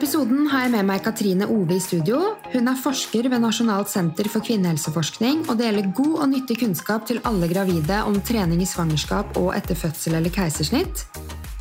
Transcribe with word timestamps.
episoden 0.00 0.46
har 0.48 0.62
jeg 0.64 0.72
med 0.72 0.86
meg 0.88 1.02
Katrine 1.04 1.44
Ove 1.52 1.74
i 1.76 1.82
studio. 1.82 2.30
Hun 2.54 2.70
er 2.70 2.78
forsker 2.80 3.26
ved 3.28 3.42
Nasjonalt 3.42 3.90
senter 3.92 4.30
for 4.32 4.40
kvinnehelseforskning 4.46 5.42
og 5.52 5.58
deler 5.60 5.90
god 5.92 6.14
og 6.22 6.30
nyttig 6.30 6.56
kunnskap 6.62 7.04
til 7.10 7.20
alle 7.28 7.50
gravide 7.50 7.98
om 8.08 8.16
trening 8.24 8.62
i 8.64 8.68
svangerskap 8.70 9.36
og 9.36 9.50
etter 9.58 9.76
fødsel 9.76 10.16
eller 10.16 10.32
keisersnitt. 10.32 11.04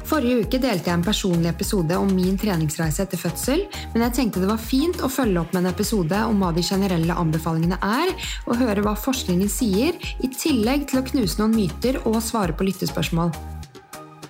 Forrige 0.08 0.46
uke 0.46 0.62
delte 0.64 0.88
jeg 0.88 1.02
en 1.02 1.04
personlig 1.04 1.52
episode 1.52 2.00
om 2.00 2.16
min 2.16 2.40
treningsreise 2.40 3.04
etter 3.04 3.20
fødsel, 3.20 3.66
men 3.92 4.08
jeg 4.08 4.16
tenkte 4.22 4.46
det 4.46 4.54
var 4.54 4.64
fint 4.64 5.04
å 5.04 5.12
følge 5.12 5.44
opp 5.44 5.52
med 5.52 5.66
en 5.66 5.74
episode 5.74 6.24
om 6.32 6.40
hva 6.40 6.56
de 6.56 6.64
generelle 6.64 7.20
anbefalingene 7.20 7.84
er, 7.84 8.16
og 8.48 8.64
høre 8.64 8.88
hva 8.88 8.96
forskningen 8.96 9.52
sier, 9.52 10.00
i 10.24 10.32
tillegg 10.32 10.88
til 10.88 11.04
å 11.04 11.08
knuse 11.12 11.44
noen 11.44 11.60
myter 11.60 12.00
og 12.06 12.22
svare 12.24 12.56
på 12.56 12.72
lyttespørsmål. 12.72 13.36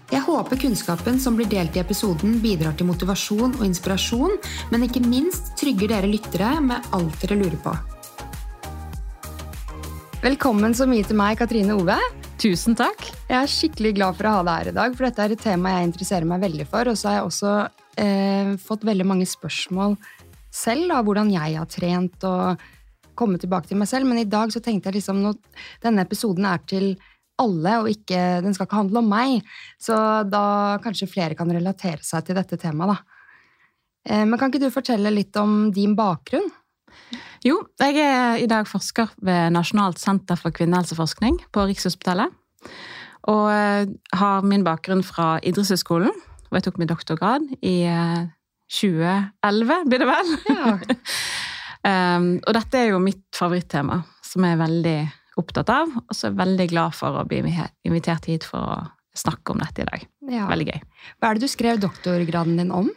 Jeg 0.10 0.24
håper 0.26 0.58
kunnskapen 0.58 1.20
som 1.22 1.36
blir 1.38 1.46
delt 1.46 1.76
i 1.78 1.82
episoden, 1.84 2.40
bidrar 2.42 2.74
til 2.74 2.88
motivasjon 2.90 3.52
og 3.60 3.66
inspirasjon, 3.68 4.40
men 4.72 4.86
ikke 4.88 5.04
minst 5.06 5.52
trygger 5.60 5.92
dere 5.92 6.10
lyttere 6.10 6.56
med 6.66 6.88
alt 6.98 7.18
dere 7.22 7.38
lurer 7.38 7.60
på. 7.62 7.74
Velkommen 10.24 10.74
så 10.74 10.88
mye 10.90 11.06
til 11.06 11.20
meg, 11.20 11.38
Katrine 11.38 11.76
Ove. 11.78 12.00
Tusen 12.42 12.74
takk. 12.80 13.06
Jeg 13.30 13.38
er 13.38 13.54
skikkelig 13.54 13.92
glad 14.00 14.18
for 14.18 14.32
å 14.32 14.34
ha 14.40 14.48
deg 14.48 14.58
her 14.58 14.72
i 14.72 14.76
dag, 14.80 14.98
for 14.98 15.06
dette 15.06 15.28
er 15.28 15.36
et 15.36 15.46
tema 15.46 15.76
jeg 15.76 15.92
interesserer 15.92 16.32
meg 16.32 16.42
veldig 16.48 16.68
for. 16.74 16.90
Og 16.90 16.98
så 16.98 17.12
har 17.12 17.20
jeg 17.20 17.30
også 17.30 17.54
eh, 18.02 18.52
fått 18.66 18.90
veldig 18.90 19.08
mange 19.14 19.30
spørsmål 19.30 19.94
selv 20.50 20.98
av 20.98 21.06
hvordan 21.06 21.30
jeg 21.36 21.54
har 21.60 21.70
trent 21.70 22.26
og 22.26 22.66
kommet 23.14 23.46
tilbake 23.46 23.70
til 23.70 23.78
meg 23.78 23.94
selv. 23.94 24.10
Men 24.10 24.24
i 24.24 24.30
dag 24.32 24.50
så 24.50 24.58
tenkte 24.58 24.90
jeg 24.90 25.04
liksom 25.04 25.22
når 25.22 25.38
denne 25.86 26.02
episoden 26.02 26.50
er 26.50 26.66
til 26.66 26.96
alle, 27.42 27.76
og 27.82 27.90
ikke, 27.92 28.20
den 28.46 28.56
skal 28.56 28.68
ikke 28.68 28.82
handle 28.82 29.02
om 29.02 29.10
meg. 29.12 29.48
Så 29.82 29.96
da 30.30 30.44
kanskje 30.84 31.10
flere 31.12 31.38
kan 31.40 31.52
relatere 31.54 32.04
seg 32.06 32.28
til 32.28 32.38
dette 32.40 32.60
temaet, 32.62 32.98
da. 32.98 33.20
Eh, 34.10 34.26
men 34.26 34.38
kan 34.40 34.52
ikke 34.52 34.64
du 34.64 34.74
fortelle 34.74 35.12
litt 35.14 35.36
om 35.40 35.70
din 35.76 35.96
bakgrunn? 35.98 36.48
Jo, 37.46 37.62
jeg 37.80 38.00
er 38.04 38.42
i 38.44 38.48
dag 38.52 38.68
forsker 38.68 39.14
ved 39.24 39.54
Nasjonalt 39.56 40.00
senter 40.02 40.40
for 40.40 40.56
kvinnehelseforskning 40.56 41.40
på 41.56 41.68
Rikshospitalet. 41.70 42.34
Og 43.32 43.46
eh, 43.54 43.86
har 44.20 44.48
min 44.48 44.66
bakgrunn 44.66 45.04
fra 45.06 45.38
idrettshøyskolen, 45.46 46.14
hvor 46.50 46.60
jeg 46.60 46.68
tok 46.68 46.80
min 46.82 46.90
doktorgrad 46.90 47.46
i 47.62 47.78
2011, 48.70 49.76
eh, 49.76 49.88
blir 49.90 50.04
det 50.04 50.10
vel? 50.10 50.36
Ja. 50.50 50.74
um, 52.18 52.30
og 52.40 52.56
dette 52.58 52.82
er 52.82 52.92
jo 52.94 53.04
mitt 53.04 53.28
favorittema, 53.36 54.02
som 54.26 54.46
er 54.48 54.60
veldig 54.60 55.00
opptatt 55.38 55.70
av. 55.74 55.92
Og 56.02 56.16
så 56.16 56.28
er 56.28 56.34
jeg 56.34 56.42
veldig 56.42 56.70
glad 56.72 56.96
for 56.98 57.20
å 57.20 57.28
bli 57.30 57.44
invitert 57.88 58.30
hit 58.30 58.48
for 58.48 58.64
å 58.64 58.80
snakke 59.18 59.54
om 59.54 59.62
dette 59.62 59.84
i 59.84 59.90
dag. 59.90 60.08
Ja. 60.30 60.48
Veldig 60.50 60.70
gøy. 60.72 60.82
Hva 61.20 61.30
er 61.30 61.38
det 61.38 61.46
du 61.46 61.52
skrev 61.52 61.80
doktorgraden 61.82 62.60
din 62.62 62.74
om? 62.76 62.90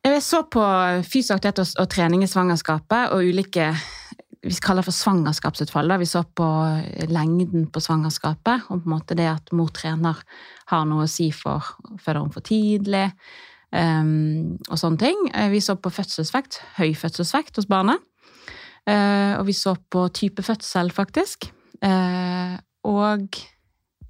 Jeg 0.00 0.22
så 0.24 0.46
på 0.48 0.62
fysisk 1.04 1.34
aktivitet 1.36 1.76
og, 1.76 1.88
trening 1.92 2.22
i 2.24 2.30
svangerskapet 2.30 3.12
og 3.12 3.26
ulike 3.26 3.74
vi 4.40 4.54
kaller 4.64 4.80
det 4.80 4.88
for 4.88 4.96
svangerskapsutfall. 4.96 5.90
Da. 5.92 5.98
Vi 6.00 6.08
så 6.08 6.22
på 6.24 6.46
lengden 7.12 7.66
på 7.68 7.82
svangerskapet, 7.84 8.70
og 8.70 8.80
på 8.80 8.88
en 8.88 8.94
måte 8.94 9.16
det 9.18 9.28
at 9.28 9.52
mor 9.52 9.68
trener 9.76 10.16
har 10.72 10.86
noe 10.88 11.04
å 11.04 11.10
si 11.10 11.28
for 11.34 11.66
føder 12.00 12.22
hun 12.22 12.32
for 12.32 12.46
tidlig, 12.48 13.10
um, 13.68 14.56
og 14.70 14.80
sånne 14.80 15.02
ting. 15.02 15.28
Eh, 15.34 15.50
vi 15.52 15.60
så 15.60 15.76
på 15.76 15.92
fødselsvekt, 15.92 16.56
høy 16.78 16.94
fødselsvekt 16.96 17.60
hos 17.60 17.68
barnet. 17.68 18.00
Uh, 18.88 19.36
og 19.36 19.44
vi 19.50 19.52
så 19.52 19.76
på 19.92 20.06
type 20.16 20.40
fødsel, 20.46 20.88
faktisk. 20.96 21.50
Uh, 21.84 22.58
og 22.90 23.38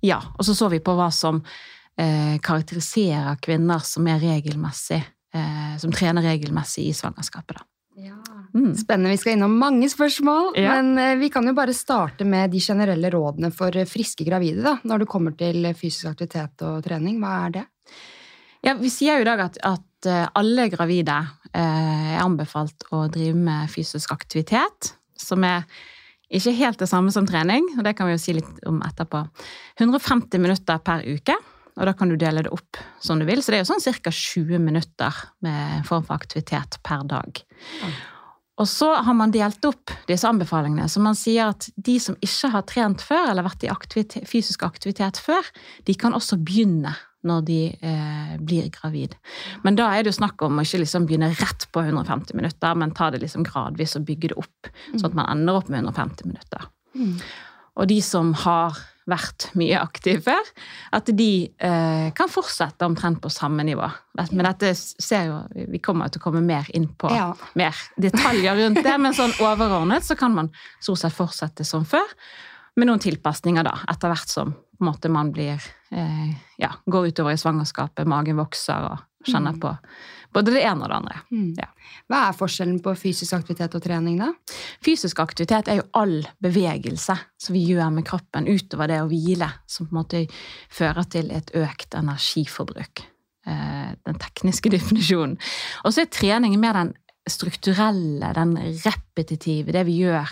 ja, 0.02 0.18
og 0.36 0.46
så 0.46 0.56
så 0.56 0.70
vi 0.72 0.80
på 0.82 0.94
hva 0.96 1.10
som 1.14 1.40
uh, 1.40 2.36
karakteriserer 2.42 3.38
kvinner 3.44 3.82
som 3.86 4.08
er 4.10 4.22
regelmessig 4.22 5.02
eh, 5.34 5.78
som 5.78 5.92
trener 5.92 6.22
regelmessig 6.22 6.88
i 6.88 6.94
svangerskapet. 6.94 7.56
Da. 7.56 7.66
Ja. 8.00 8.16
Mm. 8.54 8.74
Spennende. 8.76 9.10
Vi 9.10 9.16
skal 9.16 9.32
innom 9.32 9.58
mange 9.58 9.88
spørsmål. 9.90 10.52
Ja. 10.58 10.74
Men 10.74 10.98
eh, 10.98 11.18
vi 11.20 11.30
kan 11.30 11.46
jo 11.46 11.54
bare 11.56 11.74
starte 11.76 12.24
med 12.24 12.50
de 12.50 12.60
generelle 12.60 13.10
rådene 13.10 13.52
for 13.54 13.74
friske 13.86 14.26
gravide 14.26 14.64
da, 14.66 14.78
når 14.82 15.04
det 15.04 15.10
kommer 15.10 15.36
til 15.38 15.70
fysisk 15.74 16.10
aktivitet 16.12 16.66
og 16.66 16.82
trening. 16.86 17.20
Hva 17.22 17.36
er 17.46 17.54
det? 17.60 17.66
Ja, 18.66 18.74
Vi 18.76 18.90
sier 18.92 19.16
jo 19.16 19.24
i 19.24 19.28
dag 19.28 19.40
at, 19.46 19.60
at 19.64 20.10
eh, 20.10 20.26
alle 20.36 20.68
gravide 20.72 21.20
eh, 21.52 22.16
er 22.16 22.24
anbefalt 22.24 22.88
å 22.92 23.06
drive 23.12 23.38
med 23.38 23.70
fysisk 23.72 24.12
aktivitet. 24.16 24.94
Som 25.20 25.44
er 25.44 25.66
ikke 26.30 26.54
helt 26.60 26.78
det 26.78 26.88
samme 26.90 27.10
som 27.14 27.26
trening, 27.26 27.64
og 27.76 27.82
det 27.86 27.96
kan 27.98 28.06
vi 28.06 28.14
jo 28.14 28.22
si 28.22 28.36
litt 28.36 28.60
om 28.70 28.78
etterpå. 28.86 29.24
150 29.80 30.42
minutter 30.42 30.78
per 30.84 31.02
uke 31.08 31.34
og 31.80 31.88
da 31.88 31.94
kan 31.96 32.10
du 32.10 32.16
dele 32.20 32.44
det 32.44 32.52
opp 32.52 32.78
som 33.00 33.20
du 33.20 33.26
vil. 33.28 33.40
Så 33.42 33.52
det 33.52 33.60
er 33.60 33.64
jo 33.64 33.70
sånn 33.72 33.82
ca. 34.04 34.12
20 34.12 34.60
minutter 34.62 35.20
med 35.44 35.86
form 35.88 36.04
for 36.06 36.18
aktivitet 36.18 36.80
per 36.86 37.06
dag. 37.08 37.40
Mm. 37.80 37.94
Og 38.60 38.68
så 38.68 38.90
har 39.00 39.16
man 39.16 39.32
delt 39.32 39.64
opp 39.64 39.92
disse 40.08 40.28
anbefalingene, 40.28 40.88
så 40.90 41.00
man 41.02 41.16
sier 41.18 41.54
at 41.54 41.70
de 41.80 41.96
som 42.02 42.18
ikke 42.20 42.50
har 42.52 42.66
trent 42.68 43.04
før, 43.04 43.30
eller 43.30 43.46
vært 43.46 43.64
i 43.64 43.70
aktivitet, 43.72 44.28
fysisk 44.28 44.66
aktivitet 44.66 45.20
før, 45.20 45.46
de 45.88 45.96
kan 45.96 46.16
også 46.16 46.38
begynne 46.44 46.92
når 47.26 47.42
de 47.44 47.58
eh, 47.84 48.36
blir 48.40 48.70
gravid. 48.72 49.16
Men 49.64 49.76
da 49.76 49.90
er 49.92 50.04
det 50.04 50.14
jo 50.14 50.20
snakk 50.22 50.40
om 50.44 50.56
å 50.56 50.64
ikke 50.64 50.82
liksom 50.82 51.08
begynne 51.08 51.32
rett 51.34 51.66
på 51.72 51.82
150 51.84 52.36
minutter, 52.36 52.78
men 52.80 52.94
ta 52.96 53.10
det 53.12 53.20
liksom 53.24 53.44
gradvis 53.48 53.96
og 53.98 54.06
bygge 54.08 54.32
det 54.32 54.40
opp, 54.40 54.70
sånn 54.94 55.10
at 55.10 55.18
man 55.18 55.28
ender 55.34 55.60
opp 55.60 55.68
med 55.72 55.84
150 55.84 56.30
minutter. 56.30 56.68
Mm. 56.96 57.18
Og 57.80 57.88
de 57.88 58.00
som 58.04 58.34
har 58.44 58.78
vært 59.10 59.48
mye 59.58 59.78
aktive 59.80 60.20
før, 60.22 60.50
at 60.94 61.08
de 61.16 61.30
eh, 61.48 62.10
kan 62.16 62.30
fortsette 62.30 62.86
omtrent 62.86 63.20
på 63.22 63.30
samme 63.32 63.64
nivå. 63.66 63.88
Men 64.30 64.44
dette 64.46 64.74
ser 64.76 65.30
jo 65.30 65.38
Vi 65.72 65.80
kommer 65.82 66.12
til 66.12 66.20
å 66.20 66.26
komme 66.28 66.42
mer 66.44 66.68
inn 66.76 66.86
på 67.00 67.10
ja. 67.10 67.30
mer 67.58 67.76
detaljer 68.00 68.58
rundt 68.60 68.82
det, 68.84 68.96
men 69.00 69.16
sånn 69.16 69.34
overordnet 69.42 70.06
så 70.06 70.16
kan 70.20 70.36
man 70.36 70.52
stort 70.78 71.02
sett 71.02 71.16
fortsette 71.16 71.66
som 71.66 71.86
før. 71.88 72.06
Med 72.78 72.86
noen 72.86 73.02
tilpasninger, 73.02 73.66
da, 73.66 73.80
etter 73.90 74.12
hvert 74.12 74.30
som 74.30 74.54
måte, 74.80 75.10
man 75.12 75.32
blir 75.34 75.58
eh, 75.58 76.30
ja, 76.60 76.74
går 76.86 77.10
utover 77.10 77.34
i 77.34 77.40
svangerskapet, 77.40 78.08
magen 78.08 78.38
vokser 78.38 78.92
og 78.92 79.26
kjenner 79.26 79.56
mm. 79.56 79.60
på 79.60 79.74
både 80.34 80.54
det 80.54 80.62
ene 80.64 80.86
og 80.86 80.90
det 80.90 80.98
andre. 80.98 81.20
Mm. 81.34 81.52
Ja. 81.58 81.68
Hva 82.10 82.22
er 82.28 82.38
forskjellen 82.38 82.80
på 82.84 82.94
fysisk 82.98 83.36
aktivitet 83.36 83.74
og 83.78 83.84
trening, 83.84 84.18
da? 84.20 84.30
Fysisk 84.84 85.22
aktivitet 85.22 85.70
er 85.70 85.80
jo 85.80 85.88
all 85.98 86.18
bevegelse 86.42 87.16
som 87.40 87.56
vi 87.56 87.64
gjør 87.72 87.92
med 87.96 88.06
kroppen 88.08 88.48
utover 88.50 88.90
det 88.90 89.00
å 89.02 89.08
hvile, 89.10 89.50
som 89.70 89.88
på 89.88 89.94
en 89.94 90.00
måte 90.02 90.24
fører 90.72 91.08
til 91.10 91.32
et 91.34 91.50
økt 91.58 91.98
energiforbruk. 91.98 93.04
Eh, 93.48 93.92
den 94.06 94.18
tekniske 94.20 94.72
definisjonen. 94.76 95.38
Og 95.84 95.94
så 95.94 96.04
er 96.04 96.12
trening 96.12 96.58
mer 96.60 96.78
den 96.78 96.94
strukturelle, 97.30 98.32
den 98.36 98.56
repetitive, 98.84 99.74
det 99.74 99.84
vi 99.86 100.00
gjør 100.02 100.30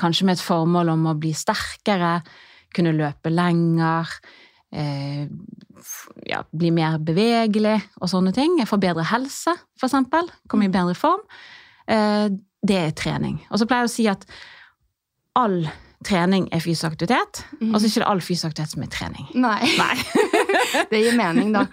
kanskje 0.00 0.28
med 0.28 0.38
et 0.38 0.44
formål 0.44 0.92
om 0.94 1.08
å 1.10 1.18
bli 1.18 1.32
sterkere, 1.36 2.20
kunne 2.74 2.94
løpe 2.94 3.32
lenger, 3.32 4.12
eh, 4.72 5.26
ja, 6.28 6.42
bli 6.50 6.70
mer 6.74 6.98
bevegelig 7.02 7.78
og 8.00 8.10
sånne 8.12 8.32
ting. 8.36 8.58
Få 8.68 8.80
bedre 8.82 9.06
helse, 9.10 9.54
for 9.78 9.88
eksempel. 9.90 10.30
Komme 10.50 10.68
i 10.68 10.72
mm. 10.72 10.76
bedre 10.78 10.96
form. 10.98 11.22
Eh, 11.90 12.26
det 12.66 12.80
er 12.80 12.96
trening. 12.96 13.40
Og 13.50 13.60
så 13.60 13.68
pleier 13.68 13.86
jeg 13.86 13.92
å 13.92 13.94
si 13.94 14.08
at 14.10 14.26
all 15.38 15.62
trening 16.06 16.48
er 16.54 16.62
fysisk 16.64 16.94
aktivitet, 16.94 17.42
mm. 17.60 17.70
og 17.70 17.76
så 17.76 17.84
er 17.84 17.90
ikke 17.90 18.02
det 18.02 18.10
all 18.10 18.22
fysisk 18.24 18.50
aktivitet 18.50 18.74
som 18.74 18.84
er 18.84 18.92
trening. 18.92 19.26
Nei. 19.36 19.72
Nei. 19.76 19.96
det 20.92 21.02
gir 21.02 21.16
mening, 21.18 21.52
da. 21.56 21.66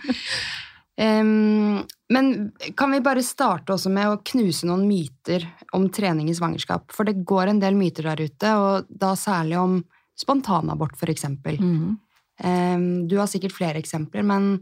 Um, 0.98 1.84
men 2.10 2.32
kan 2.80 2.92
vi 2.92 3.04
bare 3.06 3.22
starte 3.24 3.76
også 3.76 3.92
med 3.94 4.10
å 4.10 4.18
knuse 4.26 4.68
noen 4.68 4.88
myter 4.90 5.46
om 5.78 5.86
trening 5.94 6.32
i 6.32 6.36
svangerskap? 6.36 6.90
For 6.96 7.08
det 7.08 7.22
går 7.28 7.54
en 7.54 7.62
del 7.62 7.78
myter 7.80 8.10
der 8.10 8.24
ute, 8.26 8.54
og 8.58 8.90
da 8.90 9.14
særlig 9.20 9.60
om 9.62 9.80
spontanabort, 10.18 10.98
eksempel. 11.08 11.60
Mm. 11.62 11.96
Ehm, 12.44 13.08
du 13.08 13.18
har 13.18 13.30
sikkert 13.30 13.56
flere 13.56 13.82
eksempler, 13.82 14.26
men 14.28 14.58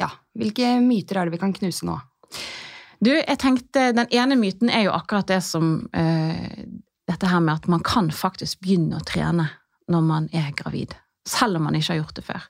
ja, 0.00 0.08
hvilke 0.38 0.78
myter 0.82 1.18
er 1.18 1.28
det 1.28 1.36
vi 1.36 1.42
kan 1.42 1.54
knuse 1.56 1.86
nå? 1.86 1.98
Du, 3.02 3.10
jeg 3.10 3.38
tenkte, 3.42 3.90
Den 3.92 4.08
ene 4.14 4.38
myten 4.38 4.70
er 4.70 4.86
jo 4.86 4.94
akkurat 4.94 5.26
det 5.26 5.40
som 5.44 5.74
uh, 5.90 6.56
Dette 7.10 7.28
her 7.28 7.42
med 7.42 7.58
at 7.58 7.68
man 7.70 7.82
kan 7.84 8.12
faktisk 8.14 8.62
begynne 8.62 9.00
å 9.00 9.06
trene 9.06 9.48
når 9.90 10.02
man 10.06 10.28
er 10.32 10.52
gravid. 10.56 10.94
Selv 11.28 11.58
om 11.58 11.66
man 11.66 11.74
ikke 11.76 11.92
har 11.92 11.98
gjort 11.98 12.16
det 12.16 12.24
før. 12.24 12.44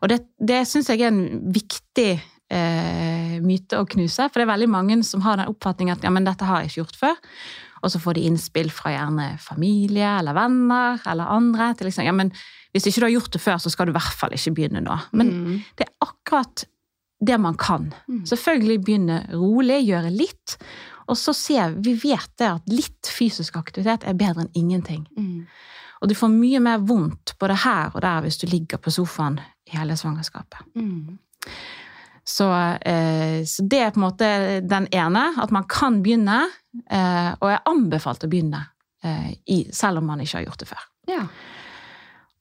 Og 0.00 0.10
det, 0.12 0.18
det 0.38 0.60
syns 0.70 0.88
jeg 0.88 1.02
er 1.02 1.10
en 1.10 1.50
viktig 1.52 2.12
uh, 2.14 3.34
myte 3.44 3.80
å 3.82 3.88
knuse, 3.90 4.28
for 4.30 4.38
det 4.38 4.46
er 4.46 4.52
veldig 4.54 4.70
mange 4.70 5.00
som 5.06 5.24
har 5.26 5.40
den 5.40 5.50
oppfatningen 5.50 5.98
at 5.98 6.06
ja, 6.06 6.14
men 6.14 6.26
dette 6.26 6.46
har 6.46 6.62
jeg 6.62 6.70
ikke 6.70 6.80
gjort 6.84 7.00
før. 7.02 7.18
Og 7.82 7.92
så 7.92 8.00
får 8.02 8.16
de 8.16 8.24
innspill 8.30 8.70
fra 8.74 8.94
gjerne 8.94 9.28
familie 9.42 10.14
eller 10.20 10.38
venner 10.38 11.02
eller 11.10 11.34
andre. 11.34 11.72
til 11.74 11.90
liksom, 11.90 12.06
ja, 12.06 12.14
men 12.14 12.32
hvis 12.72 12.88
ikke 12.88 13.00
du 13.00 13.06
har 13.06 13.14
gjort 13.16 13.32
det 13.34 13.40
før, 13.42 13.60
så 13.62 13.72
skal 13.72 13.88
du 13.88 13.94
i 13.94 13.98
hvert 13.98 14.18
fall 14.20 14.34
ikke 14.36 14.54
begynne 14.58 14.82
nå. 14.84 14.98
Men 15.16 15.32
mm. 15.32 15.54
det 15.78 15.86
er 15.86 15.94
akkurat 16.04 16.64
det 17.18 17.38
man 17.40 17.56
kan. 17.58 17.88
Mm. 18.06 18.22
Selvfølgelig 18.28 18.78
begynne 18.84 19.18
rolig, 19.32 19.80
gjøre 19.88 20.12
litt. 20.14 20.58
Og 21.08 21.16
så 21.18 21.32
ser 21.34 21.74
vi 21.82 21.96
vet 21.98 22.30
det 22.38 22.50
at 22.50 22.70
litt 22.70 23.10
fysisk 23.10 23.56
aktivitet 23.58 24.04
er 24.06 24.18
bedre 24.18 24.44
enn 24.44 24.54
ingenting. 24.58 25.06
Mm. 25.16 25.48
Og 25.98 26.10
du 26.10 26.14
får 26.14 26.30
mye 26.30 26.60
mer 26.62 26.84
vondt 26.86 27.34
både 27.40 27.56
her 27.64 27.90
og 27.94 28.02
der 28.04 28.22
hvis 28.22 28.38
du 28.38 28.46
ligger 28.50 28.78
på 28.82 28.92
sofaen 28.94 29.40
hele 29.72 29.96
svangerskapet. 29.98 30.60
Mm. 30.78 31.18
Så, 32.28 32.52
eh, 32.84 33.44
så, 33.48 33.64
det 33.64 33.80
er 33.80 33.92
på 33.94 34.02
en 34.02 34.04
måte 34.04 34.26
den 34.60 34.86
ene, 34.92 35.22
at 35.40 35.50
man 35.54 35.64
kan 35.64 36.02
begynne, 36.04 36.42
eh, 36.84 37.30
og 37.40 37.46
er 37.48 37.64
anbefalt 37.70 38.26
å 38.26 38.28
begynne, 38.28 38.66
eh, 39.02 39.30
i, 39.48 39.62
selv 39.72 40.02
om 40.02 40.10
man 40.12 40.20
ikke 40.20 40.36
har 40.36 40.44
gjort 40.44 40.60
det 40.60 40.68
før. 40.68 40.82
Ja. 41.08 41.22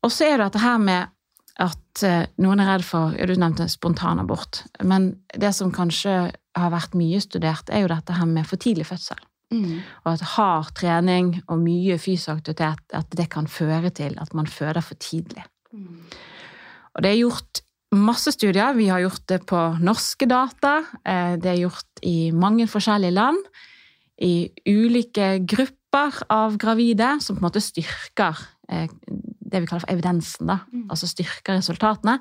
Og 0.06 0.14
så 0.14 0.28
er 0.28 0.38
det 0.38 0.50
dette 0.52 0.64
her 0.64 0.78
med 0.82 1.14
at 1.58 2.04
eh, 2.06 2.28
noen 2.44 2.62
er 2.62 2.70
redd 2.70 2.86
for 2.86 3.16
Du 3.18 3.34
nevnte 3.34 3.66
spontanabort. 3.72 4.64
Men 4.86 5.16
det 5.34 5.54
som 5.58 5.74
kanskje 5.74 6.18
har 6.58 6.74
vært 6.74 6.98
mye 6.98 7.22
studert, 7.22 7.70
er 7.70 7.86
jo 7.86 7.92
dette 7.92 8.14
her 8.14 8.30
med 8.30 8.46
for 8.50 8.62
tidlig 8.62 8.88
fødsel. 8.90 9.20
Mm. 9.54 9.80
Og 10.04 10.10
at 10.12 10.26
hard 10.36 10.74
trening 10.76 11.38
og 11.48 11.62
mye 11.64 11.98
fysisk 12.02 12.34
aktivitet 12.36 12.98
at 12.98 13.14
det 13.16 13.30
kan 13.32 13.48
føre 13.48 13.94
til 13.96 14.18
at 14.20 14.34
man 14.36 14.50
føder 14.50 14.84
for 14.84 15.00
tidlig. 15.00 15.46
Mm. 15.72 16.04
Og 16.98 17.04
det 17.04 17.12
er 17.12 17.22
gjort 17.22 17.62
masse 17.96 18.34
studier. 18.36 18.76
Vi 18.76 18.90
har 18.92 19.02
gjort 19.06 19.24
det 19.32 19.42
på 19.48 19.62
norske 19.80 20.28
data. 20.28 20.82
eh, 21.06 21.38
Det 21.38 21.52
er 21.52 21.64
gjort 21.64 22.04
i 22.04 22.32
mange 22.32 22.68
forskjellige 22.68 23.16
land. 23.16 23.40
I 24.22 24.50
ulike 24.68 25.46
grupper 25.46 26.24
av 26.30 26.58
gravide, 26.58 27.22
som 27.22 27.36
på 27.36 27.40
en 27.40 27.50
måte 27.50 27.62
styrker 27.62 28.38
eh, 28.70 28.88
det 29.48 29.64
vi 29.64 29.70
kaller 29.70 29.86
for 29.86 29.94
evidensen. 29.94 30.48
da, 30.48 30.60
Mm. 30.72 30.88
Altså 30.90 31.08
styrker 31.08 31.58
resultatene. 31.58 32.20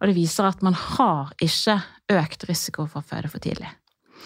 Og 0.00 0.06
det 0.08 0.14
viser 0.14 0.46
at 0.46 0.62
man 0.62 0.74
har 0.74 1.32
ikke 1.42 1.80
økt 2.14 2.44
risiko 2.48 2.86
for 2.86 3.02
å 3.02 3.08
føde 3.08 3.30
for 3.32 3.42
tidlig. 3.42 3.68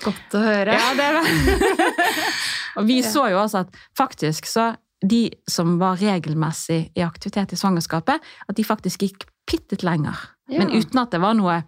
Godt 0.03 0.35
å 0.37 0.43
høre. 0.43 0.75
Ja, 0.75 0.95
det 0.99 1.05
er 1.05 1.19
det. 1.21 2.17
og 2.77 2.87
vi 2.89 3.01
så 3.07 3.29
jo 3.33 3.41
også 3.41 3.65
at 3.65 3.77
faktisk 3.97 4.49
så 4.51 4.73
de 5.03 5.31
som 5.51 5.79
var 5.81 5.99
regelmessig 5.99 6.93
i 6.95 7.03
aktivitet 7.03 7.53
i 7.53 7.59
svangerskapet, 7.59 8.21
at 8.23 8.57
de 8.57 8.65
faktisk 8.65 9.03
gikk 9.03 9.27
bitte 9.49 9.75
litt 9.75 9.87
lenger. 9.87 10.19
Ja. 10.49 10.61
Men 10.63 10.71
uten 10.77 11.01
at 11.03 11.11
det 11.11 11.21
var 11.23 11.35
noe 11.35 11.63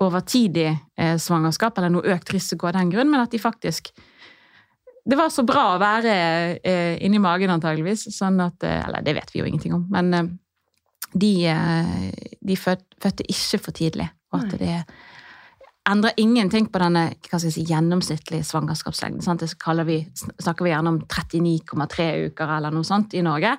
overtidig 0.00 0.70
eh, 0.96 1.16
svangerskap 1.20 1.76
eller 1.78 1.92
noe 1.92 2.14
økt 2.14 2.32
risiko 2.32 2.70
av 2.70 2.78
den 2.78 2.92
grunn, 2.92 3.10
men 3.12 3.20
at 3.20 3.34
de 3.34 3.40
faktisk 3.42 3.90
Det 5.04 5.16
var 5.16 5.30
så 5.32 5.42
bra 5.48 5.74
å 5.74 5.80
være 5.80 6.14
eh, 6.62 6.96
inni 7.04 7.18
magen, 7.22 7.50
antageligvis. 7.50 8.08
Sånn 8.14 8.40
at 8.44 8.62
eh, 8.66 8.82
Eller 8.86 9.02
det 9.06 9.14
vet 9.16 9.32
vi 9.34 9.40
jo 9.40 9.46
ingenting 9.48 9.74
om, 9.74 9.86
men 9.90 10.14
eh, 10.14 10.28
de, 11.12 11.32
eh, 11.50 12.34
de 12.40 12.56
fød, 12.56 12.84
fødte 13.02 13.26
ikke 13.32 13.58
for 13.64 13.76
tidlig. 13.76 14.10
Og 14.30 14.44
at 14.44 14.58
det 14.60 14.76
endrer 15.90 16.12
ingenting 16.22 16.68
på 16.70 16.78
denne 16.82 17.06
si, 17.40 17.64
gjennomsnittlige 17.66 18.46
svangerskapslengden. 18.46 19.24
Sant? 19.24 19.42
Det 19.42 19.86
vi, 19.88 19.98
snakker 20.38 20.64
vi 20.66 20.70
gjerne 20.74 20.92
om 20.94 21.00
39,3 21.00 22.10
uker 22.30 22.52
eller 22.58 22.74
noe 22.74 22.86
sånt 22.86 23.16
i 23.18 23.24
Norge. 23.26 23.56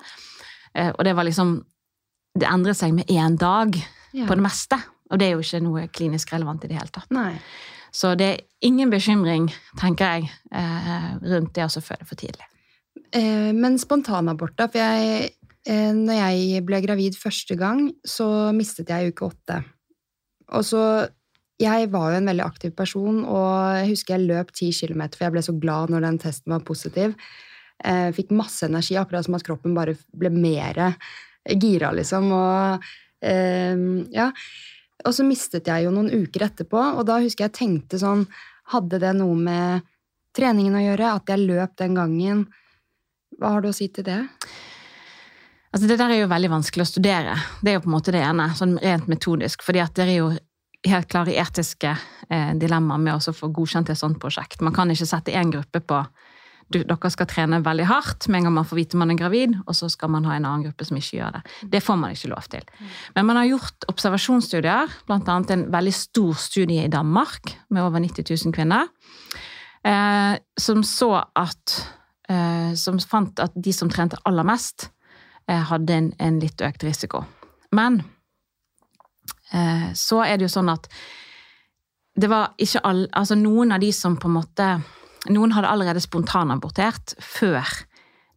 Eh, 0.74 0.92
og 0.94 1.04
det 1.04 1.14
var 1.18 1.28
liksom 1.28 1.60
Det 2.32 2.48
endret 2.48 2.78
seg 2.78 2.94
med 2.96 3.10
én 3.12 3.34
dag 3.36 3.76
Ja. 4.12 4.24
på 4.24 4.34
det 4.34 4.42
meste. 4.42 4.78
Og 5.10 5.18
det 5.18 5.26
er 5.26 5.32
jo 5.34 5.40
ikke 5.44 5.60
noe 5.60 5.88
klinisk 5.88 6.32
relevant 6.32 6.64
i 6.64 6.68
det 6.68 6.78
hele 6.78 6.88
tatt. 6.88 7.10
Nei. 7.12 7.34
Så 7.92 8.14
det 8.16 8.28
er 8.28 8.40
ingen 8.64 8.90
bekymring, 8.92 9.50
tenker 9.80 10.16
jeg, 10.16 10.30
eh, 10.54 11.08
rundt 11.28 11.52
det 11.52 11.66
å 11.66 11.84
føde 11.84 12.06
for 12.08 12.16
tidlig. 12.16 12.46
Eh, 13.12 13.52
men 13.52 13.76
spontanabort, 13.80 14.56
da? 14.56 14.66
For 14.72 14.80
jeg, 14.80 15.34
eh, 15.66 15.92
når 15.92 16.16
jeg 16.16 16.64
ble 16.64 16.80
gravid 16.80 17.18
første 17.20 17.56
gang, 17.56 17.90
så 18.04 18.52
mistet 18.56 18.88
jeg 18.88 19.12
uke 19.12 19.28
åtte. 19.28 19.64
Og 20.52 20.64
så 20.64 21.08
Jeg 21.60 21.92
var 21.92 22.10
jo 22.10 22.16
en 22.16 22.26
veldig 22.26 22.42
aktiv 22.42 22.72
person, 22.74 23.24
og 23.24 23.76
jeg 23.76 23.90
husker 23.92 24.16
jeg 24.16 24.26
løp 24.26 24.50
ti 24.50 24.72
kilometer, 24.72 25.14
for 25.16 25.26
jeg 25.26 25.32
ble 25.32 25.42
så 25.42 25.60
glad 25.60 25.90
når 25.90 26.00
den 26.00 26.18
testen 26.18 26.50
var 26.50 26.64
positiv. 26.66 27.14
Jeg 27.84 28.14
fikk 28.16 28.32
masse 28.32 28.66
energi, 28.66 28.96
akkurat 28.96 29.24
som 29.24 29.36
at 29.36 29.44
kroppen 29.44 29.72
bare 29.72 29.94
ble 30.12 30.30
mer 30.30 30.96
gira, 31.46 31.92
liksom. 31.94 32.32
Og 32.32 32.82
ja. 33.22 34.32
Og 35.02 35.14
så 35.16 35.26
mistet 35.26 35.68
jeg 35.68 35.86
jo 35.86 35.92
noen 35.94 36.10
uker 36.12 36.46
etterpå, 36.46 36.80
og 36.96 37.06
da 37.08 37.18
husker 37.22 37.48
jeg 37.48 37.58
tenkte 37.58 38.00
sånn 38.02 38.26
Hadde 38.72 39.00
det 39.02 39.10
noe 39.18 39.34
med 39.36 39.82
treningen 40.36 40.76
å 40.78 40.82
gjøre? 40.84 41.08
At 41.18 41.32
jeg 41.32 41.42
løp 41.42 41.74
den 41.80 41.96
gangen? 41.98 42.44
Hva 43.40 43.56
har 43.56 43.64
du 43.64 43.72
å 43.72 43.74
si 43.74 43.88
til 43.92 44.06
det? 44.06 44.20
Altså 45.72 45.88
Det 45.88 45.96
der 45.98 46.14
er 46.14 46.20
jo 46.22 46.30
veldig 46.30 46.50
vanskelig 46.52 46.84
å 46.84 46.88
studere. 46.92 47.34
Det 47.60 47.72
er 47.72 47.76
jo 47.78 47.82
på 47.82 47.90
en 47.90 47.96
måte 47.96 48.14
det 48.14 48.22
ene, 48.22 48.46
sånn 48.56 48.76
rent 48.80 49.10
metodisk. 49.10 49.64
fordi 49.66 49.82
at 49.82 49.94
det 49.98 50.06
er 50.06 50.18
jo 50.20 50.30
helt 50.88 51.08
klare 51.10 51.34
etiske 51.38 51.90
eh, 52.28 52.52
dilemmaer 52.58 53.02
med 53.02 53.14
å 53.18 53.34
få 53.34 53.50
godkjent 53.54 53.90
et 53.90 53.98
sånt 53.98 54.20
prosjekt. 54.22 54.60
Man 54.60 54.74
kan 54.74 54.90
ikke 54.90 55.08
sette 55.08 55.34
én 55.34 55.50
gruppe 55.52 55.80
på 55.80 56.00
du, 56.68 56.82
dere 56.86 57.10
skal 57.12 57.28
trene 57.30 57.60
veldig 57.64 57.86
hardt 57.88 58.28
med 58.28 58.40
en 58.40 58.48
gang 58.48 58.54
man 58.60 58.68
får 58.68 58.78
vite 58.78 59.00
man 59.00 59.12
er 59.12 59.18
gravid, 59.20 59.56
og 59.66 59.76
så 59.76 59.88
skal 59.92 60.12
man 60.14 60.26
ha 60.28 60.36
en 60.36 60.46
annen 60.48 60.66
gruppe 60.66 60.86
som 60.88 60.98
ikke 60.98 61.18
gjør 61.18 61.36
det. 61.38 61.42
Det 61.74 61.82
får 61.84 61.98
man 62.00 62.14
ikke 62.14 62.30
lov 62.32 62.48
til. 62.52 62.68
Men 63.16 63.28
man 63.28 63.40
har 63.40 63.50
gjort 63.50 63.88
observasjonsstudier, 63.92 64.94
bl.a. 65.08 65.38
en 65.56 65.66
veldig 65.72 65.94
stor 65.96 66.38
studie 66.40 66.86
i 66.86 66.92
Danmark 66.92 67.52
med 67.70 67.82
over 67.84 68.02
90 68.04 68.28
000 68.46 68.56
kvinner, 68.56 68.88
eh, 69.84 70.34
som 70.58 70.84
så 70.86 71.12
at 71.36 71.78
eh, 72.30 72.72
Som 72.78 72.98
fant 72.98 73.40
at 73.40 73.52
de 73.54 73.72
som 73.72 73.90
trente 73.90 74.16
aller 74.24 74.46
mest, 74.46 74.90
eh, 75.48 75.62
hadde 75.68 75.92
en, 75.92 76.12
en 76.18 76.38
litt 76.40 76.60
økt 76.62 76.84
risiko. 76.84 77.24
Men 77.72 78.02
eh, 79.52 79.92
så 79.94 80.22
er 80.24 80.38
det 80.38 80.46
jo 80.46 80.54
sånn 80.54 80.70
at 80.72 80.88
det 82.14 82.28
var 82.28 82.52
ikke 82.60 82.82
alle 82.84 83.08
altså 83.16 83.36
noen 83.40 83.72
av 83.72 83.80
de 83.80 83.92
som 83.96 84.18
på 84.20 84.28
en 84.28 84.36
måte 84.36 84.66
Noen 85.30 85.52
hadde 85.54 85.68
allerede 85.70 86.00
spontanabortert 86.02 87.14
før 87.22 87.62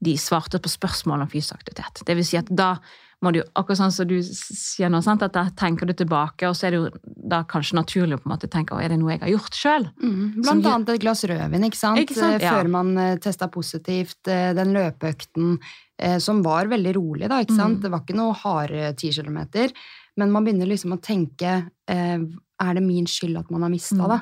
de 0.05 0.13
svarte 0.21 0.59
på 0.61 0.69
spørsmål 0.69 1.23
om 1.23 1.27
fysisk 1.31 1.55
aktivitet. 1.55 2.03
Det 2.05 2.13
vil 2.15 2.25
si 2.27 2.37
at 2.37 2.45
da 2.53 2.75
må 3.23 3.31
du, 3.33 3.39
akkurat 3.57 3.79
sånn 3.79 3.93
som 3.95 4.05
du 4.05 4.19
sier 4.21 4.89
nå, 4.91 4.99
sant? 5.01 5.23
at 5.23 5.33
da 5.33 5.45
tenker 5.57 5.87
du 5.89 5.93
tilbake, 5.97 6.45
og 6.45 6.53
så 6.53 6.67
er 6.67 6.75
det 6.75 6.81
jo 6.83 6.89
da 7.31 7.39
kanskje 7.49 7.77
naturlig 7.79 8.17
å 8.19 8.21
på 8.21 8.27
en 8.29 8.33
måte 8.35 8.49
tenke 8.51 8.75
er 8.77 8.91
det 8.91 8.99
noe 9.01 9.15
jeg 9.15 9.21
har 9.23 9.31
gjort 9.31 9.55
sjøl? 9.57 9.87
Mm, 10.03 10.43
blant 10.43 10.67
annet 10.69 10.89
et 10.93 11.01
glass 11.01 11.23
rødvin, 11.25 11.65
ikke 11.65 11.79
sant? 11.79 11.97
Ikke 12.03 12.13
sant? 12.19 12.37
Før 12.43 12.67
Ja. 12.67 12.73
Man 12.75 12.91
eh, 13.01 13.15
testa 13.23 13.47
positivt. 13.49 14.19
eh, 14.27 14.51
Den 14.53 14.75
løpeøkten 14.75 15.57
eh, 15.97 16.19
som 16.19 16.43
var 16.43 16.67
veldig 16.69 16.93
rolig, 16.99 17.29
da, 17.31 17.39
ikke 17.41 17.55
sant? 17.55 17.79
Mm. 17.79 17.81
Det 17.87 17.91
var 17.95 18.03
ikke 18.03 18.19
noe 18.19 18.33
harde 18.43 18.93
ti 18.99 19.09
kilometer. 19.15 19.73
Men 20.17 20.31
man 20.35 20.43
begynner 20.45 20.67
liksom 20.69 20.93
å 20.93 21.01
tenke 21.01 21.69
Er 21.87 22.73
det 22.75 22.83
min 22.83 23.05
skyld 23.09 23.39
at 23.39 23.49
man 23.51 23.61
har 23.63 23.69
mista, 23.73 23.95
Mm. 23.95 24.11
det? 24.11 24.21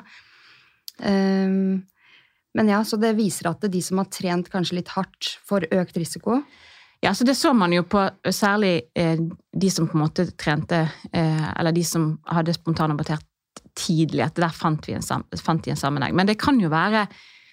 Ehm, 1.02 1.82
men 2.54 2.70
ja, 2.70 2.84
så 2.86 2.96
det 3.00 3.16
viser 3.18 3.50
at 3.50 3.60
det 3.60 3.72
er 3.72 3.74
de 3.74 3.82
som 3.82 3.98
har 3.98 4.10
trent 4.14 4.48
kanskje 4.52 4.78
litt 4.78 4.92
hardt, 4.94 5.34
får 5.48 5.66
økt 5.74 5.98
risiko. 5.98 6.38
Ja, 7.04 7.12
så 7.14 7.26
det 7.26 7.34
så 7.36 7.52
man 7.52 7.74
jo 7.74 7.82
på 7.84 8.00
særlig 8.32 8.86
eh, 8.96 9.18
de 9.52 9.70
som 9.70 9.88
på 9.90 9.98
en 9.98 10.04
måte 10.06 10.24
trente, 10.40 10.86
eh, 11.12 11.46
eller 11.58 11.74
de 11.74 11.82
som 11.84 12.14
hadde 12.30 12.54
spontanabortert 12.56 13.26
tidlig, 13.76 14.22
at 14.24 14.38
der 14.38 14.54
fant 14.54 14.86
vi 14.88 14.94
en, 14.96 15.04
fant 15.42 15.64
de 15.64 15.74
en 15.74 15.80
sammenheng. 15.80 16.14
Men 16.16 16.30
det 16.30 16.38
kan 16.40 16.60
jo 16.62 16.70
være 16.72 17.06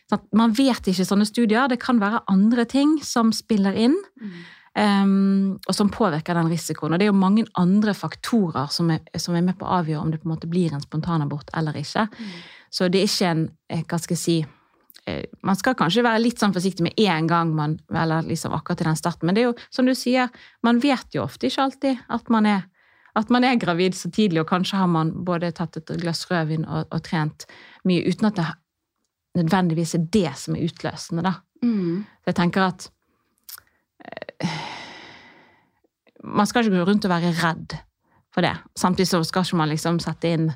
sånn 0.07 0.21
at 0.21 0.31
Man 0.35 0.51
vet 0.55 0.87
ikke 0.91 1.05
sånne 1.07 1.27
studier. 1.27 1.69
Det 1.71 1.79
kan 1.79 1.99
være 2.01 2.23
andre 2.31 2.65
ting 2.67 2.97
som 3.03 3.29
spiller 3.31 3.77
inn, 3.79 3.93
em, 4.75 5.53
og 5.55 5.75
som 5.75 5.91
påvirker 5.91 6.35
den 6.35 6.51
risikoen. 6.51 6.91
Og 6.93 6.99
det 6.99 7.07
er 7.07 7.13
jo 7.13 7.19
mange 7.19 7.45
andre 7.59 7.95
faktorer 7.95 8.67
som 8.71 8.91
er, 8.91 8.99
som 9.15 9.35
er 9.35 9.45
med 9.45 9.55
på 9.59 9.67
å 9.67 9.77
avgjøre 9.79 10.03
om 10.03 10.11
det 10.11 10.19
på 10.19 10.27
en 10.27 10.33
måte 10.33 10.51
blir 10.51 10.75
en 10.75 10.83
spontanabort 10.83 11.51
eller 11.55 11.79
ikke. 11.79 12.09
Så 12.71 12.91
det 12.91 13.03
er 13.03 13.07
ikke 13.07 13.31
en 13.31 13.45
eh, 13.71 13.85
Hva 13.87 13.99
skal 13.99 14.19
jeg 14.19 14.23
si 14.25 14.37
Man 15.41 15.57
skal 15.57 15.73
kanskje 15.73 16.03
være 16.05 16.21
litt 16.21 16.41
sånn 16.41 16.53
forsiktig 16.53 16.85
med 16.85 16.99
en 17.01 17.25
gang 17.25 17.55
man 17.57 17.71
Eller 17.89 18.21
liksom 18.27 18.53
akkurat 18.53 18.83
i 18.83 18.85
den 18.85 18.99
starten. 18.99 19.25
Men 19.25 19.35
det 19.35 19.41
er 19.41 19.47
jo, 19.47 19.55
som 19.73 19.87
du 19.89 19.95
sier, 19.97 20.29
man 20.61 20.77
vet 20.83 21.15
jo 21.15 21.23
ofte 21.23 21.49
ikke 21.49 21.65
alltid 21.65 22.03
at 22.13 22.29
man 22.29 22.45
er 22.45 22.67
at 23.17 23.27
man 23.27 23.43
er 23.43 23.57
gravid 23.59 23.95
så 23.97 24.07
tidlig, 24.07 24.39
og 24.39 24.47
kanskje 24.47 24.77
har 24.79 24.87
man 24.87 25.09
både 25.27 25.49
tatt 25.51 25.75
et 25.81 25.89
glass 25.99 26.23
rødvin 26.29 26.63
og, 26.63 26.85
og 26.95 27.01
trent 27.03 27.43
mye 27.83 28.05
uten 28.07 28.29
at 28.29 28.37
det 28.39 28.45
nødvendigvis 29.41 29.95
er 29.97 30.05
det 30.13 30.31
som 30.39 30.55
er 30.55 30.63
utløsende, 30.67 31.25
da. 31.25 31.33
Mm. 31.63 32.05
Så 32.23 32.31
jeg 32.31 32.37
tenker 32.39 32.65
at 32.65 32.87
eh, 34.05 34.61
Man 36.23 36.47
skal 36.47 36.63
ikke 36.65 36.79
gå 36.79 36.85
rundt 36.87 37.05
og 37.05 37.11
være 37.11 37.33
redd 37.37 37.75
for 38.33 38.41
det. 38.45 38.53
Samtidig 38.79 39.07
så 39.11 39.21
skal 39.27 39.43
ikke 39.47 39.59
man 39.59 39.69
liksom 39.73 39.99
sette 40.03 40.31
inn 40.31 40.49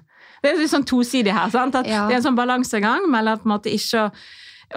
Det 0.43 0.51
er 0.51 0.57
litt 0.59 0.71
sånn 0.71 0.85
tosidig 0.85 1.33
her. 1.33 1.49
sant? 1.49 1.75
At 1.75 1.87
Ja. 1.87 2.07
Det 2.07 2.13
er 2.13 2.17
en 2.21 2.27
sånn 2.29 2.37
balansegang 2.37 3.09
mellom 3.09 3.39
på 3.39 3.45
en 3.49 3.53
måte 3.57 3.71
ikke 3.73 4.05
å, 4.05 4.11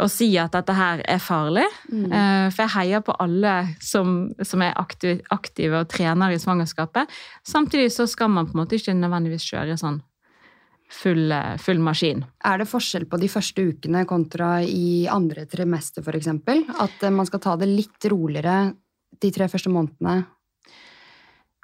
å 0.05 0.09
si 0.11 0.37
at 0.38 0.52
dette 0.52 0.73
her 0.75 1.02
er 1.07 1.19
farlig. 1.19 1.67
Mm. 1.93 2.12
Eh, 2.12 2.50
For 2.50 2.62
jeg 2.64 2.75
heier 2.76 3.00
på 3.05 3.14
alle 3.21 3.75
som, 3.81 4.31
som 4.43 4.62
er 4.62 4.73
aktive, 4.76 5.21
aktive 5.31 5.81
og 5.83 5.88
trener 5.88 6.31
i 6.33 6.38
svangerskapet. 6.40 7.09
Samtidig 7.45 7.90
så 7.93 8.07
skal 8.09 8.28
man 8.31 8.47
på 8.47 8.57
en 8.57 8.64
måte 8.64 8.76
ikke 8.78 8.95
nødvendigvis 8.97 9.45
kjøre 9.50 9.76
sånn 9.78 10.00
full, 10.88 11.31
eh, 11.33 11.57
full 11.61 11.78
maskin. 11.85 12.25
Er 12.45 12.59
det 12.59 12.69
forskjell 12.71 13.05
på 13.09 13.21
de 13.21 13.28
første 13.28 13.61
ukene 13.73 14.07
kontra 14.09 14.62
i 14.64 15.07
andre 15.11 15.45
trimester, 15.47 16.02
eksempel? 16.02 16.64
At 16.81 17.02
eh, 17.02 17.11
man 17.11 17.26
skal 17.28 17.40
ta 17.45 17.57
det 17.57 17.69
litt 17.69 18.09
roligere 18.11 18.75
de 19.21 19.31
tre 19.35 19.49
første 19.49 19.69
månedene? 19.73 20.25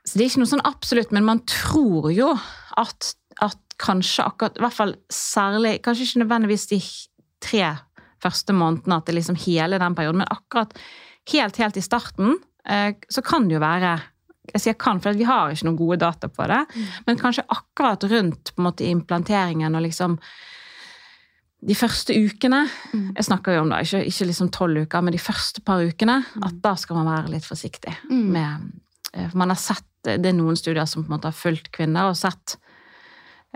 Så 0.04 0.18
det 0.18 0.24
er 0.24 0.30
ikke 0.32 0.42
noe 0.42 0.52
sånn 0.52 0.66
absolutt, 0.68 1.12
men 1.16 1.26
man 1.26 1.40
tror 1.48 2.10
jo 2.12 2.30
at, 2.80 3.14
at 3.44 3.76
kanskje 3.80 4.26
akkurat, 4.26 4.58
i 4.58 4.64
hvert 4.64 4.76
fall 4.76 4.96
særlig, 5.12 5.78
kanskje 5.84 6.08
ikke 6.08 6.24
nødvendigvis 6.24 6.66
de 6.70 6.80
tre 7.44 7.70
første 8.24 8.56
månedene, 8.56 8.98
at 9.00 9.08
det 9.08 9.16
liksom 9.16 9.38
hele 9.46 9.80
den 9.80 9.96
perioden, 9.96 10.22
men 10.22 10.32
akkurat 10.32 10.74
helt, 11.32 11.60
helt 11.60 11.80
i 11.80 11.84
starten, 11.84 12.36
eh, 12.68 12.92
så 13.08 13.24
kan 13.24 13.48
det 13.48 13.58
jo 13.58 13.64
være 13.64 13.96
jeg 14.52 14.60
sier 14.60 14.76
kan, 14.76 14.98
for 15.00 15.16
vi 15.16 15.24
har 15.24 15.52
ikke 15.52 15.64
noen 15.64 15.78
gode 15.78 15.96
data 16.02 16.28
på 16.28 16.46
det. 16.50 16.60
Mm. 16.74 16.88
Men 17.06 17.20
kanskje 17.20 17.46
akkurat 17.48 18.04
rundt 18.10 18.52
på 18.52 18.60
en 18.60 18.66
måte 18.66 18.84
implanteringen 18.84 19.72
og 19.72 19.86
liksom 19.86 20.18
de 21.64 21.76
første 21.78 22.12
ukene 22.12 22.66
mm. 22.66 23.14
Jeg 23.16 23.24
snakker 23.24 23.54
jo 23.56 23.62
om 23.62 23.70
det, 23.72 23.78
ikke, 23.86 24.02
ikke 24.10 24.26
liksom 24.28 24.50
tolv 24.52 24.82
uker, 24.84 25.04
men 25.06 25.16
de 25.16 25.22
første 25.22 25.64
par 25.64 25.80
ukene. 25.80 26.18
Mm. 26.34 26.44
At 26.44 26.60
da 26.66 26.74
skal 26.76 27.00
man 27.00 27.08
være 27.08 27.32
litt 27.32 27.48
forsiktig. 27.48 27.94
Med 28.10 28.68
eh, 29.14 29.30
for 29.30 29.40
man 29.40 29.54
har 29.54 29.60
sett, 29.60 29.86
Det 30.04 30.30
er 30.30 30.36
noen 30.36 30.58
studier 30.58 30.86
som 30.88 31.04
på 31.04 31.10
en 31.10 31.16
måte 31.16 31.30
har 31.30 31.36
fulgt 31.36 31.70
kvinner 31.74 32.10
og 32.10 32.18
sett 32.18 32.58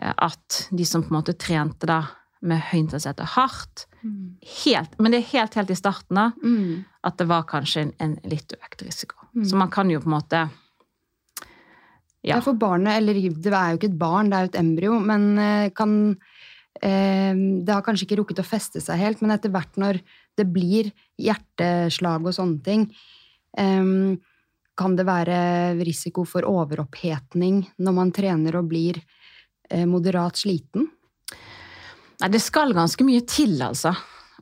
eh, 0.00 0.12
at 0.12 0.62
de 0.70 0.86
som 0.88 1.04
på 1.04 1.12
en 1.12 1.20
måte 1.20 1.36
trente 1.38 1.88
da 1.88 2.04
med 2.38 2.62
høy 2.70 2.84
intensitet 2.84 3.24
og 3.24 3.32
hardt 3.34 3.84
mm. 4.04 4.38
helt, 4.62 4.92
Men 5.02 5.12
det 5.12 5.20
er 5.20 5.30
helt, 5.32 5.56
helt 5.58 5.72
i 5.74 5.78
starten 5.78 6.20
da, 6.20 6.28
mm. 6.38 6.84
at 7.08 7.18
det 7.18 7.26
var 7.30 7.48
kanskje 7.50 7.82
en, 7.82 7.92
en 7.98 8.14
litt 8.30 8.54
økt 8.54 8.84
risiko. 8.86 9.18
Mm. 9.34 9.44
Så 9.50 9.58
man 9.58 9.72
kan 9.74 9.90
jo 9.90 10.00
på 10.02 10.10
en 10.10 10.14
måte 10.14 10.46
ja. 12.26 12.40
For 12.42 12.56
barnet, 12.58 12.98
eller 12.98 13.14
det 13.14 13.52
er 13.54 13.72
jo 13.72 13.78
ikke 13.78 13.92
et 13.92 14.00
barn, 14.00 14.30
det 14.30 14.36
er 14.36 14.46
jo 14.46 14.50
et 14.50 14.60
embryo, 14.60 14.96
men 15.00 15.26
eh, 15.38 15.68
kan 15.76 15.92
eh, 16.82 17.34
det 17.34 17.72
har 17.72 17.84
kanskje 17.86 18.08
ikke 18.08 18.18
rukket 18.20 18.42
å 18.42 18.46
feste 18.46 18.82
seg 18.82 18.98
helt, 19.00 19.22
men 19.22 19.32
etter 19.34 19.52
hvert 19.54 19.78
når 19.80 20.00
det 20.38 20.46
blir 20.50 20.90
hjerteslag 21.18 22.26
og 22.26 22.34
sånne 22.34 22.58
ting, 22.66 22.88
ehm, 23.58 24.18
kan 24.78 24.94
det 24.98 25.06
være 25.08 25.38
risiko 25.82 26.24
for 26.28 26.46
overopphetning 26.46 27.64
når 27.82 27.96
man 27.96 28.12
trener 28.14 28.58
og 28.60 28.68
blir 28.70 29.00
eh, 29.70 29.86
moderat 29.88 30.38
sliten? 30.40 30.86
Nei, 32.18 32.30
det 32.34 32.42
skal 32.42 32.74
ganske 32.74 33.04
mye 33.06 33.22
til, 33.30 33.56
altså. 33.62 33.92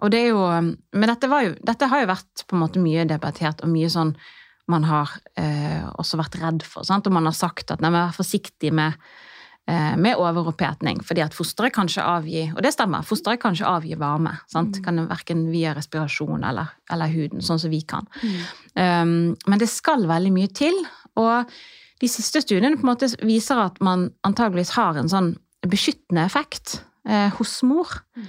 Og 0.05 0.13
det 0.13 0.23
er 0.23 0.35
jo 0.35 0.43
Men 0.45 1.09
dette, 1.09 1.29
jo, 1.29 1.55
dette 1.65 1.89
har 1.89 2.03
jo 2.03 2.11
vært 2.11 2.45
på 2.49 2.57
en 2.57 2.63
måte 2.63 2.83
mye 2.83 3.07
debattert, 3.09 3.63
og 3.65 3.73
mye 3.73 3.89
sånn 3.93 4.17
man 4.67 4.85
har 4.89 5.13
eh, 5.39 5.85
også 5.95 6.19
vært 6.19 6.41
redd 6.43 6.65
for. 6.67 6.83
Sant? 6.87 7.07
Og 7.07 7.15
man 7.15 7.29
har 7.29 7.37
sagt 7.37 7.71
at 7.71 7.83
nei, 7.83 7.93
vær 7.95 8.17
forsiktig 8.17 8.73
med 8.75 8.97
med 9.67 10.15
overopphetning, 10.23 11.01
fordi 11.03 11.25
at 11.25 11.35
fosteret 11.35 11.75
kan 11.75 11.89
ikke 11.91 12.05
avgi 12.07 12.43
Og 12.53 12.61
det 12.63 12.71
stemmer, 12.71 13.03
fosteret 13.03 13.41
kan 13.43 13.57
ikke 13.57 13.67
avgi 13.67 13.97
varme. 13.99 14.37
Sant? 14.47 14.79
Mm. 14.79 14.85
Kan 14.85 15.01
Verken 15.11 15.41
via 15.51 15.73
respirasjon 15.75 16.45
eller, 16.47 16.71
eller, 16.93 17.11
huden, 17.11 17.43
sånn 17.43 17.59
som 17.59 17.73
vi 17.73 17.81
kan. 17.83 18.07
Mm. 18.23 18.37
Um, 18.79 19.17
men 19.51 19.59
det 19.59 19.67
skal 19.73 20.07
veldig 20.07 20.31
mye 20.37 20.53
til. 20.55 20.79
Og 21.19 21.51
de 22.01 22.11
siste 22.11 22.45
studiene 22.45 22.77
på 22.77 22.87
en 22.87 22.93
måte 22.93 23.11
viser 23.25 23.59
at 23.65 23.81
man 23.85 24.11
antageligvis 24.29 24.75
har 24.77 24.99
en 25.01 25.11
sånn 25.11 25.33
beskyttende 25.67 26.27
effekt 26.27 26.81
eh, 27.09 27.31
hos 27.39 27.59
mor. 27.67 27.91
Mm. 28.17 28.27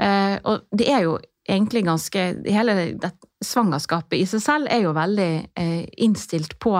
Eh, 0.00 0.36
og 0.48 0.64
det 0.76 0.88
er 0.90 1.04
jo 1.04 1.18
egentlig 1.50 1.82
ganske 1.84 2.22
Hele 2.46 2.76
det, 3.02 3.10
svangerskapet 3.44 4.20
i 4.20 4.26
seg 4.28 4.42
selv 4.44 4.70
er 4.72 4.84
jo 4.84 4.94
veldig 4.96 5.30
eh, 5.58 5.84
innstilt 6.04 6.58
på 6.62 6.76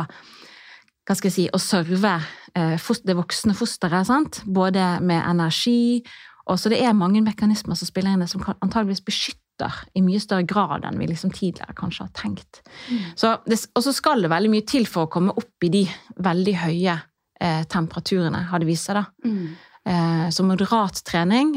hva 1.08 1.16
skal 1.16 1.30
jeg 1.30 1.36
si, 1.36 1.46
å 1.52 1.60
serve 1.62 2.16
eh, 2.54 2.90
det 3.06 3.16
voksne 3.18 3.54
fosteret. 3.56 4.08
Sant? 4.08 4.42
Både 4.46 4.98
med 5.04 5.22
energi 5.22 6.02
og 6.50 6.58
Så 6.58 6.70
det 6.72 6.80
er 6.82 6.96
mange 6.96 7.20
mekanismer 7.22 7.78
som 7.78 7.86
spiller 7.86 8.16
inn, 8.16 8.26
som 8.26 8.42
antageligvis 8.42 9.04
beskytter 9.06 9.76
i 9.94 10.02
mye 10.02 10.18
større 10.18 10.46
grad 10.48 10.86
enn 10.88 10.98
vi 10.98 11.06
liksom 11.10 11.30
tidligere 11.36 11.76
kanskje 11.78 12.06
har 12.08 12.12
tenkt. 12.16 12.62
Mm. 12.88 13.04
Så 13.14 13.34
og 13.36 13.84
så 13.84 13.92
skal 13.94 14.24
det 14.24 14.32
veldig 14.32 14.50
mye 14.50 14.66
til 14.66 14.88
for 14.90 15.06
å 15.06 15.12
komme 15.12 15.36
opp 15.36 15.66
i 15.66 15.70
de 15.70 15.84
veldig 16.18 16.54
høye 16.64 16.96
eh, 17.40 17.62
temperaturene, 17.70 18.46
har 18.50 18.62
det 18.62 18.70
vist 18.70 18.88
seg. 18.88 18.98
da. 18.98 19.04
Mm. 19.28 19.52
Eh, 19.92 20.26
så 20.34 20.44
moderat 20.48 21.04
trening 21.06 21.54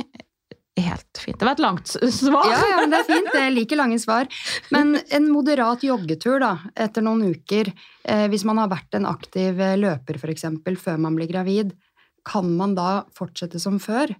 helt 0.81 1.21
fint. 1.21 1.39
Det 1.39 1.45
var 1.45 1.53
et 1.53 1.63
langt 1.63 1.87
svar. 1.87 2.49
Ja, 2.49 2.61
ja, 2.71 2.77
men 2.81 2.93
det 2.93 3.01
er 3.03 3.09
fint. 3.09 3.31
Jeg 3.37 3.53
liker 3.53 3.79
lange 3.79 3.99
svar. 4.01 4.29
Men 4.73 4.97
en 5.13 5.29
moderat 5.31 5.85
joggetur 5.85 6.41
da, 6.41 6.53
etter 6.75 7.05
noen 7.05 7.35
uker, 7.35 7.69
eh, 8.03 8.27
hvis 8.31 8.45
man 8.49 8.61
har 8.61 8.71
vært 8.73 8.97
en 8.97 9.09
aktiv 9.09 9.59
løper 9.59 9.83
løper 9.83 10.21
f.eks. 10.21 10.47
før 10.81 11.01
man 11.03 11.19
blir 11.19 11.29
gravid, 11.29 11.75
kan 12.25 12.47
man 12.57 12.73
da 12.75 13.03
fortsette 13.15 13.59
som 13.59 13.77
før? 13.83 14.15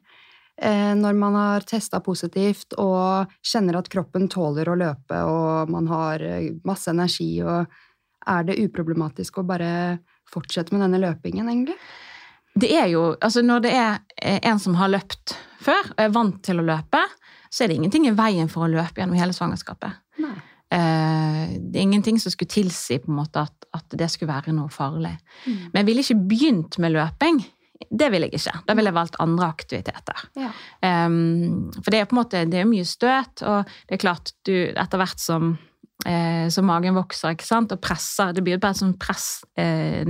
Eh, 0.62 0.96
når 0.96 1.14
man 1.18 1.36
har 1.36 1.66
testa 1.66 2.00
positivt 2.04 2.76
og 2.78 3.32
kjenner 3.42 3.80
at 3.80 3.90
kroppen 3.90 4.28
tåler 4.30 4.70
å 4.70 4.78
løpe 4.78 5.22
og 5.26 5.72
man 5.74 5.88
har 5.90 6.22
eh, 6.22 6.52
masse 6.68 6.92
energi, 6.94 7.42
og 7.42 7.66
er 8.30 8.46
det 8.46 8.60
uproblematisk 8.62 9.42
å 9.42 9.48
bare 9.48 9.98
fortsette 10.30 10.76
med 10.76 10.86
denne 10.86 11.02
løpingen, 11.02 11.50
egentlig? 11.50 11.78
Det 12.54 12.70
er 12.70 12.86
jo 12.92 13.16
Altså, 13.18 13.42
når 13.42 13.66
det 13.66 13.74
er 13.74 13.98
eh, 14.22 14.40
en 14.46 14.62
som 14.62 14.78
har 14.78 14.94
løpt 14.94 15.34
før 15.66 15.94
og 15.94 16.02
er 16.04 16.14
vant 16.14 16.40
til 16.46 16.62
å 16.62 16.66
løpe, 16.68 17.02
så 17.54 17.64
er 17.64 17.72
det 17.72 17.78
ingenting 17.80 18.08
i 18.10 18.16
veien 18.18 18.50
for 18.52 18.66
å 18.66 18.72
løpe 18.72 19.02
gjennom 19.02 19.20
hele 19.20 19.36
svangerskapet. 19.36 20.02
Nei. 20.24 20.36
Eh, 20.74 21.58
det 21.60 21.78
er 21.78 21.86
ingenting 21.86 22.18
som 22.22 22.34
skulle 22.34 22.50
tilsi 22.50 22.98
på 23.04 23.12
en 23.12 23.20
måte 23.20 23.44
at, 23.46 23.68
at 23.78 23.98
det 24.00 24.10
skulle 24.10 24.34
være 24.34 24.56
noe 24.56 24.72
farlig. 24.74 25.14
Mm. 25.46 25.60
Men 25.68 25.82
jeg 25.82 25.90
ville 25.90 26.06
ikke 26.06 26.24
begynt 26.32 26.80
med 26.82 26.96
løping. 26.96 27.44
Det 27.84 28.08
ville 28.14 28.30
jeg 28.30 28.40
ikke. 28.40 28.56
Da 28.68 28.76
ville 28.78 28.90
jeg 28.90 28.98
valgt 28.98 29.20
andre 29.22 29.50
aktiviteter. 29.52 30.26
Ja. 30.40 30.50
Um, 30.82 31.70
for 31.80 31.92
det 31.94 32.00
er 32.00 32.10
på 32.10 32.16
en 32.16 32.22
måte, 32.22 32.44
det 32.50 32.62
er 32.62 32.70
mye 32.70 32.88
støt, 32.88 33.44
og 33.44 33.70
det 33.90 33.98
er 33.98 34.02
klart 34.02 34.34
du 34.48 34.54
etter 34.72 35.02
hvert 35.02 35.22
som, 35.22 35.56
eh, 36.08 36.48
som 36.54 36.70
magen 36.70 36.98
vokser 36.98 37.36
ikke 37.36 37.48
sant, 37.48 37.76
og 37.76 37.82
presser 37.84 38.34
Det 38.34 38.46
blir 38.46 38.62
bare 38.62 38.78
et 38.78 38.82
sånt 38.82 39.02
press 39.02 39.44
eh, 39.60 40.08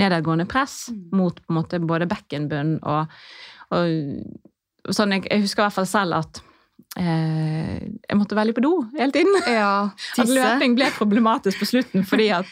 nedadgående 0.00 0.46
press 0.50 0.88
mm. 0.90 1.02
mot 1.14 1.38
på 1.38 1.52
en 1.52 1.58
måte 1.58 1.80
både 1.82 2.08
bekkenbunn 2.10 2.76
og, 2.82 3.12
og 3.74 4.94
sånn, 4.96 5.16
jeg, 5.16 5.26
jeg, 5.30 5.44
husker 5.46 5.62
i 5.62 5.66
hvert 5.66 5.78
fall 5.78 5.88
selv 5.88 6.18
at 6.20 6.40
eh, 7.00 7.80
jeg 7.80 8.18
måtte 8.20 8.38
veldig 8.38 8.56
på 8.56 8.64
do 8.64 8.72
hele 8.94 9.14
tiden. 9.14 9.36
Ja, 9.60 9.90
at 10.20 10.32
løping 10.32 10.76
ble 10.78 10.90
problematisk 10.96 11.62
på 11.62 11.70
slutten 11.74 12.06
fordi 12.08 12.30
at 12.36 12.50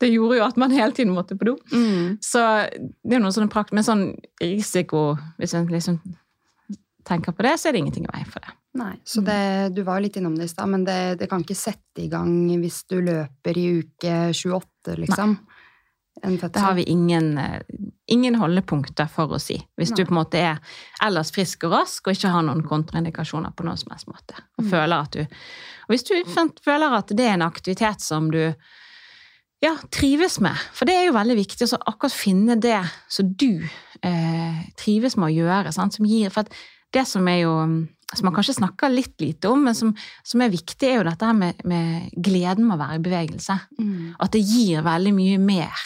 det 0.00 0.08
gjorde 0.14 0.38
jo 0.38 0.46
at 0.46 0.56
man 0.60 0.72
hele 0.72 0.96
tiden 0.96 1.12
måtte 1.12 1.36
på 1.36 1.50
do. 1.50 1.58
Mm. 1.72 2.16
Så 2.24 2.40
det 2.70 3.16
er 3.16 3.20
noen 3.20 3.34
sånne 3.36 3.52
prakt 3.52 3.74
men 3.76 3.84
sånn 3.84 4.06
risiko 4.40 5.10
Hvis 5.36 5.52
en 5.58 5.68
liksom 5.68 5.98
tenker 7.04 7.34
på 7.36 7.44
det, 7.44 7.56
så 7.58 7.68
er 7.68 7.74
det 7.74 7.82
ingenting 7.82 8.06
i 8.06 8.12
veien 8.12 8.28
for 8.28 8.44
det. 8.44 8.54
Nei, 8.80 8.92
så 9.04 9.22
det, 9.26 9.74
Du 9.74 9.82
var 9.82 9.98
jo 9.98 10.06
litt 10.06 10.16
innom 10.20 10.36
det 10.38 10.46
i 10.46 10.52
stad, 10.52 10.68
men 10.70 10.84
det, 10.86 11.18
det, 11.20 11.26
kan 11.30 11.42
ikke 11.42 11.58
sette 11.58 12.04
i 12.04 12.10
gang 12.12 12.30
hvis 12.60 12.84
du 12.90 13.00
løper 13.02 13.58
i 13.58 13.66
uke 13.80 14.18
28, 14.36 14.94
liksom? 15.00 15.34
Nei. 15.34 15.59
Det 16.22 16.60
har 16.60 16.74
vi 16.74 16.82
ingen, 16.82 17.38
eh, 17.38 17.60
ingen, 18.06 18.34
holdepunkter 18.34 19.08
for 19.08 19.32
å 19.32 19.40
si. 19.40 19.56
Hvis 19.78 19.92
Nei. 19.92 19.96
du 19.96 20.04
på 20.04 20.14
en 20.14 20.20
måte 20.20 20.40
er 20.40 20.58
ellers 21.02 21.32
frisk 21.32 21.64
og 21.68 21.72
rask 21.78 22.06
og 22.06 22.16
ikke 22.16 22.32
har 22.32 22.44
noen 22.46 22.62
kontraindikasjoner 22.66 23.54
på 23.56 23.64
noen 23.64 23.80
som 23.80 23.94
helst 23.94 24.10
måte. 24.10 24.36
Og, 24.58 24.64
mm. 24.64 24.70
føler 24.70 24.96
at 24.96 25.16
du, 25.16 25.20
og 25.86 25.94
hvis 25.94 26.06
du 26.08 26.14
føler 26.64 26.98
at 26.98 27.14
det 27.16 27.26
er 27.26 27.38
en 27.38 27.48
aktivitet 27.48 28.04
som 28.04 28.30
du 28.30 28.42
ja, 29.60 29.74
trives 29.92 30.38
med, 30.40 30.56
for 30.72 30.88
det 30.88 30.96
er 30.96 31.08
jo 31.08 31.16
veldig 31.16 31.36
viktig 31.36 31.68
å 31.68 31.80
akkurat 31.92 32.16
finne 32.16 32.56
det 32.56 32.80
som 33.12 33.32
du 33.36 33.64
eh, 34.02 34.60
trives 34.80 35.16
med 35.20 35.28
å 35.28 35.34
gjøre. 35.34 35.72
Sant? 35.76 35.96
Som 35.98 36.08
gir, 36.08 36.32
for 36.32 36.48
det 36.94 37.06
som 37.08 37.28
er 37.28 37.42
jo 37.44 37.56
som 38.10 38.26
man 38.26 38.34
kanskje 38.34 38.56
snakker 38.58 38.90
litt 38.90 39.20
lite 39.22 39.50
om, 39.50 39.62
men 39.64 39.76
som, 39.76 39.92
som 40.26 40.42
er 40.42 40.50
viktig, 40.50 40.88
er 40.88 40.98
jo 40.98 41.06
dette 41.06 41.26
her 41.26 41.36
med, 41.36 41.60
med 41.68 42.10
gleden 42.18 42.66
med 42.66 42.74
å 42.74 42.80
være 42.80 42.98
i 42.98 43.04
bevegelse. 43.04 43.56
Mm. 43.78 44.16
At 44.18 44.34
det 44.34 44.42
gir 44.42 44.82
veldig 44.86 45.12
mye 45.14 45.38
mer 45.42 45.84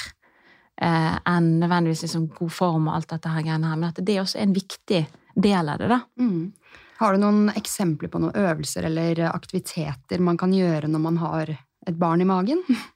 eh, 0.81 1.15
enn 1.31 1.51
nødvendigvis 1.61 2.05
liksom 2.07 2.29
god 2.39 2.53
form 2.53 2.89
og 2.89 2.99
alt 2.99 3.13
dette 3.15 3.31
her 3.33 3.45
greiene 3.47 3.71
her. 3.71 3.79
Men 3.81 3.93
at 3.93 4.03
det 4.05 4.19
også 4.23 4.41
er 4.41 4.49
en 4.49 4.57
viktig 4.57 5.05
del 5.35 5.71
av 5.71 5.79
det, 5.83 5.91
da. 5.91 6.01
Mm. 6.21 6.53
Har 7.01 7.15
du 7.15 7.25
noen 7.25 7.49
eksempler 7.57 8.11
på 8.11 8.21
noen 8.23 8.37
øvelser 8.39 8.87
eller 8.87 9.25
aktiviteter 9.33 10.23
man 10.23 10.39
kan 10.39 10.55
gjøre 10.55 10.91
når 10.91 11.03
man 11.03 11.17
har 11.23 11.55
et 11.55 11.97
barn 11.99 12.23
i 12.23 12.29
magen? 12.29 12.63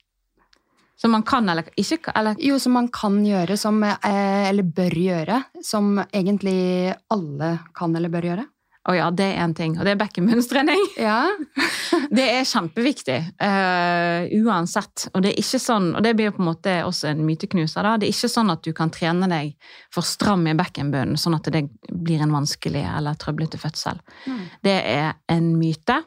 Som 0.99 1.12
man 1.14 1.23
kan 1.23 1.47
eller 1.49 1.68
ikke 1.78 2.11
eller? 2.11 2.35
Jo, 2.42 2.56
som 2.58 2.73
man 2.75 2.88
kan 2.90 3.20
gjøre, 3.23 3.54
som, 3.54 3.76
eh, 3.87 4.49
eller 4.49 4.66
bør 4.66 4.97
gjøre. 4.99 5.37
Som 5.62 6.00
egentlig 6.02 6.90
alle 7.14 7.50
kan 7.70 7.94
eller 7.94 8.11
bør 8.11 8.26
gjøre. 8.26 8.47
Å 8.88 8.95
ja, 8.97 9.09
det 9.12 9.26
er 9.35 9.42
én 9.45 9.52
ting. 9.52 9.75
Og 9.76 9.85
det 9.85 9.92
er 9.92 10.00
bekkenbunnstrening. 10.00 10.85
Ja. 11.09 11.28
det 12.16 12.25
er 12.38 12.47
kjempeviktig. 12.49 13.18
Uh, 13.37 14.25
uansett. 14.40 15.09
Og 15.12 15.23
det 15.25 15.33
er 15.33 15.42
ikke 15.42 15.61
sånn, 15.61 15.90
og 15.99 16.04
det 16.04 16.14
blir 16.16 16.33
på 16.35 16.42
en 16.42 16.49
måte 16.49 16.75
også 16.87 17.11
en 17.11 17.21
myteknuser, 17.26 17.85
da. 17.85 17.99
Det 18.00 18.09
er 18.09 18.16
ikke 18.16 18.33
sånn 18.33 18.52
at 18.54 18.62
du 18.64 18.73
kan 18.76 18.92
trene 18.95 19.28
deg 19.30 19.52
for 19.95 20.07
stram 20.07 20.47
i 20.49 20.57
bekkenbunnen, 20.59 21.21
sånn 21.21 21.37
at 21.37 21.50
det 21.52 21.66
blir 21.92 22.25
en 22.25 22.33
vanskelig 22.33 22.87
eller 22.88 23.18
trøblete 23.21 23.61
fødsel. 23.61 24.00
Mm. 24.25 24.40
Det 24.64 24.78
er 24.95 25.12
en 25.37 25.52
myte. 25.61 26.00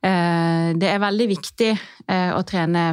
Uh, 0.00 0.72
det 0.80 0.88
er 0.88 1.04
veldig 1.04 1.28
viktig 1.34 1.74
uh, 1.76 2.32
å 2.38 2.42
trene 2.48 2.86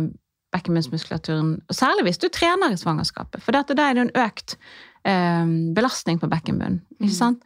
bekkenbunnsmuskulaturen, 0.55 1.57
særlig 1.75 2.09
hvis 2.09 2.21
du 2.23 2.27
trener 2.33 2.75
i 2.75 2.79
svangerskapet. 2.79 3.39
For 3.43 3.55
da 3.55 3.63
er 3.63 3.95
det 3.95 4.07
en 4.07 4.15
økt 4.27 4.59
belastning 5.07 6.17
på 6.19 6.27
bekkenbunnen. 6.27 6.81
Ikke 6.97 7.13
mm. 7.13 7.15
sant? 7.15 7.45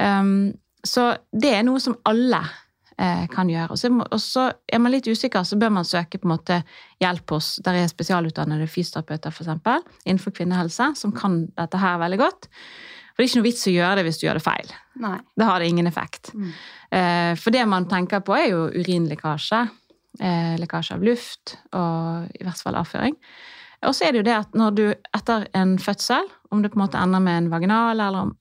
Um, 0.00 0.54
så 0.86 1.12
det 1.30 1.54
er 1.54 1.64
noe 1.66 1.80
som 1.82 1.96
alle 2.08 2.40
eh, 2.98 3.26
kan 3.32 3.50
gjøre. 3.50 3.74
Og 3.74 4.20
så, 4.20 4.48
er 4.66 4.82
man 4.82 4.94
litt 4.94 5.08
usikker, 5.08 5.44
så 5.46 5.58
bør 5.60 5.74
man 5.78 5.88
søke 5.88 6.20
på 6.20 6.28
en 6.28 6.34
måte 6.34 6.62
hjelp 7.02 7.36
hos 7.36 7.54
der 7.64 7.82
er 7.82 7.90
spesialutdannede 7.90 8.70
fysioterapeuter 8.70 9.34
for 9.34 9.46
eksempel, 9.46 9.84
innenfor 10.04 10.34
kvinnehelse 10.36 10.92
som 10.98 11.14
kan 11.16 11.44
dette 11.58 11.82
her 11.82 12.00
veldig 12.02 12.20
godt. 12.22 12.50
For 13.12 13.20
det 13.20 13.26
er 13.26 13.30
ikke 13.30 13.42
noe 13.42 13.50
vits 13.50 13.68
å 13.68 13.74
gjøre 13.74 13.96
det 13.98 14.06
hvis 14.08 14.18
du 14.20 14.26
gjør 14.26 14.40
det 14.40 14.46
feil. 14.46 14.74
Nei. 15.02 15.16
Det 15.36 15.48
har 15.48 15.60
det 15.60 15.68
ingen 15.68 15.88
effekt. 15.90 16.32
Mm. 16.32 16.52
Eh, 16.98 17.32
for 17.40 17.54
det 17.54 17.64
man 17.68 17.88
tenker 17.90 18.24
på, 18.24 18.36
er 18.38 18.52
jo 18.54 18.66
urinlekkasje. 18.72 19.64
Eh, 20.20 20.54
lekkasje 20.60 20.96
av 20.96 21.04
luft 21.04 21.54
og 21.72 22.32
i 22.36 22.44
hvert 22.44 22.60
fall 22.60 22.76
avføring. 22.80 23.14
Og 23.88 23.94
så 23.96 24.06
er 24.06 24.12
det 24.12 24.20
jo 24.20 24.26
det 24.28 24.34
at 24.36 24.52
når 24.56 24.74
du 24.76 24.84
etter 24.92 25.46
en 25.58 25.74
fødsel, 25.80 26.28
om 26.54 26.60
det 26.62 26.70
på 26.72 26.78
en 26.78 26.84
måte 26.84 27.00
ender 27.00 27.22
med 27.24 27.40
en 27.40 27.48
vaginal 27.50 28.00
eller 28.04 28.34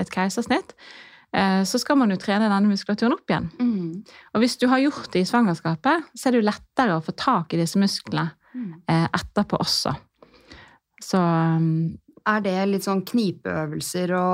et 0.00 0.12
keisersnitt, 0.12 0.74
eh, 0.74 1.09
så 1.30 1.78
skal 1.78 1.98
man 2.00 2.10
jo 2.10 2.18
trene 2.18 2.48
denne 2.50 2.66
muskulaturen 2.66 3.14
opp 3.14 3.30
igjen. 3.30 3.48
Mm. 3.62 4.02
Og 4.34 4.42
hvis 4.42 4.56
du 4.58 4.66
har 4.70 4.82
gjort 4.82 5.12
det 5.14 5.22
i 5.22 5.28
svangerskapet, 5.28 6.08
så 6.10 6.26
er 6.26 6.34
det 6.34 6.40
jo 6.40 6.48
lettere 6.48 6.96
å 6.96 7.04
få 7.06 7.14
tak 7.14 7.54
i 7.54 7.60
disse 7.60 7.78
musklene 7.78 8.32
mm. 8.54 8.70
eh, 8.90 9.06
etterpå 9.20 9.60
også. 9.62 9.94
Så 11.00 11.20
um, 11.20 11.92
er 12.28 12.42
det 12.44 12.54
litt 12.68 12.84
sånn 12.84 13.02
knipeøvelser 13.06 14.12
å 14.14 14.26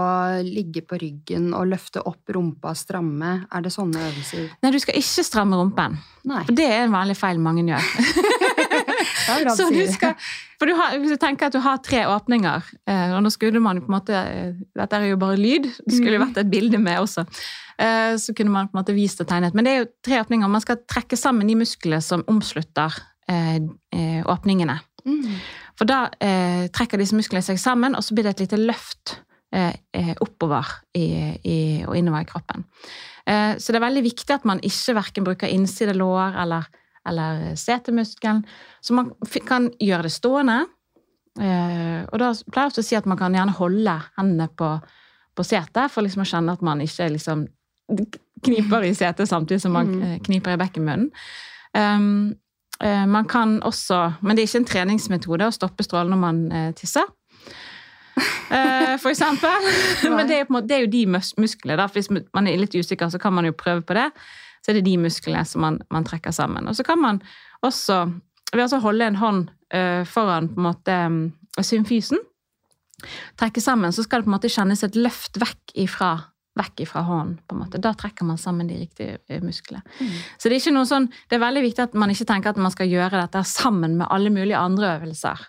ligge 0.44 0.82
på 0.86 0.98
ryggen 1.00 1.52
og 1.56 1.68
løfte 1.70 2.02
opp 2.02 2.32
rumpa, 2.34 2.74
stramme? 2.76 3.38
Er 3.54 3.64
det 3.64 3.72
sånne 3.74 4.02
øvelser? 4.08 4.48
Nei, 4.64 4.72
du 4.74 4.80
skal 4.82 4.98
ikke 4.98 5.26
stramme 5.26 5.60
rumpen. 5.60 5.98
Nei. 6.26 6.42
For 6.48 6.58
det 6.58 6.66
er 6.66 6.86
en 6.86 6.96
vanlig 6.96 7.18
feil 7.20 7.40
mange 7.42 7.64
gjør. 7.68 7.92
Så 9.56 9.68
du 9.72 9.82
skal, 9.92 10.14
for 10.56 10.68
du 10.68 10.72
har, 10.76 10.96
hvis 11.00 11.12
du 11.12 11.20
tenker 11.20 11.48
at 11.48 11.56
du 11.56 11.60
har 11.64 11.80
tre 11.84 12.02
åpninger, 12.08 12.70
eh, 12.88 13.12
og 13.16 13.20
nå 13.24 13.32
skulle 13.32 13.60
man 13.62 13.82
på 13.82 13.90
en 13.90 13.96
måte 13.98 14.16
eh, 14.16 14.54
Dette 14.76 14.98
er 14.98 15.10
jo 15.10 15.18
bare 15.20 15.36
lyd, 15.40 15.68
det 15.68 15.92
skulle 15.92 16.16
jo 16.16 16.22
mm. 16.22 16.26
vært 16.28 16.40
et 16.42 16.52
bilde 16.52 16.80
med 16.80 17.02
også. 17.02 17.26
Eh, 17.82 18.14
så 18.20 18.34
kunne 18.36 18.54
man 18.54 18.70
på 18.70 18.76
en 18.76 18.80
måte 18.80 18.96
vist 18.96 19.20
og 19.20 19.28
tegnet. 19.28 19.56
Men 19.56 19.66
det 19.66 19.74
er 19.74 19.82
jo 19.82 19.90
tre 20.06 20.22
åpninger. 20.22 20.52
Man 20.52 20.64
skal 20.64 20.80
trekke 20.88 21.18
sammen 21.20 21.50
de 21.50 21.58
musklene 21.58 22.00
som 22.04 22.24
omslutter 22.30 23.02
åpningene. 23.26 24.76
Mm. 25.02 25.38
For 25.74 25.88
da 25.88 26.04
trekker 26.70 27.00
disse 27.00 27.16
musklene 27.18 27.42
seg 27.42 27.58
sammen, 27.58 27.96
og 27.98 28.04
så 28.06 28.14
blir 28.14 28.22
det 28.22 28.36
et 28.36 28.44
lite 28.44 28.60
løft 28.60 29.16
oppover 30.22 30.70
i, 30.94 31.08
i, 31.42 31.56
og 31.88 31.96
innover 31.98 32.22
i 32.22 32.28
kroppen. 32.30 32.62
Så 33.26 33.74
det 33.74 33.80
er 33.80 33.82
veldig 33.82 34.04
viktig 34.06 34.36
at 34.36 34.46
man 34.46 34.62
ikke 34.62 34.94
verken 35.00 35.26
bruker 35.26 35.50
innside 35.50 35.96
lår 35.98 36.38
eller, 36.44 36.70
eller 37.08 37.54
setemuskelen. 37.58 38.44
Så 38.80 38.96
man 38.96 39.12
kan 39.46 39.70
gjøre 39.82 40.08
det 40.08 40.14
stående. 40.14 40.60
Eh, 41.40 42.00
og 42.06 42.16
da 42.22 42.30
pleier 42.52 42.72
jeg 42.72 42.84
å 42.84 42.86
si 42.86 42.96
at 42.98 43.08
man 43.08 43.20
kan 43.20 43.34
gjerne 43.36 43.56
holde 43.58 43.98
hendene 44.16 44.48
på, 44.56 44.70
på 45.36 45.44
setet 45.44 45.92
for 45.92 46.06
liksom 46.06 46.24
å 46.24 46.30
kjenne 46.30 46.56
at 46.56 46.64
man 46.64 46.80
ikke 46.84 47.10
liksom 47.16 47.44
kniper 48.46 48.84
i 48.84 48.94
setet 48.96 49.28
samtidig 49.30 49.62
som 49.62 49.76
man 49.76 49.92
mm. 49.92 50.18
kniper 50.26 50.56
i 50.56 50.60
bekkenmunnen. 50.60 51.12
Um, 51.76 52.34
Eh, 52.84 53.06
man 53.06 53.24
kan 53.24 53.62
også, 53.62 54.12
men 54.20 54.36
det 54.36 54.42
er 54.42 54.50
ikke 54.50 54.60
en 54.60 54.68
treningsmetode 54.68 55.48
å 55.48 55.54
stoppe 55.54 55.84
strålen 55.86 56.12
når 56.12 56.20
man 56.20 56.42
eh, 56.52 56.72
tisser. 56.76 57.06
Eh, 58.16 58.96
for 59.00 59.10
eksempel. 59.10 59.66
Men 60.16 60.28
det 60.28 60.38
er, 60.38 60.46
måte, 60.48 60.68
det 60.70 60.76
er, 60.76 60.84
jo 60.86 60.92
de 60.92 61.02
musklene. 61.42 61.84
Hvis 61.92 62.08
man 62.08 62.46
er 62.48 62.60
litt 62.62 62.72
usikker, 62.72 63.10
så 63.12 63.20
kan 63.20 63.34
man 63.36 63.44
jo 63.44 63.52
prøve 63.52 63.82
på 63.84 63.96
det. 63.98 64.06
Så 64.66 64.72
er 64.72 64.80
det 64.80 64.88
de 64.88 64.96
musklene 64.98 65.44
som 65.46 65.62
man, 65.62 65.78
man 65.94 66.06
trekker 66.06 66.34
sammen. 66.34 66.66
Og 66.66 66.74
så 66.74 66.82
kan 66.86 66.98
man 66.98 67.22
også 67.62 68.02
ved 68.50 68.74
å 68.74 68.82
holde 68.82 69.06
en 69.06 69.20
hånd 69.20 69.44
foran 70.06 70.46
på 70.54 70.60
en 70.60 70.66
måte 70.68 70.96
symfysen, 71.66 72.20
trekke 73.38 73.60
sammen, 73.60 73.92
så 73.92 74.04
skal 74.04 74.22
det 74.22 74.28
på 74.28 74.30
en 74.30 74.36
måte 74.36 74.50
kjennes 74.52 74.84
et 74.86 74.98
løft 74.98 75.38
vekk 75.42 75.74
ifra 75.86 76.12
vekk 76.56 76.86
fra 76.88 77.02
hånden. 77.04 77.38
på 77.46 77.54
en 77.54 77.60
måte. 77.60 77.80
Da 77.82 77.92
trekker 77.94 78.24
man 78.24 78.38
sammen 78.38 78.68
de 78.68 78.78
riktige 78.80 79.18
eh, 79.28 79.42
musklene. 79.44 79.82
Mm. 80.00 80.14
Så 80.38 80.48
det 80.48 80.56
er 80.56 80.62
ikke 80.62 80.76
noe 80.76 80.88
sånn, 80.88 81.10
det 81.28 81.36
er 81.36 81.44
veldig 81.44 81.62
viktig 81.66 81.84
at 81.84 81.94
man 81.94 82.12
ikke 82.12 82.28
tenker 82.30 82.54
at 82.54 82.60
man 82.60 82.72
skal 82.72 82.88
gjøre 82.88 83.20
dette 83.20 83.42
sammen 83.44 83.98
med 84.00 84.08
alle 84.10 84.32
mulige 84.32 84.56
andre 84.58 84.94
øvelser. 84.96 85.44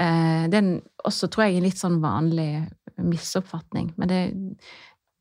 Eh, 0.00 0.48
det 0.50 0.58
er 0.58 0.72
også, 1.06 1.30
tror 1.30 1.46
jeg, 1.46 1.60
en 1.60 1.68
litt 1.68 1.80
sånn 1.80 2.00
vanlig 2.02 2.66
misoppfatning. 3.00 3.92
Men 3.96 4.10
det 4.10 4.20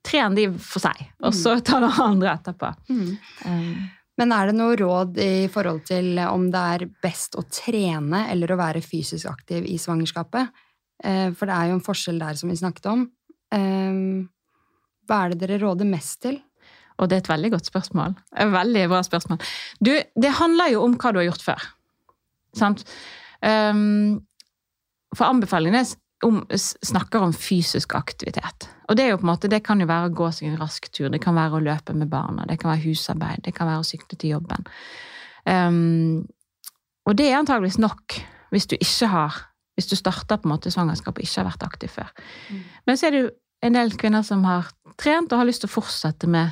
tren 0.06 0.36
de 0.38 0.48
for 0.63 0.84
seg, 0.84 1.00
og 1.24 1.36
så 1.36 1.58
tar 1.60 1.63
ta 1.68 1.79
det 1.84 1.91
andre 2.03 2.34
etterpå. 2.34 2.72
Mm. 2.89 3.12
Um, 3.46 3.74
men 4.20 4.34
er 4.36 4.50
det 4.50 4.58
noe 4.58 4.75
råd 4.79 5.20
i 5.24 5.48
forhold 5.51 5.86
til 5.88 6.20
om 6.25 6.50
det 6.51 6.63
er 6.74 6.89
best 7.03 7.38
å 7.39 7.46
trene 7.48 8.25
eller 8.32 8.51
å 8.51 8.60
være 8.60 8.84
fysisk 8.84 9.29
aktiv 9.32 9.68
i 9.68 9.77
svangerskapet? 9.79 10.50
For 11.00 11.47
det 11.47 11.56
er 11.56 11.69
jo 11.69 11.78
en 11.78 11.86
forskjell 11.86 12.17
der, 12.19 12.36
som 12.36 12.52
vi 12.52 12.58
snakket 12.60 12.89
om. 12.91 13.06
Um, 13.56 14.28
hva 15.08 15.24
er 15.24 15.34
det 15.34 15.45
dere 15.45 15.62
råder 15.63 15.88
mest 15.88 16.19
til? 16.26 16.41
Og 17.00 17.08
det 17.08 17.15
er 17.15 17.24
et 17.24 17.32
veldig 17.32 17.54
godt 17.56 17.69
spørsmål. 17.71 18.15
Et 18.43 18.52
veldig 18.52 18.86
bra 18.91 19.00
spørsmål. 19.06 19.39
Du, 19.80 19.93
det 19.95 20.36
handler 20.41 20.74
jo 20.74 20.84
om 20.84 20.97
hva 21.00 21.13
du 21.15 21.21
har 21.21 21.30
gjort 21.30 21.45
før. 21.45 21.67
Sant? 22.60 22.84
Um, 23.39 24.19
for 25.15 25.30
anbefalingene 25.30 25.86
om, 26.25 26.41
snakker 26.51 27.23
om 27.23 27.34
fysisk 27.34 27.95
aktivitet. 27.95 28.67
Og 28.89 28.97
det 28.97 29.05
er 29.05 29.13
jo 29.13 29.19
på 29.21 29.27
en 29.27 29.32
måte, 29.32 29.51
det 29.51 29.62
kan 29.65 29.79
jo 29.79 29.88
være 29.89 30.10
å 30.10 30.15
gå 30.15 30.32
seg 30.36 30.49
en 30.49 30.60
rask 30.60 30.89
tur, 30.91 31.10
det 31.13 31.21
kan 31.23 31.38
være 31.38 31.60
å 31.60 31.63
løpe 31.63 31.95
med 31.95 32.10
barna, 32.12 32.47
det 32.49 32.60
kan 32.62 32.73
være 32.73 32.86
husarbeid, 32.88 33.43
det 33.45 33.53
kan 33.55 33.69
være 33.69 33.84
å 33.84 33.88
sykle 33.88 34.17
til 34.17 34.36
jobben. 34.36 34.67
Um, 35.45 36.25
og 37.08 37.15
det 37.17 37.29
er 37.29 37.39
antageligvis 37.39 37.79
nok 37.79 38.19
hvis 38.53 38.67
du 38.69 38.75
ikke 38.79 39.10
har 39.13 39.45
hvis 39.79 39.88
du 39.88 39.95
starter 39.95 40.36
på 40.36 40.49
en 40.49 40.51
måte 40.51 40.71
svangerskap 40.73 41.15
og 41.15 41.23
ikke 41.23 41.39
har 41.39 41.47
vært 41.47 41.62
aktiv 41.63 41.93
før. 41.93 42.10
Mm. 42.51 42.63
Men 42.89 42.97
så 42.99 43.08
er 43.08 43.13
det 43.15 43.21
jo 43.21 43.29
en 43.63 43.77
del 43.77 43.93
kvinner 43.95 44.25
som 44.27 44.43
har 44.43 44.67
trent 44.99 45.32
og 45.32 45.39
har 45.39 45.47
lyst 45.47 45.63
til 45.63 45.71
å 45.71 45.75
fortsette 45.77 46.27
med 46.27 46.51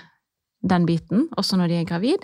den 0.63 0.87
biten, 0.87 1.27
også 1.35 1.59
når 1.59 1.71
de 1.71 1.79
er 1.81 1.89
gravid. 1.89 2.23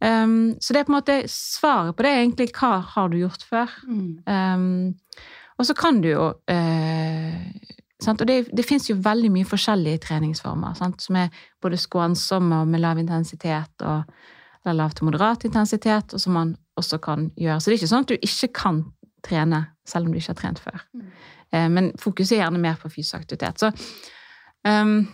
Um, 0.00 0.54
så 0.56 0.72
det 0.72 0.80
er 0.80 0.88
på 0.88 0.94
en 0.94 0.96
måte 0.96 1.18
svaret 1.30 1.94
på 1.94 2.06
det 2.06 2.14
er 2.14 2.22
egentlig 2.24 2.48
hva 2.56 2.78
har 2.94 3.12
du 3.12 3.18
gjort 3.20 3.44
før. 3.46 3.76
Mm. 3.84 4.08
Um, 4.24 5.20
og 5.62 5.68
så 5.68 5.76
kan 5.78 6.00
du 6.02 6.10
jo 6.10 6.28
uh, 6.34 7.34
Og 8.02 8.24
det, 8.26 8.36
det 8.50 8.64
fins 8.66 8.88
jo 8.90 8.96
veldig 8.98 9.30
mye 9.30 9.46
forskjellige 9.46 10.02
treningsformer, 10.08 10.74
sant? 10.74 11.04
som 11.04 11.20
er 11.20 11.28
både 11.62 11.78
skånsomme 11.78 12.64
og 12.64 12.70
med 12.72 12.82
lav 12.82 12.98
intensitet, 12.98 13.84
og, 13.86 14.02
eller 14.64 14.74
lav 14.80 14.90
til 14.90 15.06
moderat 15.06 15.44
intensitet, 15.46 16.10
og 16.10 16.20
som 16.20 16.34
man 16.34 16.56
også 16.76 16.98
kan 16.98 17.30
gjøre. 17.38 17.60
Så 17.60 17.70
det 17.70 17.76
er 17.76 17.78
ikke 17.78 17.92
sånn 17.92 18.06
at 18.08 18.10
du 18.10 18.16
ikke 18.18 18.50
kan 18.58 18.82
trene 19.22 19.60
selv 19.86 20.06
om 20.06 20.12
du 20.12 20.18
ikke 20.18 20.32
har 20.32 20.40
trent 20.40 20.62
før. 20.62 20.82
Mm. 20.94 21.06
Eh, 21.52 21.68
men 21.70 21.92
fokuser 22.00 22.40
gjerne 22.40 22.58
mer 22.58 22.80
på 22.80 22.90
fysisk 22.90 23.20
aktivitet. 23.20 23.62
Så 23.62 23.70
um, 24.66 25.06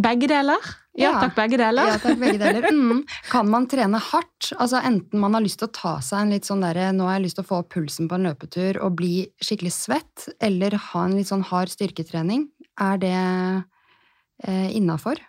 begge 0.00 0.28
deler? 0.30 0.62
Ja, 0.92 1.08
ja, 1.08 1.12
takk, 1.22 1.34
begge 1.36 1.56
deler. 1.60 1.88
Ja, 1.88 1.98
takk, 2.00 2.18
begge 2.20 2.40
deler. 2.40 2.68
Mm. 2.72 3.02
Kan 3.30 3.48
man 3.52 3.66
trene 3.70 3.98
hardt? 4.00 4.50
Altså 4.60 4.80
Enten 4.84 5.20
man 5.20 5.34
har 5.36 5.42
lyst 5.44 5.60
til 5.60 5.68
å 5.68 5.74
ta 5.76 5.92
seg 6.04 6.24
en 6.24 6.32
litt 6.34 6.48
sånn 6.48 6.62
derre 6.64 6.90
Nå 6.96 7.06
har 7.06 7.18
jeg 7.18 7.26
lyst 7.26 7.38
til 7.38 7.44
å 7.44 7.48
få 7.48 7.60
opp 7.62 7.70
pulsen 7.74 8.08
på 8.10 8.16
en 8.18 8.26
løpetur 8.26 8.78
og 8.84 8.96
bli 8.98 9.26
skikkelig 9.44 9.72
svett, 9.72 10.26
eller 10.42 10.76
ha 10.90 11.04
en 11.06 11.16
litt 11.16 11.30
sånn 11.30 11.44
hard 11.48 11.72
styrketrening. 11.72 12.46
Er 12.80 13.00
det 13.00 13.12
eh, 13.14 14.68
innafor? 14.76 15.20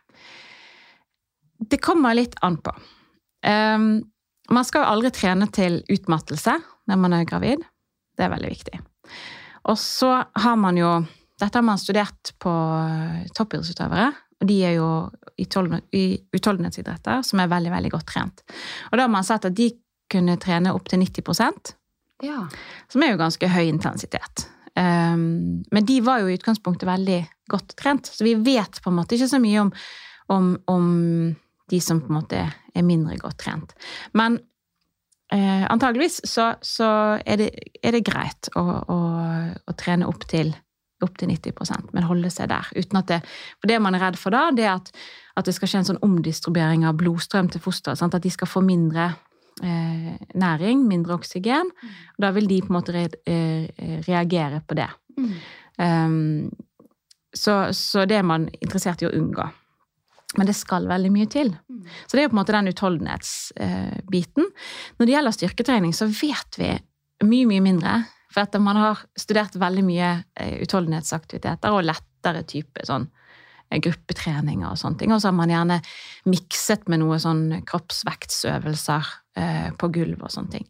Det 1.63 1.79
kommer 1.83 2.17
litt 2.17 2.35
an 2.43 2.57
på. 2.63 2.73
Um, 3.43 4.03
man 4.51 4.67
skal 4.67 4.83
jo 4.83 4.91
aldri 4.95 5.13
trene 5.15 5.47
til 5.53 5.81
utmattelse 5.91 6.57
når 6.89 6.99
man 6.99 7.15
er 7.15 7.27
gravid. 7.27 7.63
Det 8.17 8.25
er 8.25 8.33
veldig 8.33 8.51
viktig. 8.51 8.81
Og 9.71 9.79
så 9.79 10.15
har 10.43 10.57
man 10.59 10.79
jo 10.79 10.95
Dette 11.41 11.57
har 11.57 11.65
man 11.65 11.79
studert 11.81 12.29
på 12.39 12.51
toppidrettsutøvere. 13.35 14.11
Og 14.43 14.49
de 14.49 14.59
er 14.67 14.75
jo 14.75 14.89
i 15.39 16.03
utholdenhetsidretter 16.35 17.23
som 17.25 17.41
er 17.41 17.51
veldig, 17.51 17.71
veldig 17.73 17.91
godt 17.95 18.09
trent. 18.11 18.43
Og 18.91 18.99
da 18.99 19.07
har 19.07 19.13
man 19.13 19.25
sett 19.25 19.47
at 19.47 19.55
de 19.57 19.71
kunne 20.11 20.35
trene 20.37 20.73
opptil 20.75 21.01
90 21.01 21.71
ja. 22.23 22.43
som 22.91 23.03
er 23.03 23.13
jo 23.13 23.21
ganske 23.21 23.49
høy 23.49 23.63
intensitet. 23.65 24.47
Um, 24.75 25.63
men 25.71 25.85
de 25.85 25.99
var 26.05 26.21
jo 26.21 26.29
i 26.29 26.37
utgangspunktet 26.37 26.87
veldig 26.89 27.19
godt 27.51 27.75
trent, 27.79 28.09
så 28.09 28.25
vi 28.25 28.35
vet 28.41 28.81
på 28.81 28.91
en 28.91 28.97
måte 28.97 29.17
ikke 29.17 29.31
så 29.31 29.39
mye 29.41 29.61
om, 29.65 29.71
om, 30.33 30.49
om 30.71 30.87
de 31.69 31.81
som 31.81 32.01
på 32.01 32.11
en 32.11 32.19
måte 32.19 32.41
er 32.43 32.85
mindre 32.85 33.17
godt 33.21 33.39
trent. 33.43 33.73
Men 34.17 34.39
eh, 35.33 35.65
antageligvis 35.69 36.21
så, 36.29 36.53
så 36.61 36.89
er, 37.21 37.41
det, 37.41 37.49
er, 37.81 37.95
det, 37.95 38.03
greit 38.07 38.49
å, 38.57 38.63
å, 38.63 38.99
å 39.69 39.75
trene 39.79 40.09
opp 40.09 40.25
til, 40.31 40.53
opp 41.05 41.19
til 41.19 41.31
90% 41.31 41.93
men 41.93 42.07
holde 42.07 42.31
seg 42.33 42.49
der. 42.51 42.69
uten 42.75 42.99
at 42.99 43.11
det, 43.11 43.19
For 43.61 43.71
det 43.71 43.81
man 43.81 43.95
er 43.95 44.03
redd 44.07 44.17
for 44.19 44.35
da, 44.35 44.49
det 44.51 44.65
er 44.65 44.75
at, 44.75 44.91
at 45.37 45.45
det 45.45 45.55
skal 45.55 45.69
skje 45.69 45.83
en 45.83 45.89
sånn 45.91 46.03
omdistribuering 46.05 46.85
av 46.87 46.97
blodstrøm 46.99 47.49
til 47.49 47.61
fosteret. 47.61 48.01
At 48.01 48.23
de 48.23 48.31
skal 48.33 48.49
få 48.49 48.61
mindre 48.65 49.13
eh, 49.63 50.13
næring, 50.33 50.85
mindre 50.87 51.17
oksygen. 51.19 51.71
og 52.15 52.21
Da 52.21 52.31
vil 52.35 52.47
de 52.47 52.61
på 52.61 52.71
en 52.71 52.77
måte 52.79 52.95
re, 52.95 53.07
eh, 53.25 53.67
reagere 54.07 54.61
på 54.67 54.77
det. 54.79 54.89
Mm. 55.17 55.33
Um, 55.77 56.51
så, 57.33 57.73
så 57.73 58.05
det 58.05 58.17
er 58.19 58.25
man 58.25 58.47
interessert 58.61 59.01
i 59.01 59.09
å 59.09 59.13
unngå. 59.13 59.45
Men 60.37 60.49
det 60.49 60.55
skal 60.57 60.87
veldig 60.89 61.11
mye 61.13 61.29
til. 61.29 61.51
Mm. 61.69 61.85
Så 62.07 62.15
det 62.15 62.23
er 62.23 62.27
jo 62.27 62.31
på 62.31 62.37
en 62.37 62.41
måte 62.41 62.55
den 62.55 62.71
utholdenhetsbiten. 62.71 64.49
Når 64.97 65.05
det 65.05 65.15
gjelder 65.15 65.35
styrketrening, 65.35 65.93
så 65.93 66.07
vet 66.09 66.57
vi 66.57 66.71
mye, 67.23 67.49
mye 67.49 67.63
mindre. 67.63 67.97
For 68.33 68.47
at 68.47 68.55
man 68.61 68.79
har 68.79 69.03
studert 69.19 69.55
veldig 69.61 69.83
mye 69.85 70.09
eh, 70.41 70.55
utholdenhetsaktiviteter 70.65 71.73
og 71.75 71.85
lettere 71.85 72.41
type 72.49 72.85
sånn 72.87 73.05
eh, 73.69 73.79
gruppetreninger 73.83 74.65
og 74.71 74.79
sånne 74.79 75.01
ting. 75.01 75.13
Og 75.13 75.21
så 75.21 75.29
har 75.29 75.37
man 75.37 75.53
gjerne 75.53 75.79
mikset 76.29 76.87
med 76.89 77.03
noe 77.03 77.19
sånn 77.21 77.45
kroppsvektsøvelser 77.69 79.11
eh, 79.37 79.69
på 79.77 79.91
gulv 79.93 80.25
og 80.25 80.33
sånne 80.33 80.57
ting. 80.57 80.67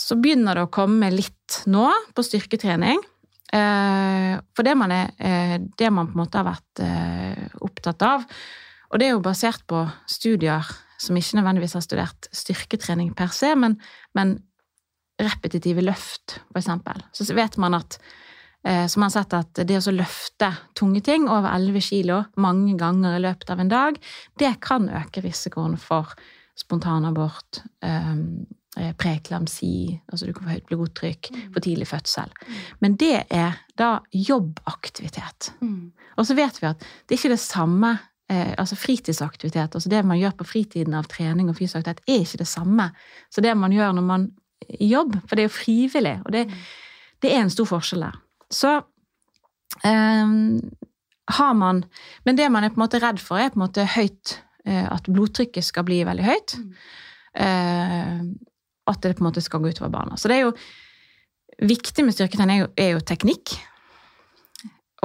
Så 0.00 0.16
begynner 0.16 0.56
det 0.56 0.64
å 0.64 0.72
komme 0.72 1.12
litt 1.12 1.60
nå 1.68 1.90
på 2.16 2.24
styrketrening. 2.24 3.02
For 3.50 4.62
det 4.64 4.72
man, 4.78 4.92
er, 4.94 5.58
det 5.58 5.88
man 5.90 6.06
på 6.06 6.14
en 6.14 6.20
måte 6.22 6.38
har 6.38 6.46
vært 6.46 7.58
opptatt 7.66 8.04
av, 8.06 8.22
og 8.90 9.02
det 9.02 9.08
er 9.08 9.16
jo 9.16 9.24
basert 9.24 9.64
på 9.68 9.82
studier 10.08 10.70
som 11.02 11.18
ikke 11.18 11.38
nødvendigvis 11.38 11.74
har 11.76 11.84
studert 11.84 12.28
styrketrening 12.32 13.10
per 13.18 13.34
se, 13.34 13.50
men, 13.58 13.74
men 14.16 14.38
repetitive 15.20 15.84
løft, 15.84 16.40
for 16.50 16.60
eksempel. 16.62 17.04
Så 17.12 17.28
vet 17.36 17.60
man 17.60 17.78
at 17.78 18.00
som 18.60 18.88
så 18.92 19.00
man 19.00 19.06
har 19.06 19.12
sett 19.14 19.32
at 19.32 19.58
det 19.64 19.78
å 19.80 19.92
løfte 19.94 20.50
tunge 20.76 21.00
ting 21.00 21.22
over 21.32 21.48
11 21.48 21.80
kilo 21.80 22.18
mange 22.44 22.74
ganger 22.76 23.14
i 23.16 23.22
løpet 23.24 23.52
av 23.54 23.62
en 23.62 23.70
dag, 23.72 23.96
det 24.36 24.50
kan 24.60 24.90
øke 24.92 25.22
risikoen 25.24 25.78
for 25.80 26.12
spontanabort, 26.60 27.62
um, 27.80 28.44
preeklamsi, 29.00 30.00
altså 30.12 30.28
du 30.28 30.34
kan 30.34 30.46
få 30.46 30.54
høyt 30.54 30.68
blodtrykk, 30.68 31.30
mm. 31.32 31.46
for 31.54 31.64
tidlig 31.64 31.88
fødsel. 31.90 32.30
Men 32.80 32.94
det 33.00 33.24
er 33.26 33.58
da 33.78 33.96
jobbaktivitet. 34.14 35.50
Mm. 35.60 35.90
Og 36.16 36.28
så 36.28 36.36
vet 36.38 36.60
vi 36.60 36.68
at 36.68 36.78
det 36.78 37.16
er 37.16 37.18
ikke 37.18 37.32
det 37.34 37.42
samme 37.42 37.96
eh, 38.30 38.54
altså 38.54 38.78
fritidsaktivitet, 38.78 39.74
altså 39.74 39.90
det 39.90 40.04
man 40.06 40.20
gjør 40.20 40.36
på 40.38 40.46
fritiden 40.52 40.94
av 40.94 41.10
trening 41.10 41.50
og 41.50 41.58
fysisk 41.58 41.80
aktivitet, 41.80 42.04
er 42.06 42.22
ikke 42.22 42.44
det 42.44 42.50
samme 42.50 42.90
Så 43.30 43.42
det 43.42 43.56
man 43.58 43.74
gjør 43.74 43.92
når 43.98 44.06
man 44.06 44.30
jobb, 44.68 45.16
for 45.26 45.36
det 45.36 45.44
er 45.44 45.48
jo 45.48 45.56
frivillig, 45.56 46.16
og 46.24 46.34
det, 46.34 46.46
det 47.22 47.32
er 47.32 47.44
en 47.44 47.52
stor 47.52 47.68
forskjell 47.70 48.04
der. 48.06 48.20
Så 48.50 48.76
eh, 49.86 50.36
har 51.30 51.54
man 51.54 51.84
Men 52.26 52.36
det 52.36 52.48
man 52.50 52.64
er 52.64 52.72
på 52.72 52.80
en 52.80 52.84
måte 52.84 53.00
redd 53.02 53.20
for, 53.22 53.38
er 53.38 53.52
på 53.52 53.60
en 53.60 53.66
måte 53.66 53.84
høyt 53.86 54.40
eh, 54.66 54.86
At 54.90 55.06
blodtrykket 55.06 55.64
skal 55.64 55.86
bli 55.86 56.02
veldig 56.04 56.26
høyt. 56.26 56.56
Mm. 56.58 56.72
Eh, 57.44 58.22
at 58.90 59.02
det 59.02 59.16
på 59.16 59.22
en 59.22 59.28
måte 59.28 59.42
skal 59.44 59.62
gå 59.62 59.70
utover 59.70 59.92
barna. 59.92 60.16
Så 60.18 60.28
det 60.28 60.40
er 60.40 60.48
jo 60.48 60.54
viktig 61.60 62.04
med 62.04 62.16
styrketrening 62.16 62.64
er 62.64 62.72
er 62.76 62.96
jo 62.96 63.04
teknikk. 63.06 63.54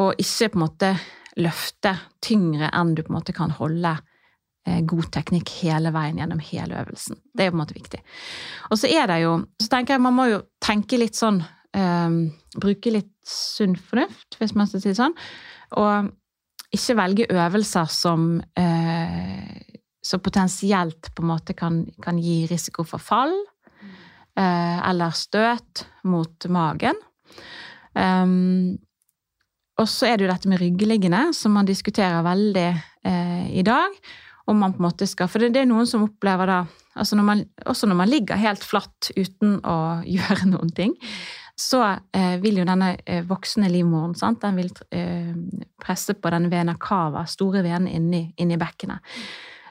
Og 0.01 0.17
ikke 0.19 0.49
på 0.49 0.59
en 0.59 0.65
måte 0.65 0.91
løfte 1.37 1.93
tyngre 2.23 2.71
enn 2.73 2.95
du 2.95 3.03
på 3.03 3.11
en 3.11 3.19
måte 3.19 3.35
kan 3.35 3.53
holde 3.53 3.97
god 4.65 5.11
teknikk 5.13 5.51
hele 5.61 5.91
veien 5.93 6.17
gjennom 6.17 6.39
hele 6.41 6.79
øvelsen. 6.81 7.19
Det 7.37 7.45
er 7.45 7.51
på 7.51 7.57
en 7.57 7.61
måte 7.61 7.75
viktig. 7.77 7.99
Og 8.73 8.79
så 8.81 8.89
er 8.89 9.05
det 9.11 9.19
jo 9.21 9.35
Så 9.61 9.67
tenker 9.69 9.93
jeg 9.93 10.01
man 10.01 10.15
må 10.17 10.25
jo 10.31 10.39
tenke 10.63 10.97
litt 10.97 11.13
sånn 11.13 11.37
um, 11.77 12.15
Bruke 12.57 12.89
litt 12.89 13.11
sunn 13.29 13.75
fornuft, 13.77 14.39
hvis 14.39 14.55
man 14.57 14.65
skal 14.65 14.81
si 14.81 14.89
det 14.89 14.97
sånn. 14.97 15.13
Og 15.77 16.09
ikke 16.73 16.97
velge 16.97 17.27
øvelser 17.29 17.93
som 17.93 18.39
uh, 18.41 19.75
som 20.05 20.21
potensielt 20.21 21.09
på 21.15 21.23
en 21.23 21.31
måte 21.31 21.55
kan, 21.57 21.81
kan 22.01 22.17
gi 22.21 22.43
risiko 22.49 22.85
for 22.85 23.01
fall 23.01 23.33
uh, 24.37 24.89
eller 24.89 25.15
støt 25.17 25.85
mot 26.05 26.45
magen. 26.53 26.99
Um, 27.95 28.75
og 29.81 29.89
så 29.91 30.11
er 30.11 30.17
det 30.17 30.27
jo 30.27 30.31
dette 30.31 30.51
med 30.51 30.61
ryggeliggende, 30.61 31.31
som 31.35 31.55
man 31.57 31.67
diskuterer 31.67 32.21
veldig 32.25 32.69
uh, 32.75 33.45
i 33.49 33.65
dag. 33.65 33.97
Om 34.45 34.59
man 34.61 34.75
på 34.75 34.81
en 34.81 34.85
måte 34.85 35.07
skal, 35.09 35.29
For 35.31 35.41
det, 35.41 35.53
det 35.55 35.63
er 35.63 35.69
noen 35.69 35.87
som 35.89 36.03
opplever 36.05 36.49
da 36.49 36.59
altså 36.95 37.17
når 37.17 37.25
man, 37.27 37.41
Også 37.65 37.89
når 37.89 37.97
man 38.01 38.11
ligger 38.11 38.39
helt 38.39 38.63
flatt 38.63 39.09
uten 39.17 39.59
å 39.65 39.77
gjøre 40.15 40.51
noen 40.51 40.71
ting, 40.75 40.93
så 41.55 41.81
eh, 42.11 42.35
vil 42.43 42.59
jo 42.59 42.67
denne 42.67 42.97
eh, 43.07 43.23
voksne 43.23 43.69
livmoren 43.71 44.15
sant? 44.19 44.41
den 44.43 44.57
vil 44.59 44.71
eh, 44.91 45.31
presse 45.79 46.17
på 46.19 46.31
denne 46.33 46.51
vena 46.51 46.75
cava, 46.75 47.23
store 47.31 47.63
venen 47.63 47.87
inni, 47.87 48.25
inni 48.43 48.57
bekkenet, 48.59 48.99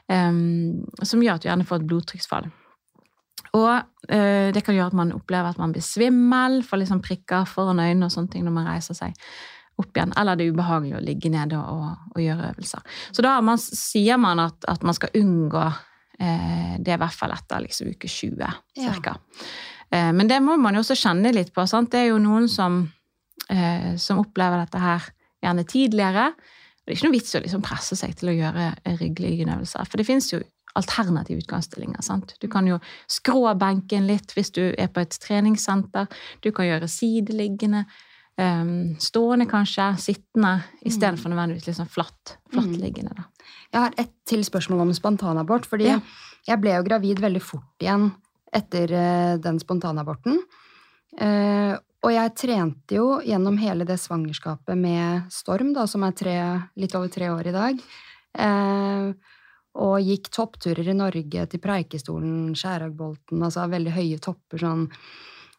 um, 0.09 0.81
som 1.05 1.21
gjør 1.21 1.37
at 1.37 1.45
du 1.45 1.49
gjerne 1.51 1.67
får 1.69 1.83
et 1.83 1.87
blodtrykksfall. 1.91 2.49
Og 3.53 3.69
eh, 4.09 4.49
det 4.55 4.63
kan 4.65 4.73
gjøre 4.73 4.89
at 4.95 4.97
man 4.97 5.13
opplever 5.13 5.53
at 5.53 5.61
man 5.61 5.75
blir 5.75 5.85
svimmel, 5.85 6.63
får 6.65 6.81
liksom 6.81 7.03
prikker 7.05 7.45
foran 7.49 7.83
øynene 7.83 8.09
og 8.09 8.15
sånne 8.17 8.33
ting 8.33 8.47
når 8.47 8.57
man 8.57 8.71
reiser 8.73 8.97
seg 8.97 9.13
opp 9.81 9.97
igjen. 9.97 10.13
Eller 10.17 10.37
det 10.37 10.45
er 10.45 10.55
ubehagelig 10.55 10.97
å 10.97 11.03
ligge 11.03 11.31
nede 11.33 11.59
og, 11.59 11.85
og 12.13 12.21
gjøre 12.21 12.51
øvelser. 12.53 12.99
Så 13.11 13.25
da 13.25 13.35
man, 13.45 13.61
sier 13.61 14.19
man 14.21 14.41
at, 14.43 14.57
at, 14.71 14.85
man 14.87 14.97
skal 14.97 15.15
unngå 15.19 15.63
eh, 15.65 16.75
det 16.79 16.95
i 16.95 17.01
hvert 17.01 17.17
fall 17.17 17.35
etter 17.35 17.65
liksom, 17.65 17.91
uke 17.95 18.09
20 18.11 18.39
ca. 18.39 18.55
Ja. 18.79 18.95
Eh, 19.91 20.11
men 20.15 20.31
det 20.31 20.41
må 20.43 20.57
man 20.61 20.77
jo 20.77 20.83
også 20.85 20.97
kjenne 20.99 21.33
litt 21.35 21.53
på. 21.55 21.67
Sant? 21.69 21.91
Det 21.93 22.05
er 22.05 22.11
jo 22.13 22.21
noen 22.23 22.47
som, 22.51 22.83
eh, 23.49 23.93
som 24.01 24.23
opplever 24.23 24.63
dette 24.63 24.81
her 24.81 25.09
gjerne 25.43 25.67
tidligere. 25.69 26.31
Det 26.85 26.93
er 26.93 26.99
ikke 26.99 27.07
noe 27.07 27.17
vits 27.17 27.37
å 27.37 27.41
liksom 27.41 27.63
presse 27.65 27.97
seg 27.97 28.13
til 28.17 28.31
å 28.31 28.37
gjøre 28.37 28.67
ryggliggenøvelser. 28.99 29.87
For 29.89 29.99
det 29.99 30.07
finnes 30.07 30.29
jo 30.31 30.43
alternative 30.75 31.41
utgangsstillinger. 31.41 32.03
Sant? 32.03 32.35
Du 32.41 32.47
kan 32.51 32.67
jo 32.67 32.79
skrå 33.11 33.53
benken 33.59 34.07
litt 34.09 34.35
hvis 34.35 34.51
du 34.55 34.63
er 34.77 34.91
på 34.91 35.03
et 35.03 35.17
treningssenter. 35.23 36.09
Du 36.43 36.51
kan 36.55 36.67
gjøre 36.67 36.91
sideliggende. 36.91 37.85
Um, 38.35 38.95
stående, 38.99 39.47
kanskje. 39.47 39.87
Sittende, 40.01 40.57
istedenfor 40.83 41.29
mm. 41.29 41.35
nødvendigvis 41.35 41.69
liksom 41.69 41.87
flatt, 41.87 42.35
flattliggende. 42.51 43.15
Da. 43.15 43.47
Jeg 43.71 43.79
har 43.79 43.97
ett 44.01 44.13
til 44.27 44.43
spørsmål 44.43 44.83
om 44.85 44.93
spontanabort. 44.93 45.65
fordi 45.65 45.87
ja. 45.87 45.99
jeg 46.47 46.61
ble 46.61 46.75
jo 46.75 46.85
gravid 46.87 47.21
veldig 47.23 47.41
fort 47.43 47.83
igjen 47.83 48.09
etter 48.55 48.91
uh, 48.91 49.35
den 49.39 49.59
spontanaborten. 49.59 50.41
Uh, 51.15 51.75
og 52.05 52.11
jeg 52.13 52.33
trente 52.37 52.97
jo 52.97 53.05
gjennom 53.25 53.55
hele 53.57 53.87
det 53.87 53.97
svangerskapet 53.97 54.77
med 54.77 55.31
Storm, 55.33 55.71
da, 55.73 55.87
som 55.89 56.03
er 56.05 56.11
tre, 56.13 56.35
litt 56.77 56.93
over 56.95 57.09
tre 57.09 57.31
år 57.33 57.49
i 57.49 57.55
dag. 57.55 57.79
Uh, 58.35 59.15
og 59.75 60.03
gikk 60.03 60.29
toppturer 60.31 60.91
i 60.91 60.95
Norge 60.95 61.47
til 61.51 61.63
Preikestolen, 61.63 62.53
Skjæragbolten, 62.55 63.41
altså 63.43 63.65
veldig 63.71 63.95
høye 63.95 64.19
topper 64.23 64.61
sånn 64.61 64.85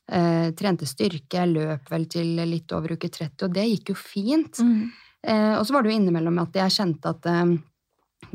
Eh, 0.06 0.52
trente 0.54 0.86
styrke, 0.86 1.40
jeg 1.40 1.50
løp 1.50 1.90
vel 1.90 2.04
til 2.06 2.36
litt 2.46 2.70
over 2.76 2.94
uke 2.94 3.10
30, 3.10 3.48
og 3.48 3.54
det 3.56 3.66
gikk 3.72 3.90
jo 3.90 3.98
fint. 3.98 4.60
Mm. 4.62 4.86
Eh, 5.26 5.54
og 5.58 5.64
så 5.66 5.74
var 5.74 5.82
det 5.82 5.90
jo 5.90 5.98
innimellom 5.98 6.38
at 6.44 6.54
jeg 6.54 6.74
kjente 6.76 7.10
at 7.10 7.26
eh, 7.30 7.56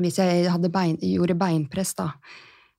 hvis 0.02 0.18
jeg 0.20 0.72
bein, 0.72 0.98
gjorde 1.00 1.38
beinpress, 1.40 1.94
da, 1.96 2.10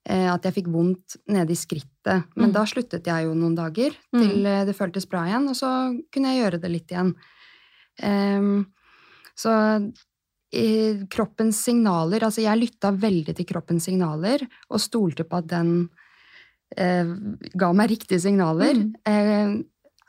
eh, 0.06 0.28
at 0.30 0.46
jeg 0.46 0.60
fikk 0.60 0.70
vondt 0.74 1.18
nede 1.34 1.56
i 1.56 1.58
skrittet. 1.58 2.30
Men 2.38 2.52
mm. 2.52 2.54
da 2.54 2.68
sluttet 2.70 3.10
jeg 3.10 3.26
jo 3.26 3.34
noen 3.38 3.58
dager 3.58 3.98
til 4.14 4.46
mm. 4.46 4.64
det 4.70 4.78
føltes 4.78 5.10
bra 5.10 5.26
igjen, 5.30 5.50
og 5.50 5.58
så 5.58 5.74
kunne 6.14 6.34
jeg 6.34 6.44
gjøre 6.44 6.62
det 6.62 6.74
litt 6.74 6.94
igjen. 6.94 7.14
Ehm, 8.06 8.56
så 9.38 9.52
kroppens 11.10 11.64
signaler 11.66 12.24
Altså, 12.28 12.44
jeg 12.44 12.60
lytta 12.60 12.92
veldig 12.94 13.34
til 13.34 13.48
kroppens 13.50 13.88
signaler 13.88 14.44
og 14.70 14.82
stolte 14.82 15.26
på 15.26 15.40
at 15.40 15.48
den 15.50 15.72
eh, 16.78 17.14
ga 17.54 17.72
meg 17.76 17.92
riktige 17.94 18.22
signaler. 18.24 18.76
Mm. 18.80 18.92
Eh, 19.10 19.54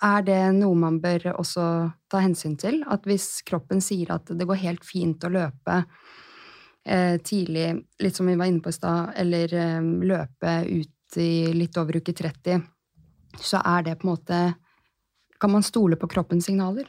er 0.04 0.26
det 0.26 0.40
noe 0.58 0.76
man 0.76 0.98
bør 1.00 1.30
også 1.34 1.64
ta 2.10 2.20
hensyn 2.24 2.58
til? 2.60 2.82
At 2.90 3.06
hvis 3.08 3.42
kroppen 3.46 3.80
sier 3.84 4.12
at 4.16 4.32
det 4.36 4.46
går 4.48 4.60
helt 4.64 4.84
fint 4.84 5.24
å 5.24 5.32
løpe 5.32 5.78
eh, 6.84 7.16
tidlig, 7.24 7.70
litt 8.02 8.16
som 8.16 8.28
vi 8.28 8.36
var 8.36 8.50
inne 8.50 8.64
på 8.64 8.72
i 8.72 8.76
stad, 8.76 9.14
eller 9.22 9.54
eh, 9.54 9.80
løpe 10.04 10.58
ut 10.68 11.18
i 11.20 11.32
litt 11.54 11.76
over 11.80 12.00
uke 12.02 12.12
30, 12.12 12.64
så 13.40 13.62
er 13.64 13.86
det 13.86 13.98
på 14.00 14.08
en 14.08 14.14
måte 14.14 14.44
Kan 15.42 15.50
man 15.50 15.64
stole 15.66 15.96
på 15.98 16.06
kroppens 16.08 16.46
signaler? 16.46 16.86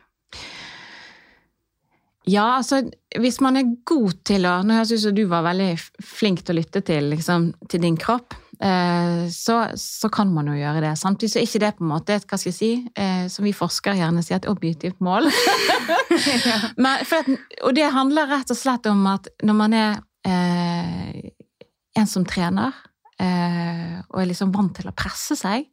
Ja, 2.26 2.58
altså 2.58 2.82
hvis 3.20 3.40
man 3.42 3.58
er 3.58 3.74
god 3.86 4.20
til 4.26 4.46
å 4.50 4.60
Nå 4.66 4.78
høres 4.78 4.92
det 4.94 5.00
ut 5.00 5.04
som 5.04 5.16
du 5.18 5.26
var 5.30 5.46
veldig 5.46 5.72
flink 6.06 6.42
til 6.46 6.56
å 6.56 6.60
lytte 6.60 6.82
til, 6.86 7.10
liksom, 7.14 7.52
til 7.70 7.84
din 7.86 7.98
kropp. 7.98 8.34
Eh, 8.62 9.28
så, 9.34 9.58
så, 9.76 10.10
kan 10.14 10.32
man 10.34 10.48
jo 10.48 10.56
gjøre 10.56 10.84
det. 10.86 10.94
Samtidig 11.00 11.32
så 11.34 11.40
er 11.40 11.48
ikke 11.48 11.64
det 11.66 11.72
på 11.78 11.86
en 11.86 11.92
måte 11.92 12.16
et 12.16 12.26
hva 12.30 12.40
skal 12.40 12.52
jeg 12.52 12.58
si, 12.58 12.72
eh, 12.96 13.26
som 13.32 13.48
vi 13.48 13.56
forskere 13.56 13.98
gjerne 14.00 14.24
sier, 14.24 14.40
et 14.40 14.50
objektivt 14.52 15.02
mål. 15.04 15.28
Men, 16.82 17.04
at, 17.04 17.32
og 17.64 17.76
det 17.76 17.92
handler 17.96 18.32
rett 18.32 18.54
og 18.54 18.60
slett 18.60 18.88
om 18.92 19.04
at 19.12 19.28
når 19.44 19.60
man 19.60 19.76
er 19.76 19.98
eh, 20.28 21.32
en 22.00 22.10
som 22.10 22.26
trener, 22.28 22.76
eh, 23.22 23.98
og 24.10 24.22
er 24.22 24.32
liksom 24.32 24.54
vant 24.56 24.76
til 24.80 24.92
å 24.92 24.96
presse 24.96 25.38
seg, 25.40 25.68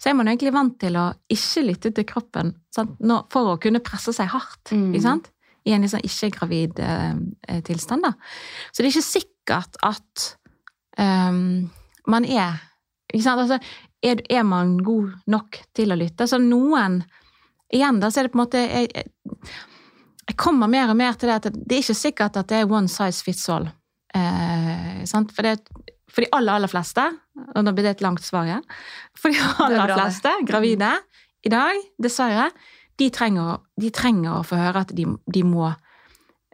så 0.00 0.10
er 0.10 0.16
man 0.18 0.30
egentlig 0.30 0.54
vant 0.54 0.78
til 0.80 0.96
å 0.98 1.10
ikke 1.30 1.66
lytte 1.66 1.92
til 1.94 2.06
kroppen 2.08 2.54
Når, 2.98 3.26
for 3.30 3.52
å 3.52 3.58
kunne 3.60 3.82
presse 3.84 4.14
seg 4.16 4.30
hardt. 4.32 4.72
Mm. 4.72 4.88
ikke 4.94 5.04
sant? 5.04 5.30
I 5.68 5.74
en 5.76 5.84
liksom 5.84 6.00
ikke-gravid 6.06 6.80
eh, 6.80 7.60
tilstand. 7.66 8.06
da. 8.06 8.14
Så 8.72 8.80
det 8.80 8.88
er 8.88 8.94
ikke 8.94 9.04
sikkert 9.04 9.76
at 9.84 10.24
um, 10.96 11.68
man 12.10 12.26
er. 12.26 12.60
Altså, 13.14 13.58
er, 14.02 14.22
er, 14.30 14.44
man 14.46 14.76
god 14.84 15.16
nok 15.30 15.60
til 15.76 15.92
å 15.92 15.98
lytte? 15.98 16.28
Så 16.30 16.40
noen 16.42 17.02
Igjen, 17.70 18.00
da, 18.02 18.08
så 18.10 18.18
er 18.18 18.26
det 18.26 18.32
på 18.32 18.38
en 18.40 18.42
måte 18.42 18.60
jeg, 18.64 18.88
jeg, 18.90 20.34
kommer 20.34 20.66
mer 20.66 20.90
og 20.90 20.96
mer 20.98 21.14
til 21.14 21.30
det 21.30 21.36
at 21.36 21.44
det 21.54 21.76
er 21.76 21.84
ikke 21.84 21.94
sikkert 21.94 22.38
at 22.40 22.48
det 22.50 22.64
er 22.64 22.72
one 22.72 22.90
size 22.90 23.22
fits 23.22 23.44
all. 23.46 23.68
Eh, 24.10 25.04
for, 25.06 25.46
det, 25.46 25.52
for, 26.10 26.24
de 26.24 26.32
aller, 26.34 26.56
aller 26.56 26.72
fleste, 26.72 27.04
og 27.54 27.62
nå 27.62 27.74
blir 27.76 27.86
det 27.86 27.92
et 27.94 28.02
langt 28.02 28.26
svar 28.26 28.48
igjen 28.48 28.64
For 29.14 29.30
de 29.30 29.38
aller 29.62 29.94
fleste 29.94 30.32
gravide 30.48 30.90
i 31.46 31.52
dag, 31.54 31.78
dessverre, 32.02 32.48
de 32.98 33.06
trenger, 33.14 33.62
de 33.80 33.92
trenger 33.94 34.40
å 34.40 34.44
få 34.44 34.58
høre 34.58 34.82
at 34.82 34.90
de, 34.98 35.06
de 35.30 35.44
må 35.46 35.70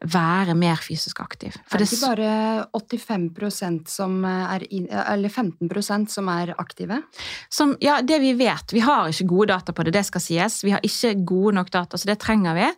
være 0.05 0.55
mer 0.59 0.77
fysisk 0.83 1.21
aktiv. 1.25 1.55
For 1.65 1.79
er 1.79 1.85
det 1.85 1.89
ikke 1.89 2.11
bare 2.11 2.67
85% 2.77 3.89
som 3.89 4.19
er 4.29 4.67
Eller 4.69 5.29
15% 5.29 6.13
som 6.13 6.29
er 6.29 6.55
aktive? 6.59 7.01
Som, 7.49 7.77
ja, 7.81 8.03
det 8.03 8.21
vi 8.21 8.35
vet. 8.37 8.73
Vi 8.73 8.85
har 8.85 9.09
ikke 9.09 9.29
gode 9.29 9.53
data 9.55 9.73
på 9.73 9.87
det, 9.87 9.97
det 9.97 10.05
skal 10.07 10.21
sies. 10.21 10.63
Vi 10.65 10.75
har 10.75 10.85
ikke 10.85 11.15
gode 11.25 11.57
nok 11.57 11.73
data, 11.73 11.97
så 11.97 12.11
det 12.11 12.21
trenger 12.21 12.55
vi. 12.55 12.71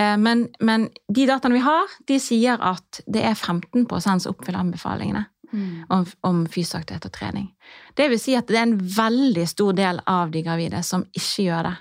Eh, 0.00 0.16
men, 0.16 0.48
men 0.60 0.88
de 1.12 1.28
dataene 1.28 1.58
vi 1.58 1.64
har, 1.66 1.96
de 2.08 2.20
sier 2.20 2.60
at 2.60 3.02
det 3.06 3.24
er 3.24 3.34
15 3.34 3.86
som 4.00 4.32
oppfyller 4.32 4.64
anbefalingene. 4.64 5.26
mm. 5.52 5.84
om, 5.88 6.06
om 6.20 6.46
fysisk 6.46 6.74
aktivitet 6.80 7.08
og 7.08 7.14
trening. 7.14 7.48
Det 7.94 8.08
vil 8.10 8.20
si 8.20 8.36
at 8.36 8.48
det 8.48 8.58
er 8.58 8.68
en 8.68 8.78
veldig 8.80 9.46
stor 9.48 9.76
del 9.76 10.00
av 10.06 10.32
de 10.34 10.42
gravide 10.46 10.82
som 10.86 11.06
ikke 11.12 11.46
gjør 11.48 11.68
det. 11.70 11.74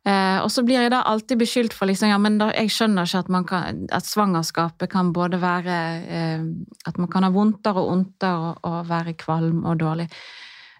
Eh, 0.00 0.38
og 0.40 0.48
så 0.48 0.62
blir 0.64 0.78
jeg 0.80 0.92
da 0.94 1.02
alltid 1.04 1.42
beskyldt 1.42 1.74
for 1.76 1.90
liksom, 1.90 2.08
ja, 2.08 2.16
men 2.16 2.38
da, 2.40 2.48
jeg 2.56 2.72
skjønner 2.72 3.04
ikke 3.04 3.20
at, 3.20 3.48
kan, 3.50 3.80
at 3.92 4.06
svangerskapet 4.08 4.88
kan 4.88 5.10
både 5.12 5.36
være 5.42 5.74
eh, 6.08 6.46
At 6.88 6.96
man 6.96 7.10
kan 7.12 7.26
ha 7.26 7.28
vondtere 7.34 7.82
og 7.82 7.90
ondtere 7.92 8.46
og, 8.46 8.62
og, 8.64 8.78
være 8.88 9.14
kvalm 9.20 9.66
og 9.68 9.76
dårlig. 9.82 10.08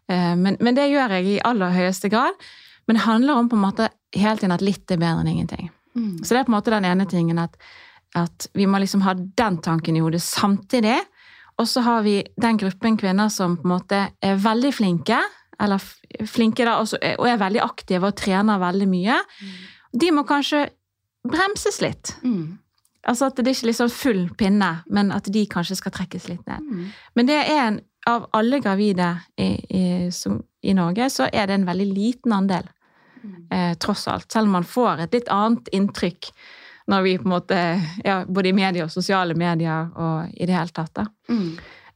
Eh, 0.08 0.32
men, 0.40 0.56
men, 0.56 0.76
det 0.78 0.88
gjør 0.88 1.18
jeg 1.18 1.28
i 1.34 1.42
aller 1.44 1.76
høyeste 1.76 2.08
grad. 2.08 2.32
Men 2.88 2.96
det 2.96 3.04
handler 3.04 3.36
om 3.36 3.50
på 3.50 3.58
en 3.58 3.66
måte 3.66 3.90
hele 4.16 4.40
tiden 4.40 4.56
at 4.56 4.64
litt 4.64 4.90
er 4.90 4.98
bedre 5.02 5.20
enn 5.20 5.32
ingenting. 5.34 5.68
Mm. 5.94 6.24
Så 6.24 6.32
det 6.32 6.40
er 6.40 6.48
på 6.48 6.54
en 6.54 6.56
måte 6.56 6.72
den 6.72 6.88
ene 6.88 7.06
tingen 7.10 7.38
at, 7.42 7.58
at 8.16 8.48
vi 8.56 8.64
må 8.66 8.80
liksom 8.80 9.04
ha 9.04 9.14
den 9.14 9.60
tanken 9.60 9.98
i 9.98 10.02
hodet 10.02 10.22
samtidig. 10.24 10.96
Og 11.60 11.68
så 11.68 11.84
har 11.84 12.00
vi 12.08 12.22
den 12.40 12.56
gruppen 12.56 12.96
kvinner 12.96 13.28
som 13.28 13.58
på 13.60 13.68
en 13.68 13.74
måte 13.74 14.00
er 14.24 14.40
veldig 14.40 14.72
flinke 14.72 15.20
eller 15.60 15.82
flinke 16.28 16.64
da, 16.66 16.78
og 16.80 17.26
er 17.28 17.40
veldig 17.40 17.62
aktive 17.64 18.10
og 18.10 18.18
trener 18.18 18.60
veldig 18.62 18.88
mye, 18.90 19.18
mm. 19.20 19.54
de 20.00 20.10
må 20.16 20.24
kanskje 20.28 20.66
bremses 21.28 21.80
litt. 21.84 22.14
Mm. 22.24 22.58
Altså 23.08 23.30
at 23.30 23.38
det 23.38 23.48
er 23.48 23.56
ikke 23.56 23.70
liksom 23.70 23.92
full 23.92 24.26
pinne, 24.38 24.70
men 24.92 25.12
at 25.12 25.28
de 25.32 25.44
kanskje 25.48 25.78
skal 25.78 25.94
trekkes 25.96 26.28
litt 26.28 26.42
ned. 26.48 26.64
Mm. 26.64 26.90
Men 27.16 27.30
det 27.30 27.38
er 27.40 27.62
en, 27.66 27.80
av 28.08 28.26
alle 28.36 28.62
gravide 28.64 29.10
i, 29.36 29.50
i, 29.76 29.84
som, 30.12 30.38
i, 30.64 30.72
Norge, 30.76 31.10
så 31.12 31.28
er 31.28 31.48
det 31.48 31.58
en 31.58 31.66
veldig 31.68 31.88
liten 31.90 32.32
andel. 32.32 32.68
Mm. 33.20 33.34
Eh, 33.52 33.72
tross 33.80 34.06
alt. 34.08 34.30
Selv 34.32 34.48
om 34.48 34.56
man 34.56 34.68
får 34.68 35.04
et 35.04 35.16
litt 35.18 35.28
annet 35.32 35.68
inntrykk 35.76 36.30
når 36.90 37.04
vi 37.04 37.12
på 37.20 37.28
en 37.28 37.34
måte, 37.34 37.58
ja, 38.04 38.22
både 38.26 38.50
i 38.50 38.56
media 38.56 38.86
og 38.86 38.92
sosiale 38.92 39.36
medier 39.38 39.92
og 39.94 40.32
i 40.32 40.48
det 40.48 40.56
hele 40.56 40.74
tatt. 40.74 40.94
da. 40.96 41.06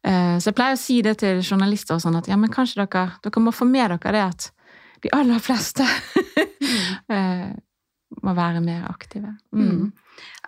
Eh, 0.04 0.36
så 0.38 0.50
jeg 0.50 0.58
pleier 0.58 0.76
å 0.76 0.80
si 0.80 1.00
det 1.04 1.16
til 1.22 1.40
journalister 1.40 1.96
og 1.96 2.04
sånn 2.04 2.18
at 2.20 2.28
ja, 2.28 2.36
men 2.40 2.52
kanskje 2.52 2.84
dere, 2.84 3.06
dere 3.24 3.42
må 3.42 3.54
få 3.54 3.68
med 3.68 3.94
dere 3.94 4.12
det 4.16 4.24
at 4.24 4.50
de 5.04 5.12
aller 5.16 5.40
fleste 5.42 5.84
mm. 7.08 7.54
må 8.24 8.34
være 8.36 8.62
mer 8.64 8.86
aktive. 8.88 9.34
Mm. 9.52 9.68
Mm. 9.68 9.92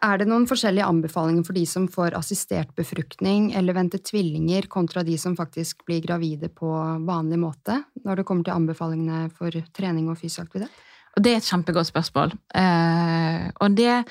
Er 0.07 0.21
det 0.21 0.29
noen 0.29 0.47
forskjellige 0.49 0.87
anbefalinger 0.87 1.45
for 1.47 1.57
de 1.57 1.65
som 1.69 1.87
får 1.91 2.17
assistert 2.19 2.73
befruktning 2.77 3.51
eller 3.57 3.77
venter 3.77 4.01
tvillinger, 4.05 4.69
kontra 4.73 5.05
de 5.07 5.17
som 5.21 5.37
faktisk 5.39 5.87
blir 5.89 6.05
gravide 6.05 6.51
på 6.53 6.71
vanlig 7.09 7.41
måte, 7.41 7.81
når 8.05 8.21
det 8.21 8.27
kommer 8.29 8.47
til 8.47 8.57
anbefalingene 8.57 9.31
for 9.37 9.57
trening 9.77 10.11
og 10.13 10.21
fysisk 10.21 10.47
aktivitet? 10.47 10.83
Det 11.17 11.33
er 11.33 11.41
et 11.41 11.49
kjempegodt 11.49 11.89
spørsmål. 11.89 12.35
Eh, 12.61 13.47
og 13.65 13.77
det 13.77 14.03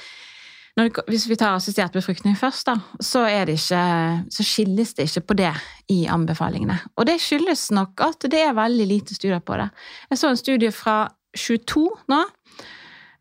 når, 0.75 0.89
hvis 1.07 1.25
vi 1.29 1.37
tar 1.39 1.55
assistert 1.55 1.93
befruktning 1.95 2.35
først, 2.35 2.67
da, 2.67 2.75
så, 2.99 3.23
ikke, 3.31 3.83
så, 4.27 4.43
skilles 4.43 4.93
det 4.97 5.07
ikke 5.07 5.27
på 5.29 5.37
det 5.39 5.51
i 5.91 6.01
anbefalingene. 6.11 6.75
Og 6.99 7.07
det 7.07 7.21
skyldes 7.23 7.69
nok 7.75 8.03
at 8.03 8.27
det 8.31 8.41
er 8.43 8.57
veldig 8.57 8.87
lite 8.89 9.15
studier 9.15 9.39
på 9.39 9.55
det. 9.61 9.69
Jeg 10.11 10.19
så 10.19 10.31
en 10.33 10.41
studie 10.41 10.71
fra 10.75 10.97
22 11.35 11.85
nå, 12.11 12.19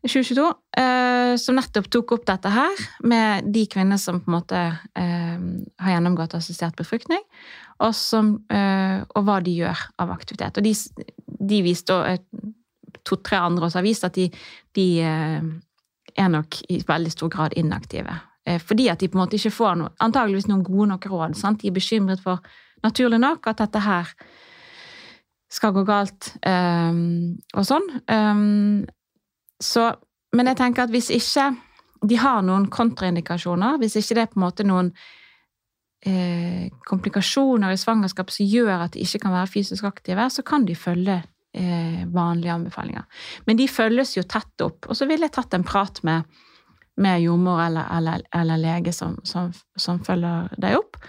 2022, 0.05 0.49
eh, 0.77 1.33
som 1.41 1.57
nettopp 1.57 1.87
tok 1.89 2.11
opp 2.17 2.25
dette 2.27 2.51
her 2.53 2.81
med 3.09 3.47
de 3.55 3.63
kvinner 3.71 3.97
som 3.97 4.19
på 4.21 4.29
en 4.29 4.35
måte 4.35 4.59
eh, 4.99 5.45
har 5.81 5.95
gjennomgått 5.95 6.35
assistert 6.37 6.75
befruktning, 6.77 7.23
og, 7.79 7.95
som, 7.97 8.35
eh, 8.53 8.99
og, 9.01 9.21
hva 9.25 9.39
de 9.43 9.55
gjør 9.63 9.87
av 10.03 10.11
aktivitet. 10.13 10.59
Og 10.59 10.67
de, 10.67 10.75
de 11.55 11.61
viste, 11.65 11.97
to-tre 13.05 13.39
andre 13.41 13.69
også 13.69 13.81
har 13.81 13.87
vist, 13.87 14.05
at 14.07 14.19
de, 14.19 14.27
de 14.77 14.87
eh, 15.07 15.49
er 16.15 16.31
nok 16.31 16.61
i 16.69 16.79
veldig 16.87 17.11
stor 17.11 17.29
grad 17.33 17.55
inaktive. 17.57 18.15
Eh, 18.45 18.61
fordi 18.61 18.87
at 18.87 19.01
de 19.01 19.09
på 19.09 19.17
en 19.17 19.23
måte 19.23 19.39
ikke 19.39 19.53
får 19.53 19.77
noe, 19.79 19.93
antageligvis 19.99 20.47
noen 20.47 20.63
gode 20.63 20.89
nok 20.93 21.07
råd. 21.11 21.37
Sant? 21.37 21.61
De 21.61 21.71
er 21.71 21.75
bekymret 21.75 22.23
for, 22.23 22.43
naturlig 22.83 23.19
nok, 23.19 23.47
at 23.47 23.63
dette 23.63 23.81
her 23.81 24.11
skal 25.49 25.73
gå 25.73 25.85
galt, 25.87 26.33
um, 26.45 27.37
og 27.55 27.65
sånn. 27.65 27.85
Um, 28.11 28.85
så, 29.61 29.91
men 30.35 30.49
jeg 30.51 30.59
tenker 30.59 30.85
at 30.85 30.93
hvis 30.93 31.11
ikke 31.13 31.51
de 32.05 32.17
har 32.19 32.41
noen 32.45 32.67
kontraindikasjoner, 32.69 33.79
hvis 33.81 33.95
ikke 34.01 34.17
det 34.17 34.25
er 34.25 34.31
på 34.33 34.39
en 34.39 34.45
måte 34.45 34.65
noen 34.67 34.91
eh, 36.05 36.67
komplikasjoner 36.85 37.73
i 37.73 37.79
svangerskap 37.79 38.33
som 38.33 38.49
gjør 38.49 38.83
at 38.87 38.93
de 38.95 39.05
ikke 39.05 39.23
kan 39.23 39.33
være 39.33 39.53
fysisk 39.53 39.87
aktive, 39.87 40.27
så 40.29 40.43
kan 40.45 40.67
de 40.67 40.75
følge 40.77 41.21
vanlige 42.11 42.53
anbefalinger. 42.53 43.05
Men 43.45 43.57
de 43.57 43.67
følges 43.71 44.15
jo 44.17 44.23
tett 44.27 44.61
opp. 44.65 44.89
Og 44.89 44.97
så 44.97 45.07
ville 45.09 45.27
jeg 45.27 45.35
tatt 45.37 45.55
en 45.55 45.65
prat 45.67 46.01
med, 46.07 46.27
med 47.01 47.23
jordmor 47.23 47.61
eller, 47.63 47.87
eller, 47.97 48.25
eller 48.35 48.61
lege 48.61 48.93
som, 48.95 49.17
som, 49.23 49.51
som, 49.79 50.01
følger 50.03 50.51
deg 50.61 50.79
opp, 50.79 50.99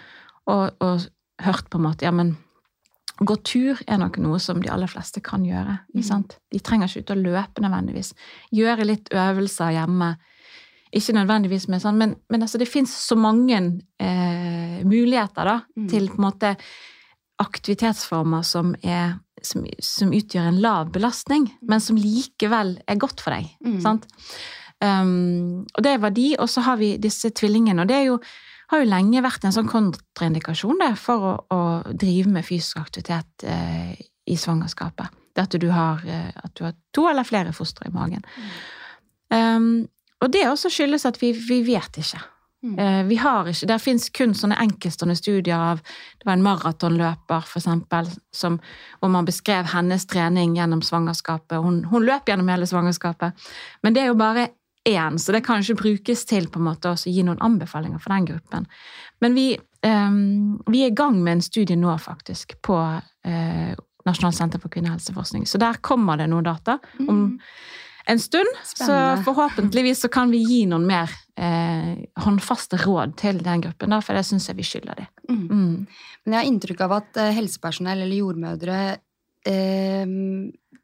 og, 0.46 0.70
og, 0.80 1.06
hørt 1.42 1.66
på 1.68 1.76
en 1.76 1.84
måte 1.84 2.06
Ja, 2.06 2.14
men 2.16 2.36
gå 3.16 3.34
tur 3.44 3.80
er 3.84 3.98
nok 4.00 4.16
noe 4.24 4.38
som 4.40 4.62
de 4.62 4.70
aller 4.72 4.88
fleste 4.88 5.20
kan 5.24 5.44
gjøre. 5.44 5.78
Mm. 5.92 6.24
De 6.52 6.60
trenger 6.64 6.88
ikke 6.88 7.02
ut 7.04 7.12
og 7.12 7.22
løpe 7.24 7.64
nødvendigvis. 7.64 8.12
Gjøre 8.56 8.86
litt 8.88 9.12
øvelser 9.12 9.74
hjemme. 9.76 10.14
Ikke 10.96 11.16
nødvendigvis 11.16 11.66
med 11.72 11.82
sånn, 11.82 11.96
men, 12.00 12.14
men 12.32 12.44
altså, 12.44 12.60
det 12.60 12.68
fins 12.70 12.92
så 13.04 13.16
mange 13.20 13.58
eh, 14.00 14.84
muligheter 14.86 15.48
da, 15.48 15.56
mm. 15.76 15.88
til 15.92 16.08
på 16.12 16.20
en 16.20 16.26
måte 16.26 16.52
aktivitetsformer 17.42 18.44
som 18.46 18.74
er 18.82 19.16
som, 19.44 19.66
som, 19.84 20.12
utgjør 20.16 20.48
en 20.50 20.60
lav 20.62 20.90
belastning, 20.94 21.48
men 21.66 21.82
som 21.82 21.98
likevel 22.00 22.76
er 22.88 23.00
godt 23.00 23.22
for 23.22 23.36
deg. 23.36 23.50
Mm. 23.64 23.80
Sant? 23.84 24.06
Um, 24.82 25.64
og 25.76 25.84
det 25.84 25.94
var 26.02 26.12
de, 26.16 26.34
og 26.40 26.50
så 26.52 26.64
har 26.66 26.80
vi 26.80 26.96
disse 27.00 27.30
tvillingene. 27.36 27.84
Og 27.84 27.90
det 27.90 28.00
jo, 28.08 28.18
har 28.72 28.82
jo 28.82 28.90
lenge 28.90 29.24
vært 29.24 29.46
en 29.46 29.54
sånn 29.54 29.70
kontraindikasjon 29.70 30.82
det, 30.82 30.92
for 31.00 31.28
å, 31.30 31.34
å, 31.52 31.60
drive 31.92 32.32
med 32.32 32.46
fysisk 32.46 32.80
aktivitet 32.82 33.46
eh, 33.46 33.92
i 34.26 34.38
svangerskapet. 34.40 35.12
Det 35.36 35.44
at 35.44 35.58
du, 35.60 35.68
har, 35.72 36.02
eh, 36.08 36.32
at 36.32 36.56
du, 36.56 36.64
har, 36.66 36.74
to 36.96 37.06
eller 37.10 37.28
flere 37.28 37.54
fostre 37.56 37.90
i 37.90 37.94
magen. 37.94 38.24
Mm. 38.36 38.56
Um, 39.36 39.70
og 40.24 40.32
det 40.32 40.46
også 40.48 40.70
skyldes 40.72 41.04
at 41.08 41.20
vi, 41.20 41.32
vi 41.36 41.60
vet 41.66 42.00
ikke. 42.00 42.22
Mm. 42.66 42.78
Eh, 42.78 43.04
vi 43.06 43.16
har 43.16 43.46
ikke, 43.46 43.66
Der 43.66 43.78
fins 43.78 44.08
kun 44.10 44.34
sånne 44.34 44.58
enkeltstående 44.58 45.16
studier 45.16 45.56
av 45.56 45.82
Det 46.18 46.26
var 46.26 46.32
en 46.32 46.42
maratonløper, 46.42 47.46
for 47.46 47.60
eksempel, 47.60 48.08
som, 48.34 48.58
hvor 49.00 49.12
man 49.12 49.28
beskrev 49.28 49.70
hennes 49.70 50.06
trening 50.06 50.56
gjennom 50.56 50.82
svangerskapet. 50.82 51.58
Hun, 51.62 51.84
hun, 51.84 52.06
løp 52.06 52.28
gjennom 52.28 52.48
hele 52.48 52.66
svangerskapet. 52.66 53.48
Men 53.82 53.94
det 53.94 54.02
er 54.02 54.10
jo 54.10 54.18
bare 54.18 54.48
én, 54.88 55.18
så 55.18 55.32
det 55.32 55.44
kan 55.46 55.62
ikke 55.62 55.82
brukes 55.82 56.24
til 56.26 56.48
på 56.48 56.58
en 56.58 56.68
måte 56.68 56.90
å 56.90 56.98
gi 56.98 57.22
noen 57.26 57.42
anbefalinger 57.42 58.02
for 58.02 58.14
den 58.14 58.28
gruppen. 58.32 58.66
Men 59.20 59.34
vi, 59.34 59.48
um, 59.86 60.58
vi 60.70 60.84
er 60.84 60.92
i 60.92 60.98
gang 60.98 61.22
med 61.22 61.38
en 61.38 61.46
studie 61.46 61.78
nå, 61.78 61.96
faktisk, 61.98 62.58
på 62.62 62.76
uh, 62.76 63.72
Nasjonalt 64.06 64.36
senter 64.38 64.62
for 64.62 64.70
kvinnehelseforskning. 64.70 65.46
Så 65.50 65.58
der 65.58 65.80
kommer 65.82 66.18
det 66.18 66.28
noen 66.30 66.46
data 66.46 66.78
om 66.98 67.16
mm 67.16 67.40
en 68.06 68.20
stund. 68.20 68.46
Spennende. 68.64 69.16
Så 69.16 69.22
forhåpentligvis 69.24 70.00
så 70.00 70.08
kan 70.08 70.30
vi 70.30 70.38
gi 70.38 70.66
noen 70.66 70.86
mer 70.86 71.10
eh, 71.36 72.04
håndfaste 72.24 72.80
råd 72.82 73.16
til 73.20 73.40
den 73.44 73.64
gruppen, 73.66 73.92
da, 73.92 74.00
for 74.04 74.16
det 74.16 74.24
syns 74.28 74.48
jeg 74.50 74.58
vi 74.58 74.66
skylder 74.66 75.02
dem. 75.02 75.10
Mm. 75.28 75.42
Mm. 75.46 76.06
Men 76.24 76.36
jeg 76.36 76.40
har 76.40 76.52
inntrykk 76.52 76.84
av 76.86 76.96
at 77.00 77.20
eh, 77.22 77.34
helsepersonell 77.36 78.04
eller 78.04 78.20
jordmødre 78.20 78.80
eh, 79.46 80.14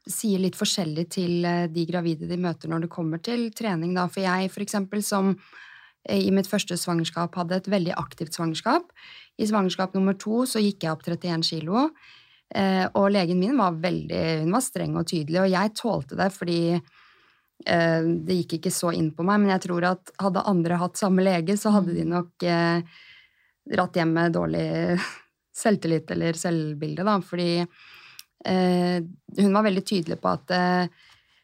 sier 0.09 0.41
litt 0.43 0.57
forskjellig 0.59 1.05
til 1.15 1.45
eh, 1.47 1.65
de 1.71 1.85
gravide 1.89 2.29
de 2.29 2.39
møter 2.39 2.71
når 2.71 2.85
det 2.85 2.93
kommer 2.93 3.21
til 3.23 3.49
trening. 3.55 3.93
Da. 3.97 4.07
For 4.11 4.25
jeg, 4.25 4.51
for 4.53 4.65
eksempel, 4.65 5.03
som 5.05 5.33
eh, 5.33 6.19
i 6.19 6.33
mitt 6.35 6.49
første 6.49 6.77
svangerskap 6.79 7.35
hadde 7.39 7.61
et 7.61 7.71
veldig 7.71 7.95
aktivt 7.99 8.35
svangerskap. 8.37 8.91
I 9.39 9.47
svangerskap 9.49 9.95
nummer 9.97 10.17
to 10.19 10.43
så 10.49 10.61
gikk 10.61 10.85
jeg 10.85 10.93
opp 10.93 11.07
31 11.07 11.47
kilo. 11.47 11.87
Eh, 12.53 12.85
og 12.93 13.09
legen 13.15 13.39
min 13.41 13.57
var 13.57 13.79
veldig 13.81 14.43
hun 14.43 14.53
var 14.53 14.61
streng 14.61 14.99
og 14.99 15.07
tydelig, 15.09 15.39
og 15.41 15.49
jeg 15.49 15.73
tålte 15.79 16.19
det 16.19 16.29
fordi 16.35 16.59
det 17.63 18.35
gikk 18.41 18.57
ikke 18.57 18.71
så 18.75 18.89
inn 18.91 19.13
på 19.15 19.23
meg, 19.23 19.39
men 19.39 19.53
jeg 19.53 19.61
tror 19.63 19.85
at 19.87 20.09
hadde 20.19 20.41
andre 20.51 20.79
hatt 20.81 20.99
samme 20.99 21.23
lege, 21.23 21.55
så 21.55 21.71
hadde 21.71 21.93
de 21.95 22.03
mm. 22.03 22.09
nok 22.11 22.45
eh, 22.49 23.03
dratt 23.71 23.99
hjem 23.99 24.11
med 24.17 24.35
dårlig 24.35 24.67
selvtillit 25.63 26.11
eller 26.11 26.39
selvbilde, 26.39 27.05
da, 27.07 27.17
fordi 27.23 27.49
eh, 27.61 28.99
hun 29.39 29.55
var 29.55 29.67
veldig 29.69 29.85
tydelig 29.85 30.19
på 30.21 30.33
at 30.33 30.53
eh, 30.57 31.01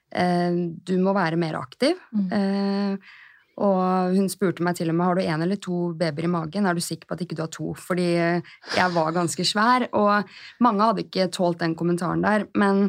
eh 0.09 0.61
du 0.89 0.95
må 0.99 1.13
være 1.13 1.39
mer 1.39 1.59
aktiv. 1.59 1.99
Mm. 2.11 2.29
Eh, 2.33 3.17
og 3.59 4.15
hun 4.15 4.29
spurte 4.31 4.63
meg 4.63 4.77
til 4.77 4.87
og 4.87 4.95
med 4.95 5.05
har 5.05 5.17
du 5.17 5.25
en 5.25 5.41
eller 5.43 5.59
to 5.59 5.91
babyer 5.99 6.29
i 6.29 6.31
magen. 6.31 6.65
Er 6.65 6.77
du 6.77 6.79
sikker 6.79 7.09
på 7.09 7.17
at 7.17 7.23
ikke 7.25 7.35
du 7.35 7.41
har 7.43 7.51
to? 7.51 7.73
Fordi 7.75 8.07
jeg 8.15 8.93
var 8.95 9.11
ganske 9.11 9.43
svær, 9.43 9.83
og 9.99 10.29
mange 10.63 10.87
hadde 10.87 11.03
ikke 11.03 11.27
tålt 11.35 11.59
den 11.59 11.75
kommentaren 11.75 12.23
der. 12.23 12.45
Men 12.55 12.85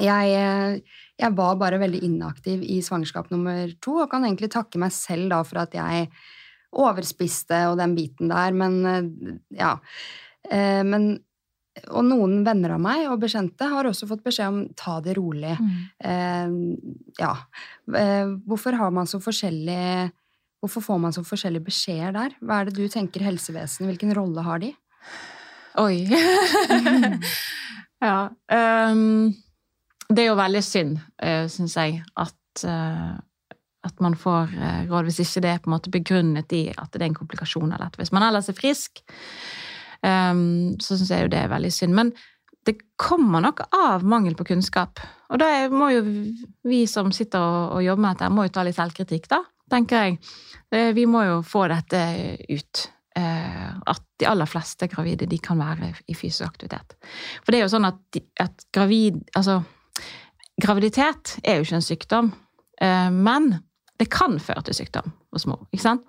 jeg 0.00 0.82
jeg 1.16 1.32
var 1.36 1.56
bare 1.60 1.80
veldig 1.80 2.02
inaktiv 2.04 2.64
i 2.64 2.80
svangerskap 2.84 3.30
nummer 3.32 3.70
to, 3.80 3.96
og 4.02 4.10
kan 4.12 4.26
egentlig 4.26 4.50
takke 4.52 4.80
meg 4.80 4.92
selv 4.94 5.30
da 5.32 5.40
for 5.48 5.62
at 5.62 5.76
jeg 5.76 6.10
overspiste 6.76 7.62
og 7.70 7.78
den 7.80 7.94
biten 7.96 8.32
der, 8.32 8.52
men 8.56 8.76
eh, 8.90 9.06
ja. 9.56 9.76
Eh, 10.50 10.82
men 10.86 11.14
og 11.92 12.06
noen 12.08 12.38
venner 12.40 12.72
av 12.72 12.80
meg 12.80 13.02
og 13.10 13.18
bekjente 13.20 13.66
har 13.68 13.84
også 13.84 14.06
fått 14.08 14.22
beskjed 14.24 14.48
om 14.48 14.60
ta 14.80 14.94
det 15.04 15.12
rolig. 15.18 15.52
Mm. 15.60 15.74
Eh, 16.08 16.54
ja. 17.20 17.34
hvorfor 18.48 18.78
har 18.80 18.94
man 18.96 19.08
så 19.08 19.20
forskjellig 19.20 20.12
Hvorfor 20.64 20.80
får 20.82 20.98
man 20.98 21.12
så 21.12 21.20
forskjellige 21.22 21.66
beskjeder 21.66 22.14
der? 22.16 22.32
Hva 22.40 22.56
er 22.58 22.66
det 22.66 22.78
du 22.78 22.88
tenker 22.90 23.22
helsevesenet, 23.22 23.90
hvilken 23.90 24.14
rolle 24.16 24.42
har 24.42 24.62
de? 24.62 24.70
Oi. 25.78 26.08
ja. 28.08 28.16
Um, 28.48 29.36
det 30.08 30.22
er 30.22 30.30
jo 30.30 30.38
veldig 30.38 30.62
synd, 30.64 30.98
uh, 31.22 31.46
syns 31.50 31.76
jeg, 31.78 32.02
at, 32.16 32.64
uh, 32.68 33.16
at 33.86 34.04
man 34.04 34.14
får 34.18 34.54
uh, 34.54 34.84
råd 34.90 35.08
hvis 35.08 35.20
ikke 35.24 35.42
det 35.44 35.50
er 35.52 35.60
på 35.64 35.70
en 35.70 35.76
måte 35.76 35.92
begrunnet 35.94 36.54
i 36.56 36.62
at 36.70 36.92
det 36.94 37.02
er 37.02 37.10
en 37.10 37.18
komplikasjon 37.18 37.72
eller 37.72 37.88
at 37.88 37.98
Hvis 37.98 38.14
man 38.14 38.26
ellers 38.26 38.48
er 38.48 38.58
frisk, 38.58 39.02
um, 40.02 40.76
så 40.80 40.96
syns 40.96 41.10
jeg 41.10 41.26
jo 41.26 41.34
det 41.34 41.42
er 41.42 41.52
veldig 41.52 41.72
synd. 41.74 41.94
Men 41.98 42.14
det 42.66 42.80
kommer 42.98 43.40
nok 43.44 43.62
av 43.74 44.04
mangel 44.04 44.34
på 44.34 44.48
kunnskap. 44.48 45.00
Og 45.30 45.38
da 45.38 45.68
må 45.70 45.90
jo 45.94 46.02
vi 46.66 46.82
som 46.90 47.12
sitter 47.14 47.42
og, 47.42 47.76
og 47.76 47.84
jobber 47.86 48.02
med 48.02 48.16
dette, 48.16 48.32
må 48.34 48.46
jo 48.46 48.54
ta 48.54 48.66
litt 48.66 48.78
selvkritikk, 48.78 49.28
da, 49.30 49.40
tenker 49.70 50.02
jeg. 50.02 50.18
Eh, 50.74 50.90
vi 50.96 51.06
må 51.10 51.22
jo 51.26 51.40
få 51.46 51.66
dette 51.70 52.02
ut. 52.50 52.82
Eh, 53.16 53.68
at 53.88 54.02
de 54.20 54.26
aller 54.28 54.48
fleste 54.50 54.90
gravide 54.92 55.28
de 55.30 55.38
kan 55.40 55.56
være 55.60 55.92
i 56.10 56.16
fysisk 56.16 56.44
aktivitet. 56.44 56.98
For 57.44 57.52
det 57.52 57.60
er 57.60 57.64
jo 57.64 57.72
sånn 57.72 57.88
at, 57.88 58.18
at 58.42 58.66
gravid 58.74 59.22
Altså, 59.38 59.62
graviditet 60.62 61.36
er 61.44 61.58
jo 61.58 61.66
ikke 61.66 61.78
en 61.80 61.86
sykdom, 61.86 62.32
eh, 62.80 63.08
men 63.12 63.54
det 63.96 64.10
kan 64.12 64.36
føre 64.42 64.62
til 64.66 64.76
sykdom 64.76 65.12
hos 65.32 65.46
mor. 65.48 65.66
ikke 65.72 65.84
sant? 65.86 66.04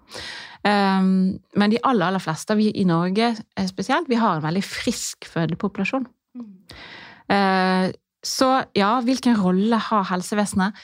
Men 0.68 1.72
de 1.72 1.78
aller, 1.88 2.10
aller 2.10 2.20
fleste, 2.20 2.58
vi 2.60 2.66
i 2.76 2.84
Norge 2.84 3.30
spesielt, 3.70 4.10
vi 4.12 4.18
har 4.20 4.36
en 4.36 4.44
veldig 4.44 4.64
frisk 4.66 5.24
fødepopulasjon. 5.32 6.04
Så 8.28 8.50
ja, 8.76 8.90
hvilken 9.06 9.38
rolle 9.40 9.80
har 9.80 10.10
helsevesenet? 10.10 10.76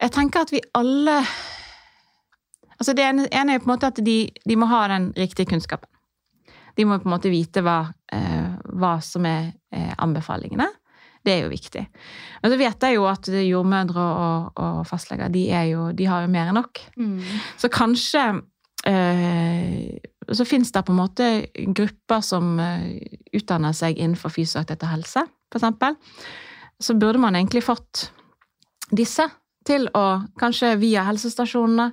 Jeg 0.00 0.14
tenker 0.16 0.46
at 0.46 0.52
vi 0.54 0.62
alle 0.76 1.20
Altså 2.80 2.94
det 2.96 3.04
ene, 3.04 3.26
er 3.28 3.58
jo 3.58 3.60
på 3.60 3.68
en 3.68 3.74
måte 3.74 3.88
at 3.92 3.98
de, 4.00 4.14
de, 4.48 4.54
må 4.56 4.64
ha 4.70 4.86
den 4.88 5.10
riktige 5.12 5.50
kunnskapen. 5.50 5.84
De 6.78 6.86
må 6.88 6.96
på 6.96 7.10
en 7.10 7.12
måte 7.12 7.28
vite 7.28 7.60
hva, 7.60 7.90
eh, 8.08 8.54
hva 8.80 8.94
som 9.04 9.26
er 9.28 9.50
eh, 9.68 9.90
anbefalingene. 10.00 10.64
Det 11.24 11.32
er 11.34 11.42
jo 11.44 11.52
viktig. 11.52 11.82
Men 12.42 12.52
så 12.52 12.58
vet 12.60 12.86
jeg 12.86 12.96
jo 12.96 13.06
at 13.10 13.28
jordmødre 13.28 14.04
og, 14.24 14.52
og 14.56 14.78
fastleger 14.88 15.32
de, 15.32 15.44
jo, 15.68 15.90
de, 15.96 16.06
har 16.08 16.24
jo 16.24 16.32
mer 16.32 16.50
enn 16.50 16.56
nok. 16.60 16.80
Mm. 16.96 17.18
Så 17.60 17.68
kanskje 17.72 18.22
eh, 18.88 19.98
Så 20.32 20.46
fins 20.48 20.72
det 20.72 20.84
på 20.86 20.94
en 20.94 21.00
måte 21.02 21.30
grupper 21.76 22.24
som 22.24 22.54
eh, 22.62 23.18
utdanner 23.36 23.76
seg 23.76 23.98
innenfor 23.98 24.32
fysioaktivitet 24.32 24.86
og 24.88 24.94
helse, 24.94 25.26
f.eks. 25.52 26.24
Så 26.80 26.96
burde 26.96 27.20
man 27.20 27.36
egentlig 27.36 27.66
fått 27.66 28.08
disse 28.96 29.26
til 29.68 29.90
å, 29.92 30.22
kanskje 30.40 30.78
via 30.80 31.04
helsestasjonene, 31.04 31.90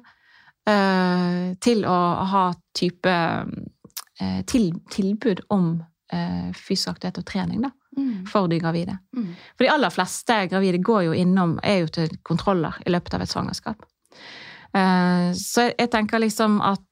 Eh, 0.68 1.54
til 1.64 1.86
å 1.88 1.98
ha 2.28 2.48
type 2.76 3.12
eh, 4.20 4.40
til, 4.52 4.66
tilbud 4.92 5.46
om 5.56 5.78
eh, 6.12 6.50
fysisk 6.52 7.06
og 7.08 7.22
trening 7.24 7.62
da, 7.64 7.70
mm. 7.98 8.26
for 8.32 8.50
de 8.52 8.60
gravide. 8.62 8.98
Mm. 9.16 9.30
For 9.56 9.66
de 9.66 9.72
aller 9.74 9.94
fleste 9.94 10.40
gravide 10.52 10.82
går 10.84 11.08
jo 11.10 11.16
innom, 11.18 11.58
er 11.64 11.82
jo 11.84 11.94
til 12.00 12.18
kontroller 12.24 12.78
i 12.86 12.94
løpet 12.94 13.18
av 13.18 13.26
et 13.26 13.32
svangerskap. 13.32 13.88
Så 15.34 15.64
jeg 15.72 15.90
tenker 15.90 16.22
liksom 16.22 16.60
at 16.62 16.84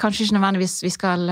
kanskje 0.00 0.24
ikke 0.24 0.34
nødvendigvis 0.34 0.80
vi 0.82 0.90
skal 0.90 1.28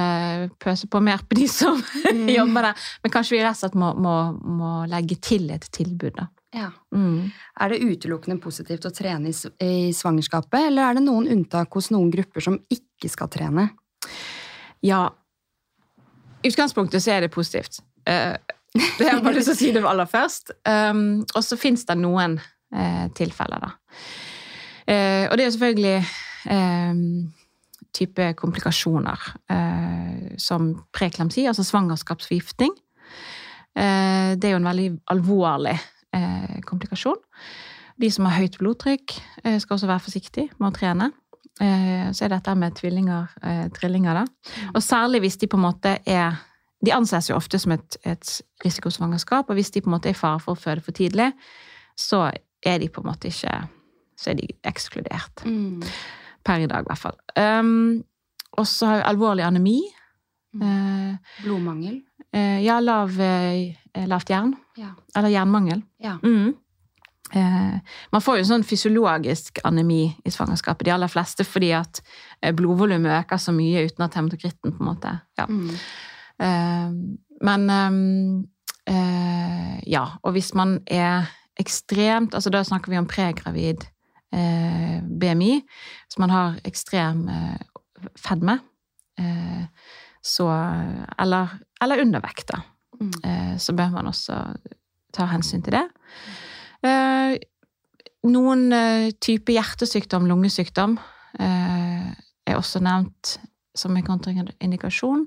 pøse 0.63 0.87
på 0.87 1.01
mer 1.03 1.25
på 1.27 1.35
de 1.41 1.49
som 1.51 1.81
mm. 1.81 2.29
jobber 2.39 2.69
der, 2.69 2.85
men 3.03 3.15
kanskje 3.15 3.35
vi 3.35 3.41
rett 3.43 3.57
og 3.57 3.63
slett 3.65 3.79
må, 3.81 3.89
må, 3.99 4.15
må 4.61 4.75
legge 4.93 5.17
til 5.19 5.51
et 5.51 5.67
tilbud, 5.75 6.13
da. 6.21 6.29
Ja. 6.53 6.69
Mm. 6.95 7.31
Er 7.61 7.73
det 7.73 7.81
utelukkende 7.81 8.37
positivt 8.41 8.85
å 8.85 8.93
trene 8.93 9.33
i, 9.33 9.37
i, 9.65 9.93
svangerskapet, 9.97 10.69
eller 10.69 10.85
er 10.85 10.99
det 10.99 11.05
noen 11.07 11.29
unntak 11.33 11.73
hos 11.79 11.89
noen 11.95 12.11
grupper 12.13 12.45
som 12.45 12.59
ikke 12.73 13.09
skal 13.09 13.31
trene? 13.33 13.71
Ja, 14.85 15.07
i 16.43 16.51
utgangspunktet 16.51 17.05
så 17.05 17.15
er 17.15 17.25
det 17.25 17.33
positivt. 17.33 17.81
Uh, 18.09 18.35
det 18.75 19.07
har 19.07 19.19
jeg 19.19 19.25
bare 19.25 19.37
lyst 19.37 19.51
til 19.51 19.57
å 19.57 19.61
si 19.61 19.71
det 19.75 19.85
aller 19.85 20.09
først. 20.11 20.55
Um, 20.69 21.23
og 21.35 21.45
så 21.45 21.59
fins 21.61 21.85
det 21.89 21.99
noen 22.01 22.39
uh, 22.41 23.07
tilfeller, 23.17 23.63
da. 23.63 23.73
Uh, 24.83 25.25
og 25.29 25.37
det 25.39 25.47
er 25.47 25.55
selvfølgelig 25.55 25.99
um, 26.51 27.03
type 27.93 28.31
komplikasjoner 28.41 29.27
som 30.41 30.71
preklamsi, 30.97 31.45
altså 31.45 31.61
svangerskapsforgiftning. 31.69 32.71
Det 33.77 34.49
er 34.49 34.55
jo 34.55 34.61
en 34.63 34.69
veldig 34.71 34.87
alvorlig 35.13 35.75
eh, 36.17 36.61
komplikasjon. 36.65 37.21
De 38.01 38.11
som 38.13 38.27
har 38.29 38.41
høyt 38.41 38.59
blodtrykk, 38.61 39.17
eh, 39.45 39.59
skal 39.61 39.77
også 39.77 39.91
være 39.91 40.05
forsiktige 40.07 40.51
med 40.59 40.71
å 40.71 40.77
trene. 40.77 41.11
Eh, 41.61 42.09
så 42.13 42.25
er 42.25 42.33
dette 42.33 42.55
med 42.57 42.75
tvillinger, 42.75 43.29
eh, 43.43 43.69
trillinger, 43.69 44.15
da. 44.15 44.25
Og 44.75 44.83
særlig 44.83 45.21
hvis 45.21 45.37
de 45.39 45.47
på 45.47 45.57
en 45.61 45.67
måte 45.69 45.99
er 46.07 46.41
De 46.83 46.95
anses 46.95 47.31
jo 47.31 47.37
ofte 47.39 47.61
som 47.63 47.75
et, 47.77 47.99
et 48.05 48.33
risikosvangerskap, 48.65 49.49
og 49.49 49.59
hvis 49.59 49.71
de 49.71 49.83
på 49.83 49.91
en 49.91 49.97
måte 49.97 50.11
er 50.11 50.17
i 50.17 50.19
fare 50.19 50.41
for 50.43 50.57
å 50.57 50.63
føde 50.63 50.83
for 50.83 50.97
tidlig, 50.97 51.31
så 51.99 52.31
er 52.67 52.79
de 52.83 52.89
på 52.91 53.03
en 53.03 53.11
måte 53.13 53.31
ikke 53.31 53.63
Så 54.23 54.31
er 54.31 54.35
de 54.39 54.47
ekskludert. 54.69 55.43
Mm. 55.45 55.83
Per 56.45 56.61
i 56.63 56.67
dag, 56.71 56.85
i 56.85 56.87
hvert 56.87 57.01
fall. 57.01 57.17
Um, 57.35 58.05
og 58.61 58.67
så 58.69 58.87
har 58.87 58.97
vi 59.01 59.07
alvorlig 59.09 59.43
anemi. 59.43 59.81
Mm. 60.55 60.63
Eh, 60.69 61.17
Blodmangel? 61.43 61.97
Uh, 62.37 62.61
ja, 62.63 62.77
lav, 62.81 63.17
uh, 63.19 64.05
lavt 64.07 64.31
jern. 64.31 64.53
Ja. 64.79 64.93
Eller 65.17 65.33
jernmangel. 65.33 65.83
Ja. 65.99 66.19
Mm. 66.23 66.55
Uh, 67.35 67.81
man 68.13 68.23
får 68.23 68.43
jo 68.43 68.47
sånn 68.53 68.67
fysiologisk 68.69 69.59
anemi 69.67 70.05
i 70.23 70.31
svangerskapet, 70.31 70.87
de 70.87 70.95
aller 70.95 71.11
fleste, 71.11 71.49
fordi 71.49 71.73
at 71.75 72.03
blodvolumet 72.55 73.25
øker 73.25 73.41
så 73.41 73.57
mye 73.57 73.87
uten 73.89 74.07
at 74.07 74.21
hematokritten 74.21 74.77
på 74.77 74.85
en 74.85 74.93
måte 74.93 75.19
Ja. 75.41 75.49
Mm. 76.41 77.19
men 77.43 78.49
Ja, 79.87 80.05
og 80.23 80.33
hvis 80.33 80.55
man 80.55 80.81
er 80.87 81.29
ekstremt 81.61 82.35
altså 82.35 82.51
Da 82.51 82.63
snakker 82.65 82.91
vi 82.91 82.99
om 82.99 83.07
pregravid 83.07 83.85
BMI. 85.21 85.63
Hvis 86.07 86.19
man 86.19 86.31
har 86.31 86.57
ekstrem 86.65 87.29
fedme, 88.17 88.59
så 90.23 90.49
Eller 91.19 91.59
eller 91.83 92.03
undervekt, 92.03 92.49
da. 92.49 92.61
Mm. 93.01 93.13
Eh, 93.25 93.57
så 93.59 93.75
bør 93.75 93.91
man 93.91 94.07
også 94.07 94.39
ta 95.13 95.27
hensyn 95.33 95.63
til 95.63 95.75
det. 95.75 95.87
Eh, 96.87 97.35
noen 98.31 98.69
type 99.23 99.53
hjertesykdom, 99.53 100.29
lungesykdom, 100.31 100.99
er 101.43 102.59
også 102.59 102.83
nevnt 102.85 103.39
som 103.75 103.97
en 103.97 104.05
kontraindikasjon. 104.07 105.25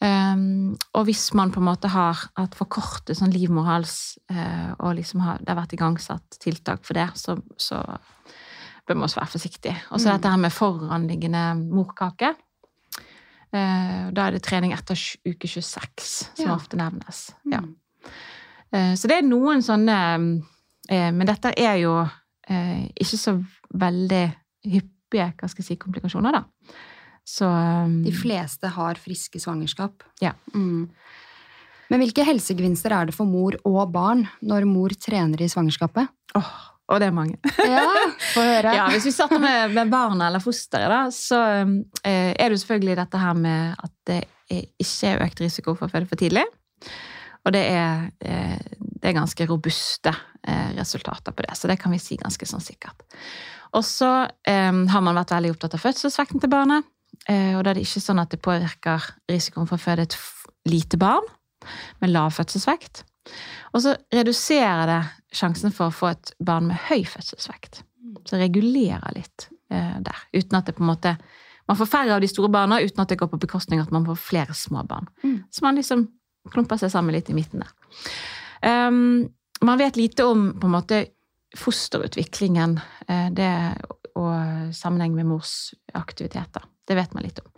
Um, 0.00 0.78
og 0.96 1.04
hvis 1.10 1.26
man 1.36 1.50
på 1.52 1.60
en 1.60 1.66
måte 1.66 1.90
har 1.92 2.16
hatt 2.38 2.54
forkortet 2.56 3.18
sånn 3.18 3.34
livmorhals, 3.34 4.16
uh, 4.32 4.72
og 4.78 4.94
liksom 4.96 5.20
har, 5.20 5.42
det 5.42 5.52
har 5.52 5.58
vært 5.58 5.74
igangsatt 5.76 6.38
tiltak 6.40 6.86
for 6.88 6.96
det, 6.96 7.04
så, 7.20 7.34
så 7.60 7.82
bør 8.88 8.96
man 8.96 9.04
også 9.04 9.20
være 9.20 9.32
forsiktig. 9.34 9.74
Og 9.90 10.00
så 10.00 10.08
mm. 10.08 10.12
dette 10.14 10.30
her 10.32 10.40
med 10.40 10.54
foranliggende 10.56 11.42
morkake. 11.60 12.32
Uh, 13.52 14.08
da 14.16 14.24
er 14.24 14.38
det 14.38 14.44
trening 14.46 14.72
etter 14.72 14.96
uke 15.28 15.50
26 15.50 16.08
som 16.08 16.46
ja. 16.46 16.54
ofte 16.56 16.80
nevnes. 16.80 17.26
Ja. 17.52 17.60
Mm. 17.60 17.74
Eh, 18.70 18.92
så 18.96 19.08
det 19.10 19.16
er 19.18 19.26
noen 19.26 19.64
sånne 19.66 19.96
Men 20.90 21.26
dette 21.26 21.50
er 21.58 21.74
jo 21.82 21.90
ikke 22.46 23.18
så 23.18 23.32
veldig 23.78 24.22
hyppige 24.70 25.26
hva 25.38 25.50
skal 25.50 25.62
jeg 25.62 25.66
si, 25.68 25.76
komplikasjoner, 25.78 26.38
da. 26.38 26.78
Så 27.26 27.48
De 28.04 28.12
fleste 28.14 28.70
har 28.74 29.00
friske 29.00 29.40
svangerskap. 29.42 30.04
Ja. 30.22 30.32
Mm. 30.54 30.88
Men 31.90 32.02
hvilke 32.04 32.24
helsegevinster 32.26 32.94
er 32.94 33.08
det 33.08 33.14
for 33.16 33.26
mor 33.26 33.56
og 33.66 33.80
barn 33.94 34.24
når 34.46 34.66
mor 34.70 34.94
trener 34.94 35.42
i 35.42 35.48
svangerskapet? 35.50 36.10
Oh, 36.38 36.50
og 36.90 37.00
det 37.02 37.08
er 37.10 37.14
mange. 37.14 37.38
Ja, 37.58 37.86
få 38.34 38.44
høre. 38.46 38.74
ja, 38.78 38.88
hvis 38.94 39.08
vi 39.08 39.14
starter 39.14 39.42
med, 39.42 39.74
med 39.74 39.90
barna 39.90 40.28
eller 40.30 40.42
fosteret, 40.42 40.90
da, 40.90 41.00
så 41.14 41.40
eh, 42.06 42.30
er 42.34 42.44
det 42.44 42.54
jo 42.54 42.62
selvfølgelig 42.64 42.98
dette 43.02 43.22
her 43.22 43.38
med 43.38 43.74
at 43.78 43.94
det 44.10 44.20
er 44.50 44.68
ikke 44.82 45.10
er 45.12 45.24
økt 45.26 45.42
risiko 45.44 45.76
for 45.78 45.86
å 45.86 45.92
føde 45.92 46.10
for 46.10 46.18
tidlig. 46.18 46.42
Og 47.46 47.54
det 47.54 47.62
er, 47.72 48.08
eh, 48.20 48.58
det 48.78 49.10
er 49.10 49.16
ganske 49.16 49.46
robuste 49.48 50.12
eh, 50.42 50.72
resultater 50.76 51.32
på 51.32 51.46
det, 51.46 51.56
så 51.56 51.70
det 51.70 51.78
kan 51.80 51.94
vi 51.94 52.00
si 52.02 52.18
ganske 52.20 52.46
sånn 52.46 52.62
sikkert. 52.64 53.06
Og 53.78 53.86
så 53.86 54.10
eh, 54.26 54.72
har 54.92 55.04
man 55.06 55.16
vært 55.16 55.34
veldig 55.36 55.54
opptatt 55.54 55.78
av 55.78 55.84
fødselsvekten 55.86 56.42
til 56.42 56.52
barnet. 56.52 56.86
Eh, 57.30 57.54
og 57.56 57.64
da 57.64 57.72
er 57.72 57.78
det 57.78 57.86
ikke 57.86 58.02
sånn 58.02 58.22
at 58.22 58.32
det 58.32 58.42
påvirker 58.42 59.06
risikoen 59.30 59.68
for 59.68 59.78
å 59.78 59.84
føde 59.84 60.08
et 60.08 60.16
lite 60.68 60.98
barn 61.00 61.26
med 62.02 62.12
lav 62.12 62.34
fødselsvekt. 62.34 63.04
Og 63.76 63.84
så 63.84 63.94
reduserer 64.14 64.88
det 64.90 65.00
sjansen 65.36 65.74
for 65.74 65.90
å 65.90 65.94
få 65.94 66.10
et 66.10 66.32
barn 66.42 66.70
med 66.70 66.80
høy 66.88 67.04
fødselsvekt. 67.06 67.84
Så 68.26 68.40
regulerer 68.40 69.14
litt 69.14 69.46
eh, 69.70 70.00
der. 70.02 70.24
Uten 70.34 70.58
at 70.58 70.66
det 70.68 70.76
på 70.78 70.84
en 70.84 70.92
måte 70.94 71.16
Man 71.70 71.78
får 71.78 71.86
færre 71.86 72.14
av 72.16 72.22
de 72.24 72.26
store 72.26 72.48
barna 72.50 72.80
uten 72.82 72.98
at 72.98 73.12
det 73.12 73.16
går 73.20 73.28
på 73.30 73.38
bekostning 73.44 73.78
at 73.78 73.92
man 73.94 74.02
får 74.02 74.16
flere 74.18 74.54
små 74.58 74.80
barn. 74.82 75.06
Mm. 75.22 75.36
Så 75.54 75.62
man 75.62 75.76
liksom 75.78 76.00
klumper 76.50 76.80
seg 76.80 76.90
sammen 76.90 77.14
litt 77.14 77.28
i 77.30 77.36
midten 77.36 77.62
der. 77.62 78.88
Um, 78.88 79.28
man 79.62 79.78
vet 79.78 79.94
lite 79.94 80.26
om 80.26 80.48
på 80.58 80.66
en 80.66 80.74
måte 80.74 80.98
fosterutviklingen. 81.54 82.74
Eh, 83.06 83.28
det 83.30 83.52
og 84.18 84.74
sammenheng 84.74 85.14
med 85.14 85.28
mors 85.30 85.70
aktiviteter. 85.94 86.64
Det 86.90 86.98
vet 86.98 87.14
man 87.14 87.26
litt 87.26 87.38
om. 87.42 87.50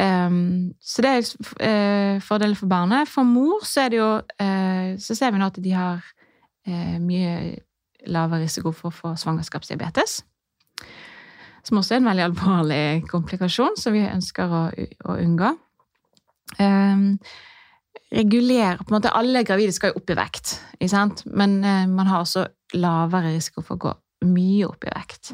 Um, 0.00 0.72
så 0.80 1.02
det 1.04 1.10
er 1.10 1.26
uh, 1.60 2.20
fordeler 2.24 2.56
for 2.56 2.70
barnet. 2.70 3.10
For 3.10 3.28
mor 3.28 3.64
så 3.68 3.84
er 3.84 3.92
det 3.92 3.98
jo 4.00 4.10
uh, 4.24 4.98
Så 4.98 5.14
ser 5.14 5.32
vi 5.32 5.40
nå 5.40 5.50
at 5.50 5.60
de 5.60 5.74
har 5.76 6.00
uh, 6.00 6.98
mye 7.02 7.58
lavere 8.10 8.42
risiko 8.46 8.72
for 8.74 8.90
å 8.90 8.96
få 8.96 9.14
svangerskapsdiabetes. 9.20 10.22
Som 11.62 11.78
også 11.78 11.94
er 11.94 12.00
en 12.00 12.08
veldig 12.10 12.24
alvorlig 12.24 12.84
komplikasjon, 13.10 13.76
som 13.78 13.94
vi 13.94 14.02
ønsker 14.08 14.50
å, 14.50 14.62
å 15.06 15.18
unngå. 15.22 15.52
Um, 16.58 17.04
regulere 18.12 18.80
på 18.80 18.90
en 18.90 18.96
måte, 18.96 19.12
Alle 19.14 19.44
gravide 19.46 19.76
skal 19.76 19.92
jo 19.92 20.00
opp 20.00 20.10
i 20.10 20.16
vekt, 20.18 20.56
men 21.30 21.60
man 21.62 22.10
har 22.10 22.24
også 22.24 22.42
lavere 22.74 23.30
risiko 23.36 23.62
for 23.62 23.78
å 23.78 23.84
gå 23.86 23.92
mye 24.34 24.66
opp 24.66 24.84
i 24.84 24.92
vekt. 24.92 25.30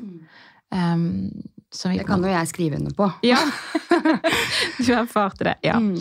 Um, 0.68 1.32
det 1.72 2.06
kan 2.08 2.22
jo 2.24 2.30
jeg 2.30 2.48
skrive 2.48 2.78
under 2.80 2.94
på. 2.96 3.10
Ja. 3.26 3.38
du 4.84 4.92
erfarte 4.96 5.44
det, 5.44 5.56
ja. 5.66 5.76
Mm. 5.78 6.00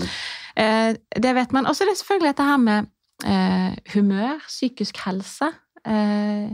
Eh, 0.57 0.95
det 1.21 1.33
vet 1.35 1.51
man. 1.51 1.67
Og 1.67 1.75
så 1.75 1.83
er 1.83 1.91
det 1.91 1.97
selvfølgelig 1.99 2.31
dette 2.31 2.47
her 2.47 2.61
med 2.61 2.87
eh, 3.25 3.73
humør, 3.93 4.39
psykisk 4.47 5.01
helse. 5.05 5.51
Eh, 5.85 6.53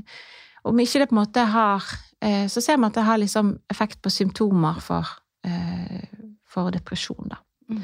om 0.63 0.79
ikke 0.79 1.03
det 1.03 1.09
på 1.11 1.15
en 1.15 1.21
måte 1.21 1.43
har 1.49 1.85
eh, 2.21 2.47
Så 2.47 2.61
ser 2.61 2.77
man 2.77 2.91
at 2.91 2.95
det 2.95 3.05
har 3.07 3.17
liksom 3.17 3.57
effekt 3.69 4.01
på 4.01 4.09
symptomer 4.09 4.79
for, 4.79 5.07
eh, 5.45 6.03
for 6.47 6.71
depresjon, 6.71 7.29
da. 7.29 7.41
Mm. 7.69 7.81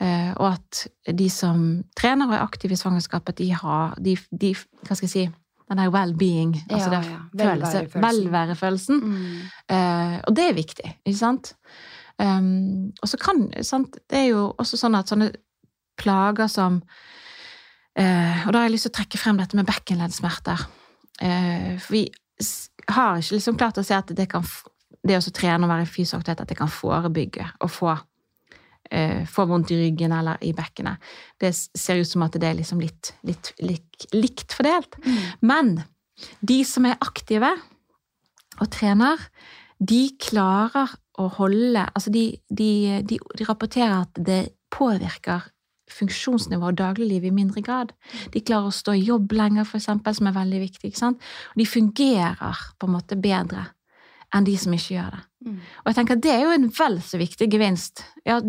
Eh, 0.00 0.32
og 0.36 0.46
at 0.54 0.86
de 1.18 1.28
som 1.30 1.82
trener 1.96 2.30
og 2.30 2.34
er 2.34 2.44
aktive 2.44 2.72
i 2.72 2.80
svangerskapet, 2.80 3.38
de 3.38 3.50
har 3.52 3.94
de, 4.00 4.16
de 4.32 4.54
Hva 4.54 4.96
skal 4.96 5.06
jeg 5.06 5.12
si 5.12 5.24
den 5.70 5.78
der 5.78 5.92
well-being, 5.94 6.56
altså 6.70 6.90
ja, 6.90 7.00
ja. 7.06 7.18
Velværefølelsen. 7.32 8.02
velværefølelsen. 8.02 8.96
Mm. 9.00 9.36
Uh, 9.70 10.16
og 10.26 10.36
det 10.36 10.48
er 10.48 10.56
viktig, 10.56 10.94
ikke 11.06 11.18
sant? 11.18 11.54
Um, 12.20 12.90
og 13.02 13.08
så 13.08 13.16
kan 13.16 13.46
sant, 13.64 13.96
Det 14.10 14.18
er 14.18 14.26
jo 14.34 14.50
også 14.58 14.76
sånn 14.76 14.98
at 14.98 15.08
sånne 15.08 15.30
plager 15.96 16.50
som 16.52 16.82
uh, 17.96 18.42
Og 18.44 18.52
da 18.52 18.58
har 18.58 18.66
jeg 18.66 18.74
lyst 18.74 18.88
til 18.90 18.92
å 18.92 18.96
trekke 18.98 19.20
frem 19.22 19.40
dette 19.40 19.56
med 19.56 19.68
bekkenleddsmerter. 19.70 20.66
Uh, 21.22 21.78
for 21.80 21.96
vi 21.96 22.04
har 22.90 23.22
ikke 23.22 23.38
liksom 23.38 23.56
klart 23.60 23.80
å 23.80 23.86
se 23.86 23.96
at 23.96 24.12
det, 24.16 24.26
kan, 24.28 24.44
det 25.06 25.16
å 25.16 25.32
trene 25.32 25.64
og 25.64 25.72
være 25.72 25.86
i 25.86 25.90
fysisk 25.90 26.18
aktivitet, 26.18 26.44
at 26.44 26.52
det 26.52 26.58
kan 26.58 26.72
forebygge 26.72 27.46
og 27.60 27.72
få 27.72 27.94
eh, 28.90 29.26
får 29.26 29.48
vondt 29.50 29.72
i 29.74 29.80
ryggen 29.82 30.12
eller 30.16 30.40
i 30.44 30.52
bekkenet. 30.56 31.02
Det 31.40 31.52
ser 31.54 32.00
ut 32.00 32.08
som 32.08 32.24
at 32.26 32.38
det 32.40 32.48
er 32.48 32.58
liksom 32.58 32.80
litt, 32.82 33.14
litt, 33.26 33.52
litt 33.60 34.08
likt 34.14 34.56
fordelt. 34.56 34.98
Mm. 35.04 35.20
Men 35.40 35.72
de 36.40 36.60
som 36.68 36.86
er 36.88 37.00
aktive 37.00 37.52
og 38.60 38.68
trener, 38.72 39.20
de 39.80 40.02
klarer 40.20 40.92
å 41.20 41.28
holde 41.36 41.86
Altså, 41.94 42.12
de, 42.12 42.24
de, 42.48 43.00
de, 43.04 43.16
de 43.36 43.46
rapporterer 43.48 44.02
at 44.02 44.20
det 44.20 44.42
påvirker 44.72 45.48
funksjonsnivå 45.90 46.70
og 46.70 46.78
dagligliv 46.78 47.26
i 47.26 47.34
mindre 47.34 47.62
grad. 47.66 47.92
De 48.30 48.42
klarer 48.44 48.70
å 48.70 48.74
stå 48.74 48.94
i 48.96 49.04
jobb 49.08 49.32
lenger, 49.34 49.66
for 49.66 49.80
eksempel, 49.80 50.14
som 50.16 50.28
er 50.30 50.36
veldig 50.36 50.60
viktig. 50.62 50.92
de 51.56 51.66
fungerer 51.66 52.62
på 52.78 52.86
en 52.86 52.94
måte 52.94 53.16
bedre 53.16 53.66
enn 54.34 54.46
de 54.46 54.56
som 54.60 54.74
ikke 54.74 54.94
gjør 54.94 55.16
det. 55.16 55.22
Mm. 55.46 55.56
Og 55.58 55.88
jeg 55.88 55.96
tenker 55.96 56.16
at 56.16 56.22
det 56.22 56.32
er 56.34 56.42
jo 56.44 56.54
en 56.54 56.68
vel 56.78 57.00
så 57.02 57.18
viktig 57.18 57.48
gevinst. 57.50 58.04
Ja, 58.26 58.40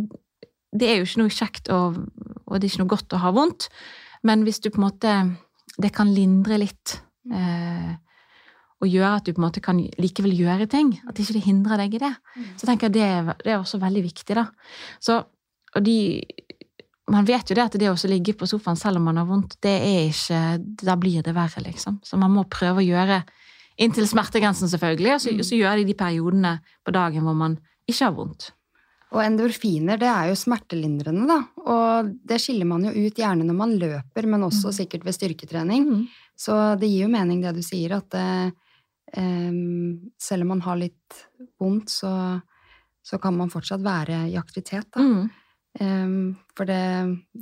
det 0.71 0.87
er 0.87 0.99
jo 0.99 1.07
ikke 1.07 1.21
noe 1.23 1.33
kjekt 1.33 1.71
og, 1.73 1.97
og, 2.47 2.53
det 2.57 2.65
er 2.65 2.69
ikke 2.71 2.83
noe 2.83 2.93
godt 2.93 3.15
å 3.15 3.21
ha 3.23 3.31
vondt, 3.35 3.67
men 4.27 4.45
hvis 4.45 4.61
du 4.63 4.69
på 4.69 4.81
en 4.81 4.87
måte 4.89 5.15
Det 5.81 5.89
kan 5.95 6.09
lindre 6.11 6.57
litt. 6.59 6.97
Eh, 7.31 7.91
og 8.83 8.89
gjøre 8.91 9.11
at 9.17 9.25
du 9.25 9.31
på 9.31 9.39
en 9.39 9.45
måte 9.45 9.61
kan 9.63 9.77
likevel 9.79 10.33
gjøre 10.35 10.67
ting. 10.69 10.91
At 11.07 11.17
ikke 11.17 11.37
det 11.37 11.43
hindrer 11.45 11.79
deg 11.79 11.95
i 11.95 12.01
det. 12.01 12.11
Så 12.59 12.67
tenker 12.67 12.89
jeg 12.89 12.97
det, 12.97 13.35
det 13.45 13.53
er 13.53 13.61
også 13.61 13.79
veldig 13.81 14.03
viktig, 14.03 14.35
da. 14.35 14.43
Så, 14.99 15.15
og 15.71 15.85
de 15.85 15.95
man 17.11 17.27
vet 17.27 17.49
jo 17.49 17.57
det 17.57 17.63
at 17.63 17.77
det 17.79 17.89
å 17.91 18.09
ligge 18.09 18.35
på 18.37 18.47
sofaen 18.49 18.79
selv 18.79 18.99
om 18.99 19.07
man 19.09 19.19
har 19.19 19.27
vondt, 19.29 19.57
det 19.63 19.73
er 19.83 20.09
ikke 20.09 20.41
Da 20.83 20.95
blir 20.99 21.23
det 21.25 21.33
verre, 21.35 21.63
liksom. 21.63 21.99
Så 22.03 22.19
man 22.19 22.33
må 22.35 22.45
prøve 22.51 22.83
å 22.83 22.85
gjøre 22.85 23.21
inntil 23.81 24.07
smertegrensen, 24.07 24.69
selvfølgelig, 24.69 25.13
og 25.15 25.21
så, 25.23 25.33
mm. 25.33 25.43
så 25.47 25.57
gjør 25.57 25.79
de 25.79 25.85
de 25.89 25.97
periodene 25.97 26.57
på 26.85 26.93
dagen 26.95 27.25
hvor 27.25 27.37
man 27.37 27.57
ikke 27.89 28.05
har 28.05 28.15
vondt. 28.15 28.51
Og 29.11 29.19
endorfiner 29.19 29.99
det 29.99 30.07
er 30.07 30.29
jo 30.29 30.37
smertelindrende, 30.39 31.25
da. 31.27 31.39
Og 31.67 32.11
det 32.27 32.37
skiller 32.39 32.67
man 32.69 32.85
jo 32.87 32.93
ut 32.95 33.17
gjerne 33.19 33.43
når 33.43 33.57
man 33.57 33.73
løper, 33.79 34.27
men 34.29 34.47
også 34.47 34.71
mm. 34.71 34.75
sikkert 34.77 35.07
ved 35.07 35.17
styrketrening. 35.17 35.87
Mm. 35.87 36.05
Så 36.39 36.55
det 36.79 36.87
gir 36.87 37.05
jo 37.05 37.11
mening 37.11 37.41
det 37.43 37.51
du 37.57 37.61
sier, 37.65 37.97
at 37.97 38.15
um, 39.17 39.99
selv 40.15 40.47
om 40.47 40.53
man 40.55 40.63
har 40.63 40.79
litt 40.79 41.19
vondt, 41.59 41.91
så, 41.91 42.13
så, 43.03 43.19
kan 43.19 43.35
man 43.35 43.51
fortsatt 43.51 43.83
være 43.83 44.23
i 44.31 44.39
aktivitet, 44.39 44.87
da. 44.95 45.03
Mm. 45.03 45.29
Um, 45.79 46.15
for 46.55 46.67
det 46.67 46.81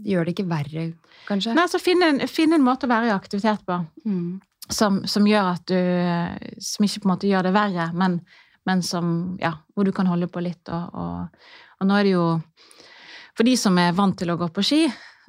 gjør 0.05 0.25
det 0.25 0.35
ikke 0.35 0.49
verre, 0.49 0.89
kanskje. 1.29 1.53
Nei, 1.57 1.69
så 1.69 1.81
finn 1.81 2.01
en, 2.05 2.21
finn 2.29 2.53
en 2.53 2.65
måte 2.65 2.85
å 2.85 2.91
være 2.91 3.09
i 3.09 3.15
aktivitet 3.15 3.61
på. 3.65 3.77
Mm. 4.09 4.37
Som, 4.69 4.99
som, 5.09 5.25
gjør 5.25 5.47
at 5.55 5.63
du 5.65 6.59
Som 6.61 6.85
ikke 6.85 7.01
på 7.01 7.07
en 7.07 7.11
måte 7.15 7.29
gjør 7.29 7.47
det 7.47 7.53
verre, 7.55 7.87
men 7.97 8.19
men 8.69 8.83
som, 8.85 9.37
ja, 9.41 9.55
hvor 9.73 9.87
du 9.87 9.93
kan 9.95 10.09
holde 10.09 10.29
på 10.29 10.43
litt. 10.45 10.61
Og, 10.69 10.93
og, 10.93 11.51
og, 11.79 11.89
nå 11.89 11.97
er 11.97 12.07
det 12.07 12.15
jo 12.15 12.27
For 13.37 13.47
de 13.47 13.55
som 13.57 13.77
er 13.79 13.95
vant 13.95 14.17
til 14.19 14.29
å 14.33 14.37
gå 14.37 14.49
på 14.51 14.63
ski, 14.67 14.81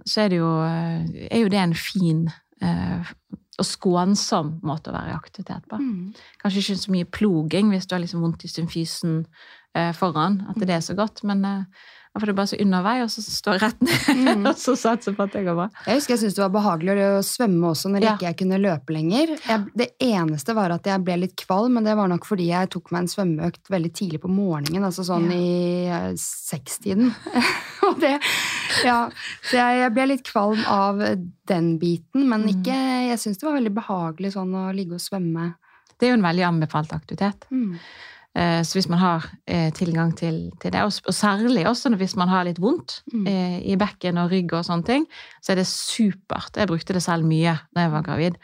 så 0.02 0.24
er, 0.24 0.32
det 0.32 0.40
jo, 0.40 0.50
er 0.66 1.44
jo 1.44 1.50
det 1.52 1.60
en 1.60 1.76
fin 1.78 2.24
eh, 2.64 3.12
og 3.60 3.66
skånsom 3.68 4.54
måte 4.66 4.90
å 4.90 4.96
være 4.96 5.12
i 5.12 5.16
aktivitet 5.16 5.66
på. 5.70 5.78
Mm. 5.78 6.12
Kanskje 6.40 6.62
ikke 6.62 6.80
så 6.80 6.94
mye 6.94 7.08
ploging 7.18 7.70
hvis 7.70 7.86
du 7.86 7.94
har 7.94 8.02
liksom 8.02 8.24
vondt 8.24 8.46
i 8.48 8.50
symfysen 8.50 9.20
eh, 9.76 9.92
foran, 9.96 10.40
at 10.50 10.60
det 10.62 10.74
er 10.74 10.84
så 10.84 10.96
godt, 10.98 11.22
men 11.28 11.44
eh, 11.46 11.88
da 12.10 12.26
det 12.26 12.32
er 12.32 12.36
bare 12.40 12.50
så 12.50 12.56
under 12.58 12.82
vei, 12.82 12.94
og 13.04 13.10
så 13.12 13.22
står 13.22 13.56
jeg 13.56 13.62
rett 13.62 13.84
ned 13.86 14.40
mm. 14.40 14.46
og 14.50 14.56
så 14.58 14.72
satser 14.78 15.14
på 15.14 15.24
at 15.28 15.34
det 15.36 15.44
går 15.46 15.54
bra. 15.54 15.66
Jeg 15.86 16.00
husker 16.00 16.16
jeg 16.16 16.22
syntes 16.24 16.38
det 16.40 16.42
var 16.42 16.54
behagelig 16.56 16.96
å 17.06 17.22
svømme 17.26 17.70
også 17.70 17.92
når 17.92 18.04
ja. 18.04 18.14
ikke 18.16 18.26
jeg 18.26 18.38
kunne 18.40 18.58
løpe 18.64 18.96
lenger. 18.96 19.34
Jeg, 19.46 19.66
det 19.78 19.88
eneste 20.02 20.56
var 20.58 20.74
at 20.74 20.90
jeg 20.90 21.04
ble 21.06 21.20
litt 21.22 21.36
kvalm, 21.38 21.78
men 21.78 21.86
det 21.86 21.94
var 22.00 22.10
nok 22.10 22.26
fordi 22.26 22.50
jeg 22.50 22.72
tok 22.74 22.90
meg 22.90 23.04
en 23.04 23.12
svømmeøkt 23.14 23.70
veldig 23.70 23.92
tidlig 23.94 24.22
på 24.24 24.32
morgenen, 24.32 24.88
altså 24.90 25.06
sånn 25.06 25.30
ja. 25.30 25.38
i 25.38 26.10
uh, 26.10 26.10
sekstiden. 26.18 27.14
og 27.88 28.02
det 28.02 28.16
Ja. 28.80 29.00
Så 29.46 29.58
jeg, 29.58 29.80
jeg, 29.84 29.94
ble 29.94 30.10
litt 30.10 30.26
kvalm 30.26 30.60
av 30.70 31.00
den 31.50 31.74
biten, 31.80 32.26
men 32.26 32.46
mm. 32.46 32.52
ikke 32.52 32.76
Jeg 33.10 33.18
syns 33.22 33.40
det 33.40 33.46
var 33.46 33.58
veldig 33.58 33.72
behagelig 33.76 34.34
sånn 34.34 34.54
å 34.56 34.70
ligge 34.74 34.98
og 34.98 35.02
svømme. 35.02 35.52
Det 35.94 36.08
er 36.08 36.14
jo 36.14 36.18
en 36.18 36.26
veldig 36.26 36.46
anbefalt 36.48 36.94
aktivitet. 36.96 37.46
Mm. 37.52 37.76
Eh, 38.38 38.62
så 38.62 38.78
hvis 38.78 38.88
man 38.90 39.00
har 39.00 39.26
eh, 39.50 39.72
tilgang 39.74 40.12
til, 40.16 40.44
til 40.62 40.72
det, 40.72 40.84
og 40.84 41.14
særlig 41.14 41.66
også 41.66 41.90
hvis 41.98 42.14
man 42.18 42.30
har 42.30 42.46
litt 42.46 42.60
vondt 42.62 43.00
mm. 43.12 43.26
Eh, 43.26 43.58
i 43.72 43.76
bekken 43.80 44.20
og 44.22 44.30
rygg 44.30 44.54
og 44.54 44.64
sånne 44.66 44.86
ting, 44.86 45.08
så 45.42 45.52
er 45.54 45.60
det 45.60 45.66
supert. 45.70 46.54
Jeg 46.56 46.70
brukte 46.70 46.94
det 46.94 47.02
selv 47.02 47.26
mye 47.26 47.58
da 47.74 47.88
jeg 47.88 47.94
var 47.96 48.06
gravid. 48.06 48.40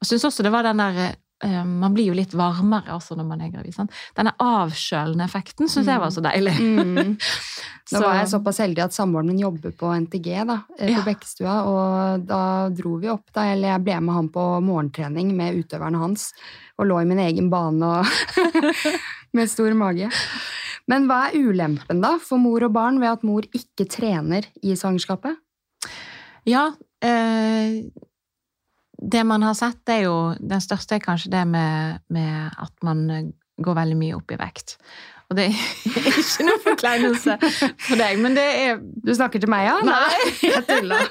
Og 0.00 0.08
syns 0.08 0.28
også 0.28 0.46
det 0.46 0.54
var 0.54 0.68
den 0.68 0.84
der 0.84 1.16
man 1.40 1.94
blir 1.96 2.10
jo 2.10 2.12
litt 2.12 2.34
varmere 2.36 2.92
også 2.92 3.14
når 3.16 3.24
man 3.24 3.40
er 3.40 3.48
gravid. 3.48 3.72
Sant? 3.72 3.94
Denne 4.12 4.34
avkjølende 4.44 5.24
effekten 5.24 5.70
syns 5.72 5.86
jeg 5.88 6.02
var 6.02 6.10
så 6.12 6.20
deilig. 6.20 6.52
Mm. 6.60 7.14
Nå 7.90 7.94
så. 7.94 8.02
var 8.04 8.18
jeg 8.18 8.28
såpass 8.34 8.60
heldig 8.60 8.82
at 8.84 8.92
samboeren 8.92 9.30
min 9.32 9.40
jobber 9.40 9.72
på 9.72 9.88
NTG 10.04 10.28
da, 10.50 10.58
på 10.76 10.90
ja. 10.92 11.00
Bekkestua, 11.06 11.54
og 11.64 12.26
da 12.28 12.42
dro 12.76 12.98
vi 13.00 13.08
opp, 13.08 13.24
da, 13.32 13.46
eller 13.54 13.72
jeg 13.72 13.84
ble 13.86 13.96
med 14.04 14.18
han 14.18 14.28
på 14.34 14.44
morgentrening 14.66 15.32
med 15.38 15.62
utøverne 15.62 16.02
hans, 16.02 16.28
og 16.76 16.90
lå 16.92 17.00
i 17.00 17.08
min 17.08 17.24
egen 17.24 17.48
bane 17.52 17.88
og 17.88 18.04
med 19.36 19.50
stor 19.50 19.74
mage. 19.78 20.10
Men 20.90 21.06
hva 21.06 21.28
er 21.28 21.38
ulempen 21.38 22.02
da 22.02 22.16
for 22.22 22.40
mor 22.42 22.64
og 22.66 22.74
barn 22.74 23.00
ved 23.02 23.12
at 23.12 23.26
mor 23.26 23.46
ikke 23.54 23.86
trener 23.90 24.48
i 24.62 24.74
svangerskapet? 24.78 25.38
Ja, 26.48 26.70
eh, 27.04 27.84
det 29.00 29.22
man 29.24 29.42
har 29.42 29.54
sett, 29.56 29.80
er 29.88 30.02
jo 30.04 30.16
Den 30.36 30.60
største 30.60 30.98
er 30.98 31.04
kanskje 31.04 31.30
det 31.32 31.46
med, 31.48 32.00
med 32.08 32.50
at 32.58 32.74
man 32.82 33.32
går 33.60 33.76
veldig 33.76 33.96
mye 33.96 34.16
opp 34.16 34.32
i 34.32 34.38
vekt. 34.40 34.76
Og 35.30 35.38
det 35.38 35.46
er 35.46 35.58
ikke 36.20 36.46
noe 36.48 36.60
forkleinelse 36.64 37.36
for 37.86 38.00
deg, 38.00 38.18
men 38.20 38.34
det 38.36 38.46
er 38.64 38.80
Du 38.80 39.12
snakker 39.14 39.42
til 39.42 39.52
meg, 39.52 39.68
ja? 39.68 39.76
Nei, 39.86 40.32
jeg 40.42 40.64
tuller. 40.68 41.06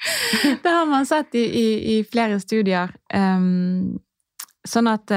det 0.64 0.74
har 0.76 0.86
man 0.90 1.08
sett 1.08 1.34
i, 1.38 1.44
i, 1.44 1.68
i 1.94 2.00
flere 2.04 2.38
studier. 2.42 2.92
Um, 3.14 3.96
sånn 4.68 4.88
at 4.92 5.12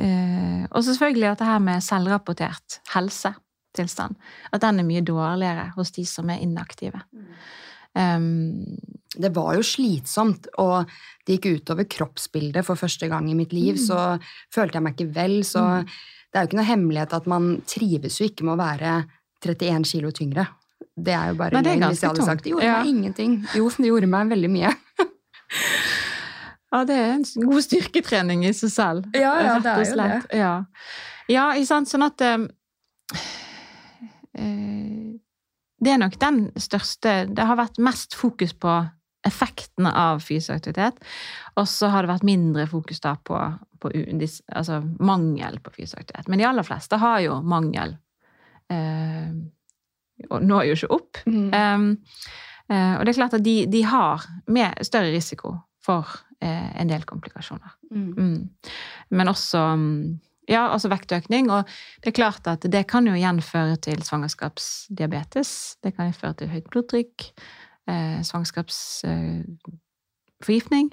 uh, 0.00 0.64
Og 0.70 0.84
selvfølgelig 0.86 1.30
at 1.30 1.42
det 1.42 1.48
her 1.50 1.62
med 1.64 1.84
selvrapportert 1.84 2.80
helsetilstand, 2.94 4.16
at 4.52 4.64
den 4.64 4.80
er 4.80 4.88
mye 4.88 5.04
dårligere 5.04 5.70
hos 5.76 5.92
de 5.96 6.06
som 6.08 6.30
er 6.32 6.42
inaktive. 6.44 7.02
Um, 7.94 8.78
det 9.18 9.32
var 9.34 9.56
jo 9.58 9.66
slitsomt, 9.66 10.46
og 10.62 10.90
det 11.26 11.38
gikk 11.38 11.60
utover 11.60 11.86
kroppsbildet 11.90 12.62
for 12.66 12.78
første 12.78 13.08
gang 13.10 13.26
i 13.30 13.36
mitt 13.38 13.52
liv. 13.52 13.74
Mm. 13.74 13.82
Så 13.82 13.98
følte 14.54 14.78
jeg 14.78 14.86
meg 14.86 14.94
ikke 14.96 15.14
vel. 15.16 15.40
Så 15.46 15.62
mm. 15.62 15.88
det 16.30 16.38
er 16.38 16.44
jo 16.44 16.50
ikke 16.50 16.60
noe 16.60 16.70
hemmelighet 16.70 17.16
at 17.18 17.26
man 17.30 17.50
trives 17.68 18.20
jo 18.20 18.30
ikke 18.30 18.46
med 18.46 18.54
å 18.54 18.60
være 18.62 18.94
31 19.42 19.88
kilo 19.90 20.12
tyngre. 20.14 20.46
Det 21.00 21.14
er 21.16 21.32
jo 21.32 21.38
bare 21.38 21.62
løgn 21.62 21.86
hvis 21.88 22.02
jeg 22.04 22.12
hadde 22.12 22.26
sagt 22.26 22.44
det 22.44 22.52
gjorde 22.52 22.68
ja. 22.68 22.78
meg 22.80 22.92
ingenting. 22.92 23.40
Jo, 23.56 23.70
det 23.76 23.90
gjorde 23.90 24.10
meg 24.10 24.30
veldig 24.34 24.52
mye. 24.52 24.72
ja, 26.70 26.84
det 26.86 26.96
er 26.96 27.12
en 27.16 27.24
god 27.50 27.64
styrketrening 27.66 28.44
i 28.46 28.52
seg 28.54 28.70
selv. 28.72 29.06
Ja, 29.16 29.34
ja 29.42 29.56
det 29.62 29.72
er 29.72 29.82
jo 29.82 29.96
det. 29.98 30.38
Ja. 30.38 30.52
Ja. 31.30 31.48
Sånn 31.66 32.06
at 32.06 32.22
eh, 32.22 32.46
eh, 34.38 35.10
Det 35.80 35.92
er 35.92 36.00
nok 36.02 36.18
den 36.20 36.40
største 36.60 37.24
Det 37.30 37.46
har 37.46 37.58
vært 37.58 37.80
mest 37.82 38.14
fokus 38.18 38.54
på 38.54 38.78
effektene 39.26 39.90
av 39.92 40.22
fysisk 40.24 40.54
aktivitet, 40.54 40.96
og 41.60 41.66
så 41.68 41.90
har 41.92 42.06
det 42.06 42.08
vært 42.08 42.24
mindre 42.24 42.62
fokus 42.70 43.02
da 43.04 43.10
på, 43.20 43.36
på 43.76 43.90
altså 43.92 44.78
mangel 44.96 45.58
på 45.60 45.74
fysisk 45.74 45.98
aktivitet. 45.98 46.30
Men 46.32 46.40
de 46.40 46.46
aller 46.48 46.64
fleste 46.64 46.96
har 47.02 47.18
jo 47.26 47.34
mangel. 47.44 47.92
Eh, 48.72 49.34
og 50.30 50.46
når 50.46 50.70
jo 50.70 50.78
ikke 50.78 50.90
opp. 50.96 51.20
Mm. 51.26 51.52
Um, 51.52 51.84
og 52.70 53.04
det 53.04 53.12
er 53.12 53.18
klart 53.18 53.36
at 53.36 53.44
de, 53.44 53.54
de 53.68 53.80
har 53.84 54.24
med 54.48 54.80
større 54.86 55.10
risiko 55.12 55.56
for 55.84 56.04
uh, 56.44 56.80
en 56.80 56.88
del 56.90 57.04
komplikasjoner. 57.08 57.70
Mm. 57.90 58.12
Mm. 58.16 58.50
Men 59.10 59.28
også 59.32 59.60
ja, 60.50 60.64
altså 60.72 60.88
vektøkning. 60.90 61.50
Og 61.52 61.64
det 62.02 62.08
er 62.10 62.18
klart 62.18 62.46
at 62.50 62.72
det 62.72 62.86
kan 62.90 63.06
jo 63.06 63.14
igjen 63.14 63.42
føre 63.44 63.76
til 63.82 64.02
svangerskapsdiabetes. 64.02 65.76
Det 65.84 65.96
kan 65.96 66.14
føre 66.16 66.34
til 66.40 66.48
høyt 66.50 66.70
blodtrykk, 66.72 67.16
eh, 67.88 68.22
svangerskapsforgiftning. 68.26 70.86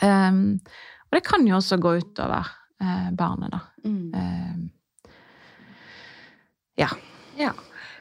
Um, 0.00 0.60
og 1.10 1.16
det 1.16 1.24
kan 1.26 1.48
jo 1.48 1.56
også 1.56 1.76
gå 1.80 1.90
utover 2.00 2.44
barnet, 3.16 3.50
da. 3.52 3.58
Um, 3.84 4.70
ja. 6.80 6.88
ja. 7.36 7.52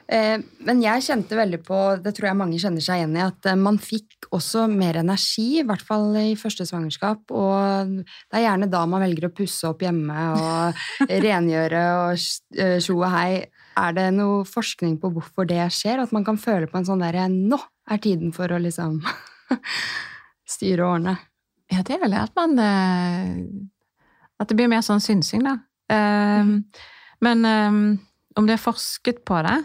Eh, 0.09 0.39
men 0.65 0.79
jeg 0.81 1.03
kjente 1.05 1.37
veldig 1.37 1.59
på, 1.67 1.79
det 2.01 2.15
tror 2.17 2.31
jeg 2.31 2.37
mange 2.39 2.57
kjenner 2.61 2.81
seg 2.81 3.03
igjen 3.03 3.13
i, 3.19 3.21
at 3.21 3.45
eh, 3.51 3.57
man 3.59 3.77
fikk 3.81 4.25
også 4.33 4.65
mer 4.71 4.97
energi, 5.03 5.59
i 5.59 5.65
hvert 5.67 5.85
fall 5.85 6.17
i 6.17 6.33
første 6.39 6.65
svangerskap. 6.65 7.29
Og 7.29 7.93
det 8.01 8.39
er 8.39 8.47
gjerne 8.47 8.71
da 8.73 8.81
man 8.89 9.05
velger 9.05 9.29
å 9.29 9.35
pusse 9.37 9.69
opp 9.69 9.85
hjemme 9.85 10.25
og 10.33 10.83
rengjøre 11.27 11.85
og 12.01 12.25
eh, 12.57 12.79
tjo 12.81 12.97
og 13.03 13.13
hei. 13.13 13.45
Er 13.79 13.95
det 13.95 14.09
noe 14.17 14.41
forskning 14.49 14.97
på 14.99 15.13
hvorfor 15.13 15.47
det 15.47 15.61
skjer? 15.77 16.01
At 16.01 16.13
man 16.15 16.25
kan 16.27 16.41
føle 16.41 16.67
på 16.67 16.79
en 16.79 16.89
sånn 16.89 17.05
derre 17.05 17.29
Nå 17.31 17.59
er 17.89 18.01
tiden 18.01 18.33
for 18.35 18.49
å 18.51 18.59
liksom 18.59 18.97
styre 20.57 20.87
og 20.87 20.97
ordne. 20.97 21.19
Ja, 21.69 21.85
det 21.85 21.95
er 21.95 22.01
vel 22.01 22.17
at 22.17 22.33
man 22.33 22.57
At 24.41 24.49
det 24.49 24.57
blir 24.57 24.71
mer 24.71 24.81
sånn 24.81 25.03
synsing, 25.03 25.45
da. 25.45 25.59
Mm. 25.93 26.63
Men 27.21 27.45
om 27.45 28.47
det 28.49 28.55
er 28.55 28.61
forsket 28.61 29.21
på 29.27 29.37
det 29.45 29.59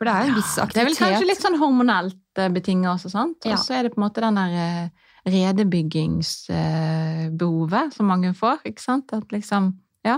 for 0.00 0.08
det 0.08 0.14
er 0.16 0.30
en 0.30 0.38
viss 0.38 0.54
aktivitet. 0.56 0.72
Det 0.72 0.80
er 0.80 0.86
vel 0.88 0.96
kanskje 0.96 1.28
litt 1.28 1.42
sånn 1.44 1.60
hormonelt 1.60 2.16
betinga 2.32 2.56
betinget 2.56 2.88
også, 2.94 3.12
sant? 3.12 3.36
Og 3.44 3.52
så 3.60 3.76
er 3.76 3.84
det 3.84 3.92
på 3.92 4.00
en 4.00 4.06
måte 4.06 4.24
den 4.24 4.38
der 4.38 4.52
eh, 4.56 4.88
redebyggingsbehovet 5.28 7.92
som 7.92 8.08
mange 8.08 8.32
får, 8.38 8.64
ikke 8.70 8.84
sant? 8.84 9.12
At 9.12 9.28
liksom 9.34 9.76
Ja. 10.08 10.16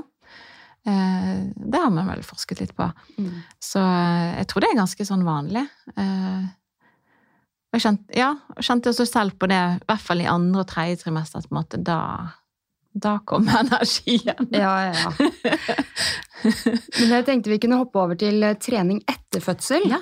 Eh, 0.87 1.51
det 1.51 1.79
har 1.83 1.91
man 1.91 2.07
vel 2.13 2.23
forsket 2.23 2.63
litt 2.63 2.75
på. 2.79 2.87
Mm. 3.19 3.43
Så 3.59 3.83
jeg 3.83 4.47
tror 4.47 4.63
det 4.63 4.71
er 4.71 4.83
ganske 4.85 5.03
sånn 5.09 5.27
vanlig. 5.27 5.67
Jeg 7.73 7.81
kjente, 7.81 8.05
ja, 8.15 8.37
kjente 8.61 8.93
også 8.93 9.07
selv 9.09 9.33
på 9.41 9.49
det, 9.51 9.81
i 9.81 9.85
hvert 9.89 10.05
fall 10.05 10.21
i 10.21 10.29
andre 10.29 10.61
og 10.61 10.69
tredje 10.69 11.01
trimester, 11.03 11.41
at 11.41 11.49
på 11.49 11.55
en 11.57 11.59
måte 11.59 11.79
da 11.83 11.99
da 12.93 13.19
kom 13.25 13.49
energien. 13.61 14.49
Ja, 14.51 14.85
ja, 14.85 14.95
ja. 14.95 15.13
Men 17.01 17.15
jeg 17.17 17.27
tenkte 17.27 17.53
vi 17.53 17.61
kunne 17.63 17.81
hoppe 17.81 18.01
over 18.03 18.19
til 18.19 18.43
eh, 18.45 18.59
trening 18.61 19.03
etter 19.09 19.43
fødsel. 19.45 19.87
Ja. 19.91 20.01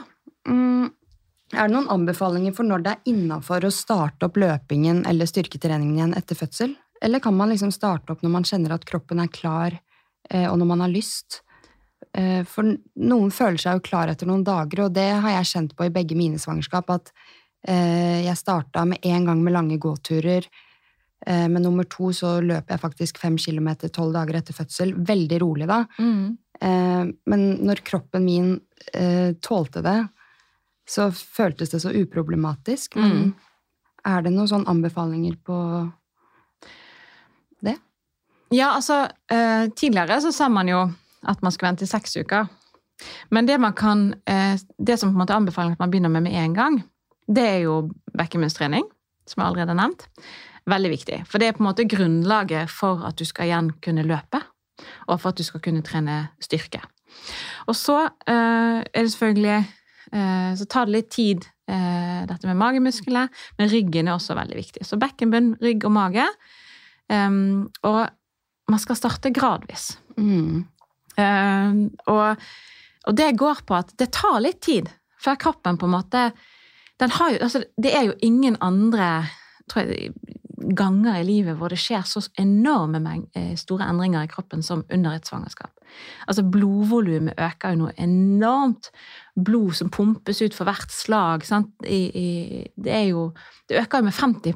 Mm, 0.49 0.88
er 1.53 1.66
det 1.66 1.74
noen 1.74 1.91
anbefalinger 1.93 2.55
for 2.57 2.66
når 2.66 2.84
det 2.84 2.95
er 2.95 3.12
innafor 3.12 3.66
å 3.66 3.74
starte 3.74 4.28
opp 4.28 4.38
løpingen 4.41 5.05
eller 5.11 5.28
styrketreningen 5.28 5.99
igjen 5.99 6.16
etter 6.18 6.38
fødsel? 6.38 6.74
Eller 7.03 7.22
kan 7.22 7.36
man 7.36 7.53
liksom 7.53 7.72
starte 7.74 8.12
opp 8.12 8.24
når 8.24 8.34
man 8.34 8.49
kjenner 8.49 8.74
at 8.76 8.84
kroppen 8.88 9.22
er 9.22 9.30
klar, 9.32 9.76
eh, 10.30 10.47
og 10.51 10.59
når 10.61 10.70
man 10.72 10.84
har 10.84 10.93
lyst? 10.93 11.43
Eh, 12.16 12.43
for 12.49 12.66
noen 12.99 13.30
føler 13.34 13.61
seg 13.61 13.78
jo 13.78 13.86
klar 13.86 14.11
etter 14.11 14.28
noen 14.28 14.45
dager, 14.45 14.86
og 14.86 14.97
det 14.97 15.11
har 15.22 15.38
jeg 15.38 15.53
kjent 15.53 15.76
på 15.78 15.86
i 15.86 15.95
begge 15.95 16.18
mine 16.18 16.41
svangerskap, 16.41 16.91
at 16.91 17.14
jeg 17.61 18.41
starta 18.41 18.86
med 18.88 19.05
en 19.05 19.26
gang 19.28 19.43
med 19.45 19.53
lange 19.53 19.76
gåturer 19.76 20.47
Eh, 21.26 21.48
men 21.48 21.62
nummer 21.62 21.84
to 21.84 22.12
så 22.16 22.38
løper 22.40 22.74
jeg 22.74 22.82
faktisk 22.82 23.20
fem 23.20 23.36
kilometer 23.38 23.92
tolv 23.92 24.14
dager 24.16 24.40
etter 24.40 24.56
fødsel. 24.56 24.94
Veldig 24.96 25.40
rolig 25.42 25.68
da. 25.70 25.82
Mm. 26.00 26.38
Eh, 26.60 27.04
men 27.32 27.46
når 27.66 27.84
kroppen 27.86 28.24
min 28.24 28.54
eh, 28.94 29.36
tålte 29.44 29.84
det, 29.84 30.00
så 30.88 31.10
føltes 31.12 31.74
det 31.74 31.82
så 31.84 31.92
uproblematisk. 31.94 32.96
Men 32.98 33.16
mm. 33.16 33.34
er 34.10 34.24
det 34.24 34.34
noen 34.34 34.50
sånne 34.50 34.72
anbefalinger 34.72 35.36
på 35.44 35.58
det? 37.66 37.76
Ja, 38.50 38.72
altså 38.74 39.04
Tidligere 39.78 40.16
så 40.24 40.32
sa 40.34 40.48
man 40.50 40.66
jo 40.66 40.80
at 41.30 41.44
man 41.44 41.52
skulle 41.54 41.68
vente 41.68 41.86
i 41.86 41.90
seks 41.90 42.16
uker. 42.18 42.48
Men 43.30 43.46
det 43.46 43.60
man 43.62 43.72
kan 43.72 44.08
Det 44.26 44.96
som 44.98 45.12
på 45.12 45.14
en 45.14 45.20
måte 45.20 45.36
anbefaler 45.36 45.76
at 45.76 45.78
man 45.78 45.92
begynner 45.92 46.10
med 46.10 46.24
med 46.26 46.34
en 46.34 46.54
gang, 46.56 46.80
det 47.28 47.44
er 47.46 47.58
jo 47.68 47.92
bekkenbunnstrening, 48.18 48.88
som 49.28 49.40
jeg 49.40 49.46
allerede 49.46 49.70
har 49.70 49.78
nevnt. 49.78 50.08
Veldig 50.70 50.92
viktig. 50.92 51.18
For 51.28 51.42
det 51.42 51.50
er 51.50 51.56
på 51.56 51.64
en 51.64 51.70
måte 51.70 51.88
grunnlaget 51.88 52.70
for 52.72 53.02
at 53.08 53.18
du 53.18 53.26
skal 53.28 53.48
igjen 53.48 53.72
kunne 53.82 54.06
løpe, 54.06 54.42
og 55.08 55.20
for 55.20 55.32
at 55.32 55.40
du 55.40 55.46
skal 55.46 55.62
kunne 55.64 55.84
trene 55.86 56.22
styrke. 56.42 56.82
Og 57.68 57.76
så 57.76 58.04
uh, 58.06 58.78
er 58.80 59.00
det 59.02 59.10
selvfølgelig 59.10 59.58
uh, 60.14 60.52
Så 60.56 60.66
tar 60.70 60.86
det 60.86 60.94
litt 60.94 61.10
tid, 61.10 61.46
uh, 61.70 62.22
dette 62.30 62.46
med 62.46 62.60
magemusklene, 62.60 63.26
men 63.58 63.72
ryggen 63.72 64.08
er 64.08 64.14
også 64.14 64.36
veldig 64.38 64.58
viktig. 64.60 64.86
Så 64.86 64.98
bekkenbunn, 65.00 65.56
rygg 65.62 65.86
og 65.88 65.94
mage. 65.96 66.26
Og 67.10 68.00
man 68.70 68.78
skal 68.78 68.94
starte 68.96 69.32
gradvis. 69.34 69.96
Mm. 70.14 70.62
Og, 71.18 72.44
og, 73.02 73.16
det 73.18 73.32
går 73.36 73.64
på 73.66 73.74
at 73.74 73.90
det 73.98 74.12
tar 74.14 74.38
litt 74.44 74.60
tid 74.62 74.86
før 75.20 75.40
kroppen 75.42 75.80
på 75.80 75.88
en 75.88 75.96
måte 75.96 76.22
den 77.02 77.10
har 77.16 77.32
jo, 77.32 77.38
altså, 77.42 77.64
Det 77.82 77.90
er 77.96 78.04
jo 78.06 78.14
ingen 78.22 78.56
andre 78.60 79.26
tror 79.70 79.88
jeg, 79.88 80.12
ganger 80.61 81.20
i 81.20 81.24
livet 81.24 81.56
hvor 81.58 81.72
det 81.72 81.78
skjer 81.80 82.04
så 82.06 82.22
enorme 82.38 83.00
eh, 83.36 83.54
store 83.58 83.88
endringer 83.88 84.26
i 84.26 84.30
kroppen 84.30 84.62
som 84.62 84.84
under 84.92 85.16
et 85.16 85.28
svangerskap. 85.28 85.72
Altså 86.28 86.44
Blodvolumet 86.46 87.38
øker 87.38 87.74
jo 87.74 87.84
noe 87.84 87.94
enormt. 87.98 88.90
Blod 89.40 89.72
som 89.78 89.90
pumpes 89.90 90.42
ut 90.42 90.56
for 90.56 90.68
hvert 90.68 90.92
slag. 90.92 91.46
I, 91.86 92.00
i, 92.06 92.28
det, 92.76 92.92
er 92.92 93.06
jo, 93.11 93.30
det 93.68 93.80
øker 93.82 94.02
jo 94.02 94.08
med 94.11 94.12
50 94.12 94.54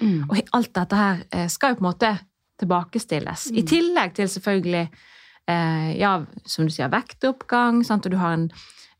mm. 0.00 0.30
Og 0.30 0.38
alt 0.52 0.74
dette 0.74 0.96
her 0.96 1.22
eh, 1.32 1.48
skal 1.52 1.74
jo 1.74 1.80
på 1.80 1.84
en 1.84 1.90
måte 1.90 2.14
tilbakestilles. 2.60 3.50
Mm. 3.50 3.58
I 3.60 3.66
tillegg 3.68 4.16
til 4.16 4.28
selvfølgelig 4.32 4.86
eh, 4.86 5.90
ja, 6.00 6.16
som 6.46 6.66
du 6.66 6.72
sier, 6.74 6.90
vektoppgang. 6.92 7.84
Sant? 7.84 8.06
og 8.06 8.16
du 8.16 8.20
har 8.22 8.38
en 8.38 8.50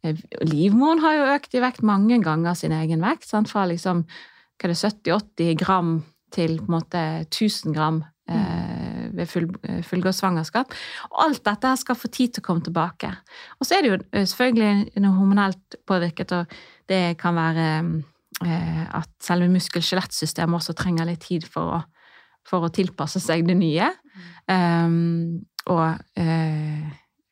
eh, 0.04 0.16
Livmoren 0.44 1.02
har 1.04 1.16
jo 1.16 1.30
økt 1.34 1.56
i 1.56 1.64
vekt 1.64 1.82
mange 1.86 2.20
ganger 2.22 2.54
sin 2.54 2.76
egen 2.76 3.04
vekt. 3.04 3.28
Sant? 3.28 3.50
Fra 3.50 3.66
liksom 3.66 4.04
hva 4.56 4.70
er 4.70 4.72
det, 4.72 4.80
70-80 4.80 5.56
gram 5.60 5.96
til 6.34 6.58
på 6.60 6.68
en 6.68 6.76
måte 6.76 7.02
1000 7.26 7.74
gram 7.76 8.02
eh, 8.30 9.06
ved 9.16 9.30
full, 9.30 9.48
eh, 9.68 9.82
fullgått 9.86 10.18
svangerskap. 10.18 10.74
Og 11.12 11.22
alt 11.26 11.42
dette 11.46 11.74
skal 11.80 11.98
få 11.98 12.10
tid 12.12 12.34
til 12.34 12.44
å 12.44 12.46
komme 12.48 12.66
tilbake. 12.66 13.12
Og 13.60 13.68
så 13.68 13.76
er 13.76 13.84
det 13.84 13.92
jo 13.92 13.98
eh, 14.10 14.26
selvfølgelig 14.26 15.02
noe 15.04 15.18
hormonelt 15.18 15.78
påvirket, 15.88 16.36
og 16.36 16.58
det 16.90 17.02
kan 17.20 17.38
være 17.38 17.68
eh, 18.46 18.84
at 18.86 19.12
selve 19.22 19.50
muskel-skjelettsystemet 19.54 20.60
også 20.60 20.76
trenger 20.78 21.08
litt 21.08 21.24
tid 21.28 21.46
for 21.50 21.78
å, 21.78 21.82
for 22.46 22.66
å 22.66 22.72
tilpasse 22.74 23.22
seg 23.22 23.46
det 23.48 23.58
nye. 23.58 23.90
Um, 24.46 25.42
og 25.66 25.98
eh, 26.22 26.86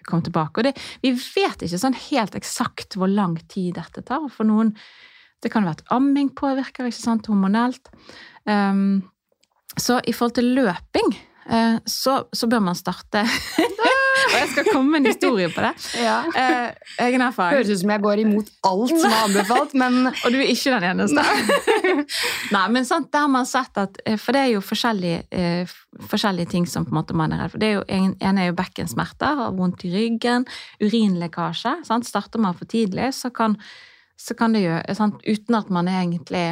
komme 0.05 0.27
tilbake. 0.27 0.61
Og 0.61 0.69
det, 0.69 0.75
vi 1.05 1.15
vet 1.15 1.65
ikke 1.65 1.81
sånn 1.81 1.97
helt 2.11 2.37
eksakt 2.39 2.99
hvor 2.99 3.11
lang 3.11 3.37
tid 3.51 3.79
dette 3.79 4.05
tar. 4.07 4.27
For 4.33 4.47
noen 4.49 4.75
det 5.45 5.51
kan 5.53 5.67
være 5.67 5.83
at 5.83 5.91
amming 5.93 6.31
påvirker 6.37 6.89
ikke 6.89 6.97
sant, 7.03 7.29
hormonelt. 7.29 7.91
Um, 8.45 9.03
så 9.81 10.01
i 10.07 10.13
forhold 10.13 10.35
til 10.37 10.51
løping 10.57 11.15
uh, 11.51 11.79
så, 11.87 12.23
så, 12.33 12.47
bør 12.47 12.61
man 12.61 12.77
starte 12.77 13.25
Og 14.25 14.37
jeg 14.39 14.49
skal 14.51 14.69
komme 14.73 14.91
med 14.91 15.01
en 15.03 15.07
historie 15.11 15.49
på 15.53 15.63
det. 15.63 15.73
Ja. 16.01 16.17
Uh, 16.27 16.95
egen 17.05 17.23
erfaring. 17.23 17.59
Høres 17.59 17.71
ut 17.75 17.81
som 17.83 17.93
jeg 17.93 18.03
går 18.03 18.23
imot 18.23 18.51
alt 18.67 18.93
som 18.93 19.11
er 19.11 19.25
anbefalt, 19.27 19.75
men 19.79 20.09
Og 20.25 20.27
du 20.33 20.39
er 20.39 20.51
ikke 20.51 20.73
den 20.75 20.87
eneste. 20.89 21.25
Nei, 22.55 22.65
men 22.77 22.89
sant, 22.89 23.11
det 23.13 23.21
har 23.21 23.31
man 23.31 23.49
sett 23.49 23.79
at 23.81 23.99
eh, 24.07 24.17
For 24.21 24.37
det 24.37 24.45
er 24.45 24.53
jo 24.55 24.63
forskjellige, 24.65 25.25
uh, 25.35 26.05
forskjellige 26.11 26.53
ting 26.55 26.69
som 26.71 26.87
på 26.87 26.95
en 26.95 27.01
måte 27.01 27.17
man 27.19 27.35
er 27.35 27.45
redd 27.45 27.55
for. 27.55 27.63
Det 27.63 27.71
er 27.71 27.77
jo, 27.79 27.85
en, 27.99 28.15
en 28.19 28.41
er 28.41 28.49
jo 28.51 28.59
bekkensmerter, 28.59 29.43
vondt 29.59 29.85
i 29.89 29.93
ryggen, 29.95 30.47
urinlekkasje. 30.83 31.77
Sant? 31.91 32.09
Starter 32.09 32.43
man 32.43 32.57
for 32.59 32.71
tidlig, 32.71 33.13
så 33.19 33.33
kan 33.35 33.59
så 34.21 34.37
kan 34.39 34.55
det 34.55 34.63
gjøre 34.63 34.95
sant? 34.95 35.23
Uten 35.27 35.57
at 35.59 35.71
man 35.75 35.91
egentlig 35.91 36.47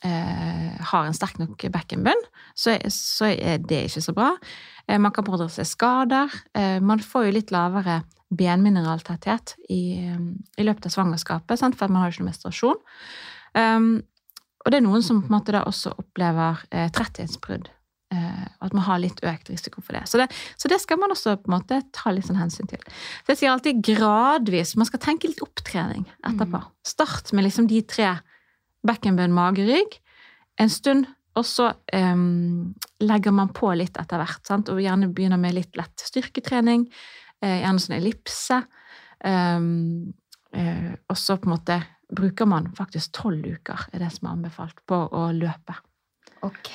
har 0.00 1.04
en 1.04 1.16
sterk 1.16 1.36
nok 1.40 1.66
bekkenbunn, 1.72 2.22
så, 2.56 2.76
så, 2.88 3.28
er 3.34 3.60
det 3.60 3.82
ikke 3.88 4.04
så 4.04 4.14
bra. 4.16 4.30
Eh, 4.88 4.98
man 4.98 5.12
kan 5.12 5.26
pådra 5.26 5.48
seg 5.52 5.68
skader. 5.68 6.32
Eh, 6.56 6.78
man 6.80 7.02
får 7.04 7.28
jo 7.28 7.34
litt 7.36 7.52
lavere 7.54 8.00
benmineraltetthet 8.30 9.56
i, 9.68 9.82
i 10.08 10.64
løpet 10.64 10.86
av 10.86 10.94
svangerskapet, 10.94 11.58
sant? 11.60 11.76
for 11.76 11.90
man 11.90 12.04
har 12.04 12.10
jo 12.10 12.16
ikke 12.16 12.24
noe 12.24 12.30
menstruasjon. 12.30 12.80
Um, 13.58 13.90
og 14.62 14.70
det 14.70 14.78
er 14.78 14.84
noen 14.84 15.02
som 15.02 15.18
på 15.24 15.30
en 15.30 15.34
måte 15.34 15.54
da 15.56 15.64
også 15.66 15.96
opplever 15.98 16.62
eh, 16.70 16.88
tretthetsbrudd 16.94 17.72
Eh, 18.10 18.46
at 18.58 18.72
man 18.74 18.82
har 18.88 18.98
litt 18.98 19.20
økt 19.22 19.52
risiko 19.52 19.82
for 19.86 19.94
det. 19.94 20.02
Så, 20.10 20.18
det. 20.18 20.26
så, 20.58 20.66
det. 20.68 20.80
skal 20.82 20.98
man 20.98 21.12
også 21.14 21.36
på 21.38 21.46
en 21.46 21.54
måte 21.60 21.76
ta 21.94 22.10
litt 22.10 22.26
sånn 22.26 22.40
hensyn 22.40 22.66
til. 22.70 22.80
Så 23.22 23.30
jeg 23.30 23.38
sier 23.38 23.52
alltid 23.52 23.84
gradvis. 23.86 24.74
Man 24.80 24.88
skal 24.88 25.02
tenke 25.04 25.30
litt 25.30 25.42
opptrening 25.44 26.08
etterpå. 26.26 26.58
Mm. 26.58 26.72
Start 26.90 27.30
med 27.36 27.46
liksom 27.46 27.68
de 27.70 27.78
tre 27.86 28.16
bekkenbønn, 28.86 29.34
magerygg. 29.36 29.98
En 30.60 30.72
stund, 30.72 31.08
og 31.38 31.46
så 31.46 31.70
um, 31.94 32.72
legger 33.00 33.34
man 33.34 33.52
på 33.56 33.70
litt 33.78 33.96
etter 34.00 34.20
hvert. 34.20 34.42
Sant? 34.46 34.70
Og 34.72 34.82
gjerne 34.82 35.10
begynner 35.14 35.40
med 35.40 35.56
litt 35.56 35.78
lett 35.78 36.04
styrketrening. 36.04 36.88
Uh, 37.44 37.60
gjerne 37.60 37.82
sånn 37.82 37.98
ellipse. 38.00 38.62
Um, 39.24 40.12
uh, 40.56 40.92
og 41.08 41.18
så 41.20 41.38
på 41.40 41.48
en 41.48 41.54
måte 41.54 41.78
bruker 42.10 42.48
man 42.50 42.66
faktisk 42.74 43.12
tolv 43.14 43.44
uker, 43.46 43.86
er 43.92 44.02
det 44.02 44.10
som 44.16 44.26
er 44.26 44.34
anbefalt, 44.34 44.80
på 44.88 44.96
å 44.96 45.28
løpe. 45.36 45.76
Ok. 46.46 46.72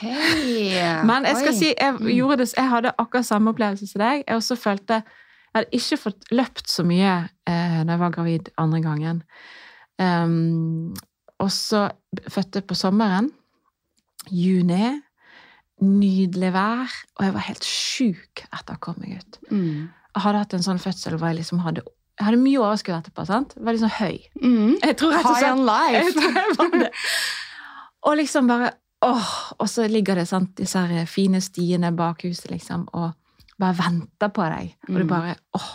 Men 1.09 1.25
jeg 1.25 1.39
skal 1.39 1.51
Oi. 1.51 1.57
si, 1.57 1.71
jeg, 1.73 1.97
mm. 1.97 2.09
gjorde 2.13 2.39
det, 2.43 2.51
jeg 2.53 2.71
hadde 2.71 2.93
akkurat 3.01 3.27
samme 3.27 3.51
opplevelse 3.53 3.89
som 3.89 4.03
deg. 4.03 4.23
Jeg 4.23 4.39
også 4.39 4.57
følte 4.59 5.01
Jeg 5.01 5.61
hadde 5.61 5.79
ikke 5.79 5.97
fått 6.01 6.31
løpt 6.35 6.67
så 6.67 6.83
mye 6.83 7.11
eh, 7.47 7.75
da 7.87 7.93
jeg 7.93 7.99
var 8.01 8.11
gravid 8.11 8.49
andre 8.59 8.81
gangen. 8.83 9.21
Um, 9.95 10.91
og 11.43 11.51
så 11.51 11.87
fødte 12.29 12.61
jeg 12.61 12.67
på 12.69 12.77
sommeren. 12.79 13.31
Juni. 14.31 14.93
Nydelig 15.83 16.53
vær. 16.55 16.93
Og 17.17 17.25
jeg 17.27 17.35
var 17.35 17.45
helt 17.49 17.67
sjuk 17.67 18.45
etter 18.47 18.77
å 18.77 18.81
komme 18.81 19.05
meg 19.05 19.19
ut. 19.19 19.39
Mm. 19.51 19.91
Jeg 20.15 20.23
hadde 20.23 20.41
hatt 20.45 20.55
en 20.55 20.65
sånn 20.65 20.81
fødsel 20.81 21.17
hvor 21.19 21.33
jeg 21.33 21.41
liksom 21.41 21.61
hadde 21.65 21.83
jeg 22.15 22.29
hadde 22.29 22.39
mye 22.39 22.59
overskudd 22.63 22.95
etterpå. 22.95 23.25
sant? 23.27 23.53
Var 23.59 23.75
liksom 23.75 23.91
høy. 23.97 24.21
Mm. 24.39 24.77
Jeg 24.79 24.95
tror 25.01 25.11
rett 25.17 25.25
og 25.27 25.35
slett, 25.35 25.43
High 25.43 25.51
on 25.51 25.65
life! 25.67 26.13
Jeg 26.15 26.79
jeg. 26.79 26.91
Og 28.05 28.17
liksom 28.21 28.47
bare 28.47 28.69
åh, 29.03 29.31
Og 29.59 29.69
så 29.69 29.87
ligger 29.89 30.15
det 30.15 30.27
sant, 30.29 30.53
disse 30.57 30.79
her 30.79 31.09
fine 31.09 31.41
stiene 31.43 31.91
bak 31.91 32.23
huset, 32.23 32.47
liksom, 32.51 32.87
og 32.93 33.11
bare 33.59 33.75
venter 33.77 34.31
på 34.31 34.45
deg. 34.53 34.71
Og 34.87 34.93
du 34.95 35.03
mm. 35.03 35.09
bare 35.11 35.35
åh. 35.57 35.73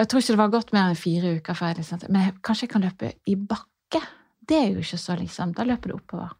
Og 0.00 0.02
jeg 0.04 0.08
tror 0.08 0.22
ikke 0.22 0.32
det 0.32 0.40
var 0.40 0.54
gått 0.54 0.72
mer 0.72 0.88
enn 0.88 0.96
fire 0.96 1.34
uker 1.36 1.56
før 1.58 1.74
jeg 1.74 1.82
liksom 1.82 2.00
Men 2.08 2.22
jeg, 2.22 2.34
kanskje 2.46 2.64
jeg 2.64 2.72
kan 2.72 2.86
løpe 2.86 3.12
i 3.28 3.36
bakke? 3.36 4.00
Det 4.50 4.58
er 4.58 4.70
jo 4.72 4.82
ikke 4.82 4.98
så, 4.98 5.16
liksom. 5.18 5.54
Da 5.54 5.66
løper 5.68 5.92
du 5.92 5.98
oppover. 6.00 6.32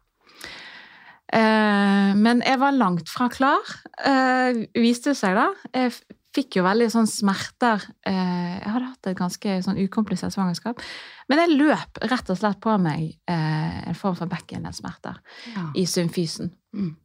Eh, 1.31 2.09
men 2.19 2.41
jeg 2.43 2.59
var 2.59 2.75
langt 2.75 3.11
fra 3.11 3.29
klar, 3.31 3.75
eh, 4.03 4.65
viste 4.75 5.13
det 5.13 5.19
seg 5.21 5.37
da. 5.37 5.47
Jeg 5.71 5.93
fikk 6.35 6.57
jo 6.59 6.65
veldig 6.65 6.89
sånn 6.91 7.07
smerter. 7.07 7.83
Eh, 8.07 8.57
jeg 8.59 8.73
hadde 8.73 8.89
hatt 8.89 9.11
et 9.11 9.19
ganske 9.19 9.55
sånn 9.63 9.79
ukomplisert 9.79 10.35
svangerskap. 10.35 10.83
Men 11.31 11.43
jeg 11.43 11.55
løp 11.59 12.01
rett 12.03 12.31
og 12.31 12.39
slett 12.39 12.59
på 12.63 12.75
meg 12.83 13.13
eh, 13.31 13.79
en 13.87 13.99
form 13.99 14.17
for 14.19 14.31
bekkenleddsmerter 14.31 15.19
ja. 15.55 15.69
i 15.75 15.87
symfysen. 15.87 16.51
Mm. 16.75 16.97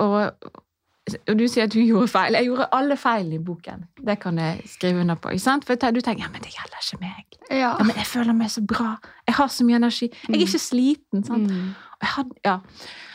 Og, 0.00 0.16
og, 1.04 1.34
du 1.36 1.44
sier 1.50 1.66
at 1.66 1.74
du 1.74 1.82
gjorde 1.84 2.08
feil. 2.08 2.36
Jeg 2.38 2.48
gjorde 2.48 2.66
alle 2.72 2.96
feil 2.96 3.32
i 3.36 3.40
boken. 3.44 3.84
Det 4.06 4.16
kan 4.22 4.38
jeg 4.40 4.62
skrive 4.72 5.02
under 5.02 5.18
på. 5.20 5.34
For 5.66 5.76
du 5.76 6.00
tenker 6.00 6.24
ja, 6.24 6.30
men 6.32 6.44
det 6.44 6.54
gjelder 6.54 6.80
ikke 6.80 7.00
meg. 7.02 7.40
Ja. 7.50 7.56
ja. 7.58 7.72
men 7.84 7.96
jeg 8.00 8.06
føler 8.08 8.36
meg 8.36 8.52
så 8.52 8.62
bra. 8.64 8.94
Jeg 9.28 9.36
har 9.36 9.50
så 9.52 9.66
mye 9.68 9.80
energi. 9.82 10.08
Jeg 10.08 10.30
er 10.30 10.38
mm. 10.38 10.46
ikke 10.46 10.62
sliten. 10.62 11.26
sant? 11.26 11.50
Mm. 11.50 11.74
Hadde, 12.14 12.38
ja. 12.44 12.56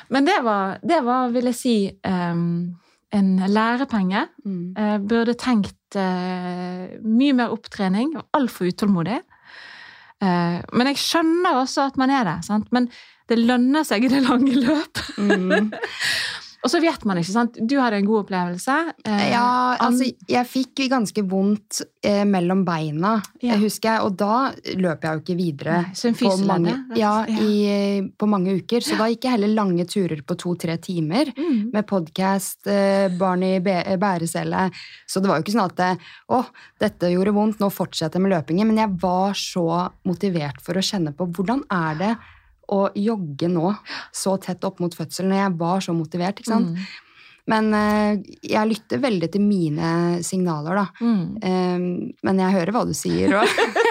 Men 0.09 0.25
det 0.29 0.37
var, 0.45 0.77
det 0.85 1.01
var, 1.05 1.33
vil 1.33 1.49
jeg 1.49 1.57
si 1.57 1.75
um, 2.05 2.77
en 3.13 3.31
lærepenge. 3.49 4.25
Mm. 4.45 4.61
Eh, 4.77 4.97
burde 5.09 5.33
tenkt 5.41 5.97
uh, 5.97 6.85
mye 7.01 7.37
mer 7.37 7.55
opptrening. 7.55 8.13
Altfor 8.37 8.69
utålmodig. 8.69 9.17
Uh, 10.21 10.61
men 10.75 10.91
jeg 10.91 11.01
skjønner 11.01 11.57
også 11.57 11.87
at 11.89 11.97
man 11.97 12.13
er 12.13 12.27
det. 12.27 12.37
Sant? 12.45 12.69
Men 12.75 12.85
det 13.29 13.39
lønner 13.41 13.85
seg 13.87 14.05
i 14.05 14.13
det 14.13 14.21
lange 14.27 14.53
løp. 14.61 15.01
Mm. 15.17 15.73
Og 16.59 16.71
så 16.71 16.81
vet 16.83 17.05
man 17.07 17.19
ikke, 17.19 17.31
sant. 17.31 17.57
Du 17.63 17.77
hadde 17.79 17.99
en 18.01 18.07
god 18.07 18.25
opplevelse. 18.25 18.75
Eh, 19.07 19.25
ja, 19.31 19.43
altså 19.79 20.09
jeg 20.27 20.47
fikk 20.49 20.83
ganske 20.91 21.23
vondt 21.29 21.81
eh, 22.05 22.25
mellom 22.27 22.65
beina, 22.67 23.15
ja. 23.39 23.53
jeg 23.53 23.63
husker 23.63 24.03
Og 24.05 24.17
da 24.19 24.49
løp 24.79 25.05
jeg 25.05 25.15
jo 25.15 25.21
ikke 25.23 25.37
videre 25.39 25.77
Nei, 25.87 26.13
på, 26.19 26.33
mange, 26.47 26.73
ja, 26.99 27.13
i, 27.27 28.01
på 28.11 28.29
mange 28.29 28.57
uker. 28.59 28.83
Så 28.85 28.97
da 28.99 29.07
gikk 29.11 29.27
jeg 29.27 29.37
heller 29.37 29.53
lange 29.55 29.85
turer 29.89 30.23
på 30.25 30.37
to-tre 30.39 30.75
timer 30.83 31.31
mm. 31.35 31.69
med 31.75 31.87
podkast, 31.89 32.67
eh, 32.67 33.07
barn 33.19 33.45
i 33.47 33.55
bærecelle. 33.63 34.67
Så 35.07 35.23
det 35.23 35.31
var 35.31 35.39
jo 35.39 35.47
ikke 35.47 35.55
sånn 35.55 35.69
at 35.69 35.77
det, 35.79 35.93
å, 36.35 36.41
dette 36.81 37.13
gjorde 37.13 37.35
vondt, 37.35 37.63
nå 37.63 37.71
fortsetter 37.71 38.19
jeg 38.19 38.27
med 38.27 38.35
løpingen. 38.35 38.67
Men 38.71 38.83
jeg 38.83 38.99
var 38.99 39.37
så 39.39 39.69
motivert 40.07 40.59
for 40.65 40.79
å 40.79 40.83
kjenne 40.83 41.15
på 41.15 41.29
hvordan 41.31 41.63
er 41.71 42.03
det 42.03 42.11
å 42.69 42.87
jogge 42.97 43.49
nå, 43.51 43.73
så 44.15 44.35
tett 44.41 44.65
opp 44.67 44.81
mot 44.83 44.93
fødselen, 44.95 45.33
når 45.33 45.41
jeg 45.41 45.55
var 45.59 45.85
så 45.85 45.95
motivert. 45.97 46.41
ikke 46.41 46.51
sant? 46.51 46.75
Mm. 46.75 47.07
Men 47.49 47.71
uh, 47.73 48.29
jeg 48.45 48.69
lytter 48.69 49.01
veldig 49.01 49.31
til 49.33 49.43
mine 49.43 49.89
signaler, 50.25 50.83
da. 50.83 50.85
Mm. 51.01 51.23
Um, 51.41 51.89
men 52.25 52.41
jeg 52.43 52.57
hører 52.59 52.75
hva 52.75 52.85
du 52.85 52.93
sier. 52.97 53.33
Og 53.39 53.45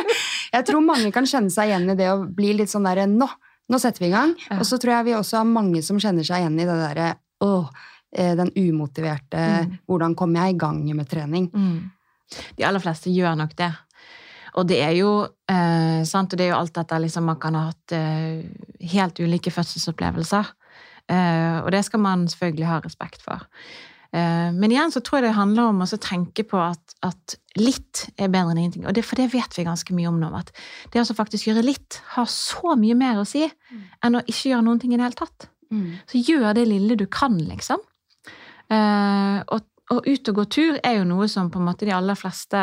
jeg 0.54 0.68
tror 0.68 0.84
mange 0.84 1.10
kan 1.14 1.26
kjenne 1.28 1.52
seg 1.52 1.72
igjen 1.72 1.90
i 1.90 1.98
det 1.98 2.10
å 2.12 2.22
bli 2.22 2.54
litt 2.60 2.72
sånn 2.72 2.86
derre 2.88 3.08
Nå! 3.10 3.28
Nå 3.68 3.76
setter 3.82 4.00
vi 4.00 4.08
i 4.08 4.14
gang. 4.14 4.30
Ja. 4.46 4.62
Og 4.62 4.64
så 4.64 4.78
tror 4.80 4.94
jeg 4.94 5.10
vi 5.10 5.16
også 5.18 5.42
har 5.42 5.48
mange 5.48 5.82
som 5.84 5.98
kjenner 6.00 6.24
seg 6.24 6.40
igjen 6.40 6.56
i 6.56 6.64
det 6.64 6.76
derre 6.80 7.08
Åh, 7.44 7.66
eh, 8.16 8.30
den 8.38 8.48
umotiverte 8.56 9.42
mm. 9.44 9.74
Hvordan 9.86 10.14
kommer 10.18 10.46
jeg 10.46 10.56
i 10.56 10.58
gang 10.62 10.80
med 10.96 11.10
trening? 11.10 11.50
Mm. 11.52 12.38
De 12.56 12.64
aller 12.64 12.82
fleste 12.82 13.12
gjør 13.12 13.36
nok 13.40 13.52
det. 13.58 13.68
Og 14.58 14.66
det 14.68 14.78
er 14.82 14.94
jo 14.98 15.10
eh, 15.50 16.00
sant, 16.08 16.32
og 16.32 16.40
det 16.40 16.48
er 16.48 16.52
jo 16.52 16.60
alt 16.60 16.74
dette 16.76 16.98
liksom, 17.04 17.28
Man 17.30 17.38
kan 17.42 17.58
ha 17.58 17.68
hatt 17.70 17.94
eh, 17.96 18.46
helt 18.92 19.20
ulike 19.22 19.52
fødselsopplevelser. 19.54 20.50
Eh, 21.08 21.58
og 21.62 21.70
det 21.72 21.84
skal 21.86 22.02
man 22.04 22.26
selvfølgelig 22.28 22.68
ha 22.68 22.80
respekt 22.84 23.22
for. 23.24 23.46
Eh, 24.12 24.48
men 24.56 24.72
igjen 24.72 24.92
så 24.92 25.02
tror 25.04 25.20
jeg 25.20 25.28
det 25.28 25.36
handler 25.36 25.70
om 25.70 25.84
å 25.84 26.00
tenke 26.00 26.44
på 26.48 26.60
at, 26.62 26.96
at, 27.04 27.36
litt 27.58 28.04
er 28.14 28.30
bedre 28.30 28.54
enn 28.54 28.60
ingenting. 28.62 28.86
Og 28.86 28.94
det, 28.94 29.02
for 29.06 29.18
det 29.18 29.32
vet 29.32 29.56
vi 29.56 29.66
ganske 29.66 29.94
mye 29.96 30.10
om 30.10 30.18
nå. 30.20 30.30
At 30.38 30.52
det 30.94 31.02
å 31.02 31.16
faktisk 31.16 31.48
gjøre 31.48 31.64
litt 31.66 32.00
har 32.14 32.28
så 32.30 32.76
mye 32.78 32.94
mer 32.98 33.18
å 33.18 33.26
si 33.26 33.42
mm. 33.48 33.80
enn 34.06 34.18
å 34.20 34.24
ikke 34.24 34.52
gjøre 34.52 34.66
noen 34.68 34.78
ting 34.82 34.94
i 34.94 35.00
det 35.00 35.08
hele 35.08 35.18
tatt. 35.18 35.48
Mm. 35.74 35.88
Så 36.08 36.22
gjør 36.22 36.52
det 36.56 36.68
lille 36.70 36.96
du 36.98 37.08
kan, 37.10 37.34
liksom. 37.48 37.82
Uh, 38.68 39.40
og 39.48 39.64
å 39.92 40.00
ut 40.04 40.30
og 40.30 40.40
gå 40.40 40.44
tur 40.52 40.80
er 40.84 40.98
jo 40.98 41.06
noe 41.08 41.28
som 41.32 41.48
på 41.52 41.60
en 41.60 41.68
måte 41.70 41.86
de 41.88 41.94
aller 41.96 42.18
fleste 42.18 42.58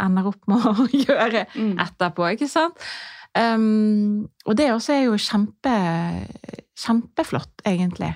ender 0.00 0.30
opp 0.30 0.48
med 0.50 0.64
å 0.70 0.86
gjøre 0.88 1.44
mm. 1.52 1.74
etterpå, 1.84 2.30
ikke 2.36 2.50
sant? 2.50 2.86
Um, 3.34 4.28
og 4.46 4.54
det 4.58 4.70
også 4.70 4.94
er 4.94 5.02
jo 5.08 5.18
kjempe, 5.18 5.74
kjempeflott, 6.78 7.64
egentlig. 7.66 8.12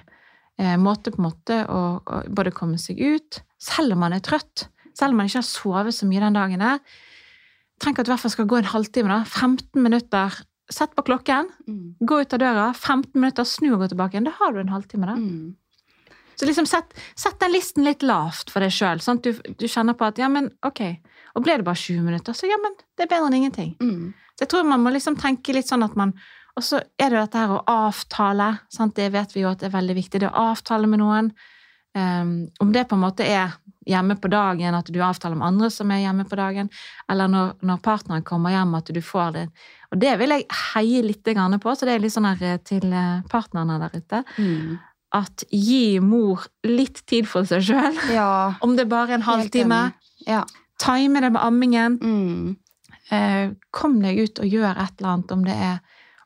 Eh, 0.58 0.74
måte 0.80 1.12
på 1.14 1.22
måte 1.22 1.60
å, 1.70 1.82
å, 2.02 2.22
både 2.34 2.54
komme 2.54 2.80
seg 2.82 2.98
ut, 2.98 3.40
selv 3.62 3.94
om 3.94 4.02
man 4.02 4.16
er 4.16 4.22
trøtt, 4.26 4.66
selv 4.98 5.14
om 5.14 5.20
man 5.20 5.30
ikke 5.30 5.38
har 5.38 5.46
sovet 5.46 5.94
så 5.94 6.08
mye 6.08 6.22
den 6.24 6.38
dagen 6.38 6.64
der. 6.64 6.80
Trenger 7.78 8.02
at 8.02 8.08
du 8.08 8.10
i 8.10 8.14
hvert 8.16 8.24
fall 8.24 8.34
skal 8.34 8.48
gå 8.50 8.58
en 8.58 8.72
halvtime, 8.72 9.10
da. 9.12 9.22
15 9.22 9.82
minutter. 9.84 10.40
Sett 10.68 10.92
på 10.98 11.04
klokken, 11.06 11.46
mm. 11.64 11.84
gå 12.04 12.18
ut 12.20 12.34
av 12.36 12.42
døra, 12.42 12.66
15 12.74 13.14
minutter, 13.16 13.46
snu 13.48 13.70
og 13.70 13.84
gå 13.84 13.92
tilbake 13.92 14.16
igjen. 14.16 14.26
Da 14.26 14.34
har 14.36 14.52
du 14.52 14.58
en 14.60 14.74
halvtime, 14.74 15.06
da. 15.08 15.14
Mm. 15.16 15.54
Så 16.38 16.46
liksom 16.46 16.66
sett, 16.66 16.94
sett, 17.18 17.40
den 17.40 17.52
listen 17.52 17.84
litt 17.84 18.04
lavt 18.06 18.52
for 18.54 18.62
deg 18.62 18.70
sjøl, 18.70 19.00
sånn 19.02 19.18
du, 19.24 19.32
du, 19.58 19.66
kjenner 19.66 19.96
på 19.98 20.06
at 20.06 20.20
ja, 20.22 20.28
men 20.30 20.52
ok, 20.66 20.82
og 21.34 21.42
ble 21.42 21.56
det 21.58 21.66
bare 21.66 21.80
20 21.80 22.04
minutter, 22.06 22.36
så 22.36 22.46
ja, 22.46 22.58
men 22.62 22.76
det 22.94 23.06
er 23.06 23.10
bedre 23.10 23.30
enn 23.30 23.38
ingenting. 23.40 23.72
Mm. 23.82 24.12
Så 24.36 24.44
jeg 24.44 24.52
tror 24.52 24.68
man 24.68 24.84
må 24.84 24.92
liksom 24.94 25.18
tenke 25.18 25.56
litt 25.56 25.70
sånn 25.70 25.86
at 25.86 25.96
man 25.98 26.14
Og 26.58 26.64
så 26.66 26.80
er 26.98 27.12
det 27.12 27.20
dette 27.20 27.38
her 27.38 27.52
å 27.54 27.60
avtale, 27.70 28.48
sant? 28.74 28.96
det 28.96 29.12
vet 29.14 29.30
vi 29.30 29.44
jo 29.44 29.50
at 29.52 29.60
det 29.60 29.68
er 29.68 29.76
veldig 29.76 29.94
viktig, 29.94 30.18
det 30.18 30.26
å 30.26 30.48
avtale 30.50 30.88
med 30.90 30.98
noen. 30.98 31.28
Um, 31.94 32.48
om 32.58 32.72
det 32.74 32.82
på 32.90 32.96
en 32.96 33.04
måte 33.04 33.22
er 33.22 33.52
hjemme 33.86 34.16
på 34.18 34.26
dagen, 34.32 34.74
at 34.74 34.90
du 34.90 34.98
avtaler 34.98 35.38
med 35.38 35.46
andre 35.46 35.68
som 35.70 35.92
er 35.94 36.02
hjemme 36.02 36.26
på 36.26 36.34
dagen, 36.40 36.66
eller 37.06 37.30
når, 37.30 37.52
når 37.62 37.78
partneren 37.84 38.26
kommer 38.26 38.56
hjem, 38.56 38.74
at 38.74 38.90
du 38.90 38.98
får 38.98 39.30
det. 39.36 39.44
Og 39.94 40.02
det 40.02 40.16
vil 40.18 40.34
jeg 40.34 40.48
heie 40.74 41.06
litt 41.06 41.30
på, 41.62 41.76
så 41.78 41.86
det 41.86 41.94
er 41.94 42.02
litt 42.02 42.16
sånn 42.16 42.26
her 42.26 42.58
til 42.66 42.90
eh, 42.90 43.22
partnerne 43.30 43.78
der 43.84 43.94
ute. 43.94 44.24
Mm 44.42 44.80
at 45.16 45.44
gi 45.48 45.98
mor 46.04 46.44
litt 46.68 47.02
tid 47.08 47.28
for 47.28 47.48
seg 47.48 47.64
sjøl. 47.70 48.00
Ja, 48.18 48.54
om 48.64 48.76
det 48.76 48.86
er 48.86 48.90
bare 48.92 49.16
en 49.16 49.26
halvtime. 49.26 49.82
Ja. 50.26 50.42
Time 50.80 51.22
det 51.24 51.32
med 51.34 51.42
ammingen. 51.42 51.98
Mm. 52.02 52.56
Eh, 53.14 53.54
kom 53.72 54.00
deg 54.02 54.20
ut 54.20 54.42
og 54.42 54.58
gjør 54.58 54.74
et 54.74 54.98
eller 54.98 55.14
annet, 55.14 55.32
om 55.32 55.46
det 55.46 55.56
er 55.56 55.78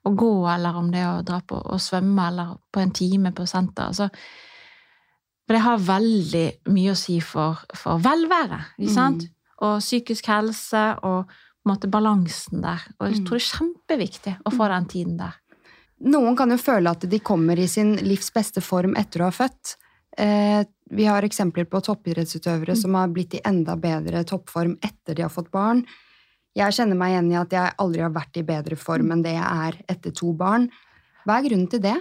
å 0.02 0.14
gå, 0.18 0.32
eller 0.50 0.78
om 0.80 0.88
det 0.90 1.02
er 1.04 1.12
å 1.12 1.26
dra 1.26 1.38
på 1.46 1.60
og 1.60 1.80
svømme, 1.80 2.26
eller 2.32 2.56
på 2.74 2.82
en 2.82 2.94
time 2.94 3.30
på 3.36 3.46
senter. 3.46 3.92
Altså, 3.92 4.08
for 5.46 5.54
det 5.54 5.62
har 5.62 5.86
veldig 5.86 6.46
mye 6.74 6.94
å 6.94 6.98
si 6.98 7.20
for, 7.22 7.62
for 7.78 8.02
velvære? 8.02 8.60
Mm. 8.82 9.22
Og 9.62 9.78
psykisk 9.82 10.26
helse 10.32 10.82
og 11.06 11.30
måte 11.68 11.90
balansen 11.90 12.64
der. 12.64 12.82
Og 12.98 13.08
jeg 13.08 13.20
mm. 13.20 13.26
tror 13.28 13.38
det 13.38 13.44
er 13.44 13.52
kjempeviktig 13.52 14.34
å 14.42 14.54
få 14.54 14.68
den 14.72 14.90
tiden 14.90 15.18
der. 15.20 15.38
Noen 16.02 16.36
kan 16.38 16.50
jo 16.50 16.58
føle 16.58 16.90
at 16.90 17.04
de 17.06 17.18
kommer 17.22 17.58
i 17.58 17.68
sin 17.70 17.94
livs 18.02 18.32
beste 18.34 18.62
form 18.64 18.96
etter 18.98 19.22
å 19.22 19.28
ha 19.28 19.34
født. 19.34 19.76
Eh, 20.18 20.62
vi 20.92 21.04
har 21.08 21.24
eksempler 21.24 21.68
på 21.70 21.80
toppidrettsutøvere 21.86 22.74
mm. 22.74 22.80
som 22.82 22.96
har 22.98 23.12
blitt 23.14 23.38
i 23.38 23.42
enda 23.48 23.76
bedre 23.80 24.24
toppform 24.28 24.74
etter 24.82 25.16
de 25.16 25.24
har 25.24 25.32
fått 25.32 25.52
barn. 25.54 25.84
Jeg 26.58 26.74
kjenner 26.76 26.98
meg 26.98 27.14
igjen 27.14 27.30
i 27.32 27.38
at 27.40 27.54
jeg 27.54 27.76
aldri 27.80 28.02
har 28.04 28.12
vært 28.12 28.36
i 28.36 28.44
bedre 28.44 28.76
form 28.76 29.14
enn 29.14 29.22
det 29.24 29.32
jeg 29.38 29.68
er 29.68 29.78
etter 29.94 30.12
to 30.16 30.34
barn. 30.36 30.68
Hva 31.24 31.38
er 31.38 31.46
grunnen 31.46 31.70
til 31.72 31.80
det? 31.84 31.96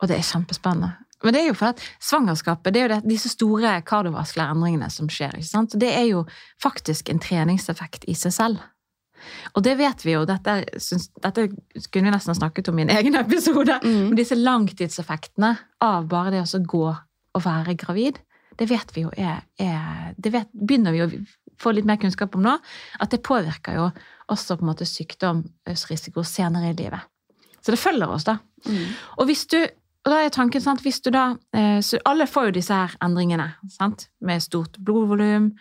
Og 0.00 0.10
det 0.10 0.18
er 0.18 0.26
kjempespennende. 0.26 0.94
Men 1.24 1.32
det 1.32 1.40
er 1.40 1.46
jo 1.48 1.56
for 1.56 1.72
at 1.72 1.80
svangerskapet 2.02 2.74
det 2.74 2.80
er 2.80 2.84
jo 2.84 2.92
det, 2.96 3.00
disse 3.08 3.30
store 3.32 3.78
kardiovaskulære 3.86 4.56
endringene 4.56 4.90
som 4.92 5.08
skjer. 5.08 5.38
ikke 5.38 5.48
sant? 5.48 5.76
Det 5.80 5.92
er 5.94 6.08
jo 6.10 6.24
faktisk 6.60 7.08
en 7.08 7.22
treningseffekt 7.22 8.04
i 8.10 8.16
seg 8.18 8.34
selv. 8.34 8.64
Og 9.54 9.64
det 9.66 9.76
vet 9.78 10.04
vi 10.06 10.14
jo. 10.14 10.24
Dette, 10.28 10.56
synes, 10.82 11.08
dette 11.22 11.46
kunne 11.48 12.08
vi 12.08 12.14
nesten 12.14 12.32
ha 12.32 12.38
snakket 12.38 12.70
om 12.72 12.78
i 12.78 12.86
en 12.86 12.94
egen 12.96 13.18
episode. 13.20 13.78
Mm. 13.84 14.10
Men 14.10 14.18
disse 14.18 14.38
langtidseffektene 14.38 15.54
av 15.84 16.08
bare 16.10 16.34
det 16.34 16.44
å 16.44 16.62
gå 16.64 16.86
og 17.34 17.44
være 17.44 17.76
gravid, 17.78 18.20
det 18.54 18.68
vet 18.70 18.92
vi 18.94 19.02
jo 19.02 19.08
er, 19.18 19.40
er 19.58 20.12
Det 20.14 20.30
vet, 20.30 20.50
begynner 20.54 20.94
vi 20.94 21.02
å 21.02 21.08
få 21.58 21.72
litt 21.74 21.86
mer 21.88 21.98
kunnskap 22.02 22.36
om 22.38 22.44
nå. 22.44 22.58
At 23.02 23.10
det 23.10 23.24
påvirker 23.26 23.80
jo 23.80 23.88
også 24.30 24.58
på 24.58 24.64
en 24.64 24.70
måte 24.70 24.86
sykdomsrisiko 24.88 26.22
senere 26.26 26.70
i 26.70 26.76
livet. 26.78 27.10
Så 27.64 27.74
det 27.74 27.80
følger 27.80 28.10
oss, 28.12 28.26
da. 28.28 28.38
Mm. 28.68 28.92
Og 29.18 29.26
hvis 29.30 29.46
du 29.50 29.58
og 30.04 30.12
da 30.12 30.20
er 30.20 30.32
tanken 30.34 30.60
sant, 30.60 30.82
hvis 30.84 31.00
du 31.00 31.08
da, 31.14 31.34
eh, 31.56 31.80
så 31.80 31.98
Alle 32.04 32.26
får 32.28 32.50
jo 32.50 32.56
disse 32.58 32.76
her 32.76 32.92
endringene 33.00 33.54
sant, 33.72 34.08
med 34.20 34.42
stort 34.42 34.76
blodvolum 34.78 35.54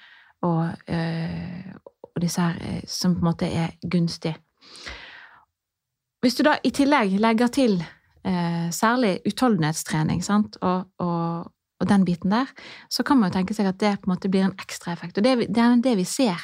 og, 0.43 0.74
eh, 0.88 1.72
og 2.16 2.22
disse 2.24 2.41
her 2.41 2.59
eh, 2.61 2.84
som 2.88 3.16
på 3.16 3.24
en 3.24 3.30
måte 3.32 3.49
er 3.49 3.76
gunstige. 3.89 4.38
Hvis 6.24 6.38
du 6.39 6.45
da 6.47 6.55
i 6.64 6.72
tillegg 6.72 7.18
legger 7.20 7.51
til 7.51 7.80
eh, 7.82 8.70
særlig 8.72 9.18
utholdenhetstrening 9.28 10.24
sant, 10.24 10.55
og, 10.61 10.86
og, 11.03 11.51
og 11.80 11.89
den 11.89 12.05
biten 12.07 12.32
der, 12.32 12.51
så 12.89 13.03
kan 13.03 13.20
man 13.20 13.32
jo 13.32 13.39
tenke 13.39 13.57
seg 13.57 13.68
at 13.68 13.82
det 13.82 13.97
på 13.99 14.07
en 14.07 14.16
måte 14.16 14.32
blir 14.32 14.47
en 14.47 14.55
ekstra 14.61 14.93
effekt. 14.95 15.18
Og 15.18 15.26
det, 15.26 15.49
det 15.49 15.64
er 15.64 15.82
det 15.84 15.97
vi 15.99 16.07
ser 16.07 16.39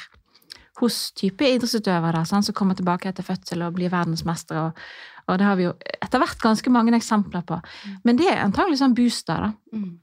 hos 0.80 1.10
type 1.16 1.44
idrettsutøvere 1.44 2.22
som 2.28 2.44
kommer 2.56 2.76
tilbake 2.76 3.10
etter 3.10 3.26
fødsel 3.26 3.64
og 3.64 3.74
blir 3.76 3.92
verdensmestere. 3.92 4.68
Og, 4.68 4.84
og 5.28 5.40
det 5.40 5.48
har 5.48 5.58
vi 5.58 5.66
jo 5.68 5.74
etter 6.00 6.22
hvert 6.22 6.44
ganske 6.44 6.72
mange 6.72 6.94
eksempler 6.96 7.44
på. 7.46 7.58
Men 8.04 8.20
det 8.20 8.30
er 8.32 8.44
antagelig 8.44 8.80
sånn 8.80 8.96
booster. 8.96 9.48
da. 9.48 9.76
Mm. 9.76 9.98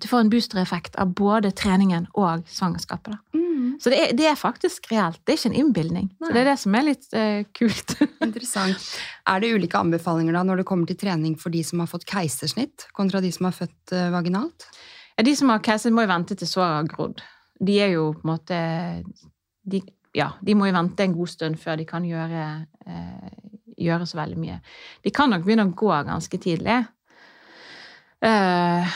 Du 0.00 0.08
får 0.08 0.24
en 0.24 0.30
boostereffekt 0.30 0.96
av 0.98 1.12
både 1.14 1.52
treningen 1.54 2.08
og 2.18 2.46
svangerskapet. 2.50 3.18
Mm. 3.34 3.76
Så 3.80 3.92
det 3.92 3.98
er, 4.00 4.14
det 4.18 4.26
er 4.26 4.38
faktisk 4.38 4.88
reelt. 4.90 5.20
Det 5.22 5.34
er 5.34 5.38
ikke 5.38 5.50
en 5.52 5.60
innbilning. 5.60 6.08
Så 6.18 6.32
det 6.34 6.42
er 6.42 6.48
det 6.50 6.56
som 6.62 6.74
er 6.74 6.86
litt 6.88 7.06
eh, 7.14 7.44
kult. 7.54 7.94
Interessant. 8.26 8.88
Er 9.30 9.42
det 9.42 9.52
ulike 9.54 9.78
anbefalinger 9.78 10.34
da 10.34 10.42
når 10.46 10.62
det 10.62 10.66
kommer 10.68 10.90
til 10.90 10.98
trening 10.98 11.36
for 11.40 11.54
de 11.54 11.62
som 11.66 11.82
har 11.82 11.90
fått 11.90 12.06
keisersnitt, 12.10 12.88
kontra 12.96 13.22
de 13.24 13.30
som 13.34 13.48
har 13.48 13.56
født 13.56 13.94
eh, 13.94 14.10
vaginalt? 14.14 14.66
Ja, 15.14 15.26
De 15.26 15.36
som 15.38 15.52
har 15.54 15.62
keiser, 15.62 15.94
må 15.94 16.04
jo 16.04 16.10
vente 16.10 16.36
til 16.38 16.50
såret 16.50 16.80
har 16.80 16.90
grodd. 16.90 17.22
De 17.62 17.78
er 17.80 17.94
jo 17.94 18.10
på 18.16 18.26
en 18.26 18.32
måte 18.34 18.58
de, 19.62 19.82
Ja, 20.14 20.32
de 20.42 20.58
må 20.58 20.66
jo 20.68 20.74
vente 20.76 21.06
en 21.06 21.14
god 21.14 21.30
stund 21.30 21.58
før 21.62 21.78
de 21.78 21.86
kan 21.86 22.04
gjøre, 22.06 22.44
eh, 22.86 23.30
gjøre 23.86 24.06
så 24.10 24.18
veldig 24.18 24.38
mye. 24.42 24.60
De 25.02 25.14
kan 25.14 25.30
nok 25.30 25.46
begynne 25.46 25.70
å 25.70 25.74
gå 25.78 25.90
ganske 26.06 26.38
tidlig. 26.42 26.82
Eh, 28.24 28.94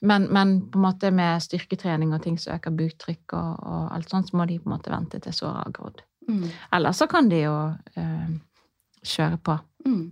men, 0.00 0.26
men 0.32 0.58
på 0.70 0.78
en 0.78 0.84
måte 0.84 1.10
med 1.14 1.42
styrketrening 1.44 2.12
og 2.14 2.22
ting 2.24 2.36
som 2.40 2.56
øker 2.56 2.74
buktrykk 2.76 3.36
og, 3.38 3.62
og 3.62 3.88
alt 3.96 4.12
sånt, 4.12 4.30
så 4.30 4.36
må 4.36 4.46
de 4.48 4.58
på 4.60 4.68
en 4.68 4.76
måte 4.76 4.92
vente 4.92 5.20
til 5.22 5.36
såret 5.36 5.62
har 5.62 5.74
grodd. 5.76 6.02
Mm. 6.28 6.46
Eller 6.76 6.96
så 6.96 7.06
kan 7.10 7.30
de 7.30 7.40
jo 7.44 7.56
eh, 7.96 8.30
kjøre 9.06 9.40
på. 9.46 9.56
Mm. 9.86 10.04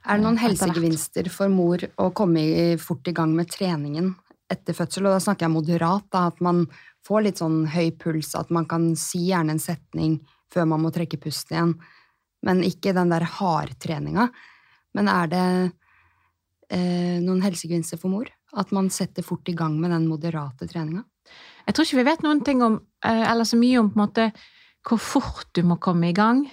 Er 0.00 0.16
det 0.16 0.24
noen 0.24 0.40
helsegevinster 0.40 1.28
for 1.32 1.52
mor 1.52 1.82
å 2.00 2.08
komme 2.16 2.42
i, 2.42 2.66
fort 2.80 3.08
i 3.10 3.14
gang 3.16 3.34
med 3.36 3.50
treningen 3.52 4.14
etter 4.50 4.76
fødsel? 4.76 5.08
Og 5.08 5.16
da 5.16 5.22
snakker 5.22 5.46
jeg 5.46 5.56
moderat, 5.56 6.06
da, 6.14 6.28
at 6.30 6.40
man 6.44 6.64
får 7.06 7.26
litt 7.26 7.42
sånn 7.42 7.64
høy 7.72 7.90
puls, 8.00 8.32
at 8.38 8.52
man 8.54 8.68
kan 8.70 8.92
si 8.98 9.26
gjerne 9.28 9.56
en 9.56 9.62
setning 9.62 10.18
før 10.50 10.66
man 10.72 10.84
må 10.84 10.92
trekke 10.94 11.20
pusten 11.20 11.56
igjen, 11.56 11.74
men 12.46 12.64
ikke 12.66 12.94
den 12.96 13.12
der 13.12 13.26
hardtreninga. 13.36 14.30
Men 14.96 15.10
er 15.12 15.30
det 15.30 15.46
eh, 16.72 17.18
noen 17.22 17.44
helsegevinster 17.44 18.00
for 18.00 18.12
mor? 18.12 18.30
At 18.58 18.72
man 18.74 18.90
setter 18.90 19.22
fort 19.22 19.48
i 19.48 19.54
gang 19.54 19.76
med 19.80 19.92
den 19.94 20.08
moderate 20.10 20.66
treninga? 20.70 21.04
Jeg 21.66 21.76
tror 21.76 21.86
ikke 21.86 22.00
vi 22.00 22.08
vet 22.08 22.24
noen 22.24 22.40
ting 22.44 22.62
om, 22.66 22.80
eh, 23.04 23.24
eller 23.30 23.46
så 23.46 23.58
mye 23.58 23.78
om 23.78 23.90
på 23.90 23.98
en 23.98 24.06
måte 24.06 24.32
hvor 24.86 24.98
fort 24.98 25.52
du 25.54 25.62
må 25.62 25.76
komme 25.78 26.08
i 26.08 26.16
gang. 26.16 26.46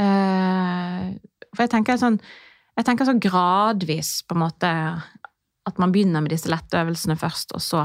Eh, 0.00 1.14
For 1.54 1.62
jeg 1.62 1.70
tenker 1.70 1.94
sånn, 2.00 2.18
jeg 2.76 2.84
tenker 2.84 3.06
sånn 3.06 3.22
gradvis 3.22 4.24
på 4.26 4.34
en 4.34 4.40
måte 4.42 4.70
at 5.66 5.78
man 5.78 5.92
begynner 5.92 6.20
med 6.20 6.32
disse 6.32 6.50
lette 6.50 6.74
øvelsene 6.74 7.14
først, 7.16 7.54
og 7.54 7.62
så, 7.62 7.84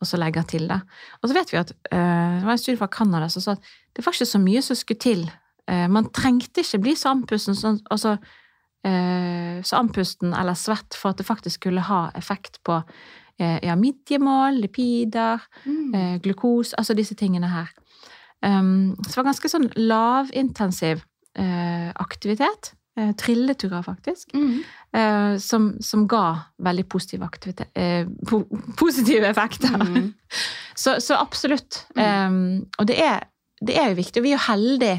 og 0.00 0.06
så 0.06 0.18
legger 0.20 0.44
til 0.44 0.68
det. 0.68 0.76
Og 1.22 1.30
så 1.30 1.34
vet 1.34 1.52
vi 1.52 1.58
at 1.62 1.72
eh, 1.72 2.36
det 2.36 2.44
var 2.44 2.52
en 2.52 2.58
studie 2.58 2.76
fra 2.76 2.92
Canada 2.92 3.30
som 3.32 3.40
sa 3.40 3.52
at 3.56 3.64
det 3.96 4.04
var 4.04 4.12
ikke 4.12 4.28
så 4.28 4.42
mye 4.42 4.62
som 4.62 4.76
skulle 4.76 5.00
til. 5.00 5.30
Man 5.66 6.12
trengte 6.14 6.62
ikke 6.62 6.78
bli 6.78 6.92
så 6.94 7.10
andpusten, 7.10 7.56
sånn, 7.58 7.80
altså, 7.90 8.18
så 8.86 9.80
andpusten 9.80 10.30
eller 10.36 10.54
svett 10.54 10.94
for 10.94 11.10
at 11.10 11.18
det 11.18 11.26
faktisk 11.26 11.58
skulle 11.58 11.82
ha 11.88 12.04
effekt 12.14 12.60
på 12.62 12.76
eh, 13.40 13.58
ja, 13.64 13.74
midjemål, 13.76 14.60
lipider, 14.62 15.42
mm. 15.64 16.20
glukos, 16.22 16.74
altså 16.78 16.94
disse 16.94 17.16
tingene 17.18 17.50
her. 17.50 17.72
Um, 18.44 18.96
så 19.02 19.10
det 19.10 19.20
var 19.20 19.30
ganske 19.30 19.50
sånn 19.50 19.70
lavintensiv 19.80 21.00
uh, 21.40 21.90
aktivitet. 22.02 22.72
Uh, 22.96 23.10
trilleturer, 23.20 23.82
faktisk. 23.84 24.32
Mm. 24.36 24.60
Uh, 24.96 25.34
som, 25.42 25.72
som 25.84 26.06
ga 26.08 26.24
veldig 26.64 26.86
positive, 26.88 27.28
eh, 27.74 28.06
po 28.28 28.44
positive 28.78 29.28
effekter. 29.28 29.76
Mm. 29.76 30.14
Så, 30.76 30.98
så 31.00 31.16
absolutt. 31.16 31.86
Um, 31.96 32.66
og 32.76 32.84
det 32.90 32.98
er, 33.00 33.22
det 33.64 33.78
er 33.80 33.86
jo 33.88 33.96
viktig. 33.96 34.20
Og 34.20 34.24
vi 34.26 34.32
er 34.34 34.36
jo 34.36 34.42
heldige 34.44 34.96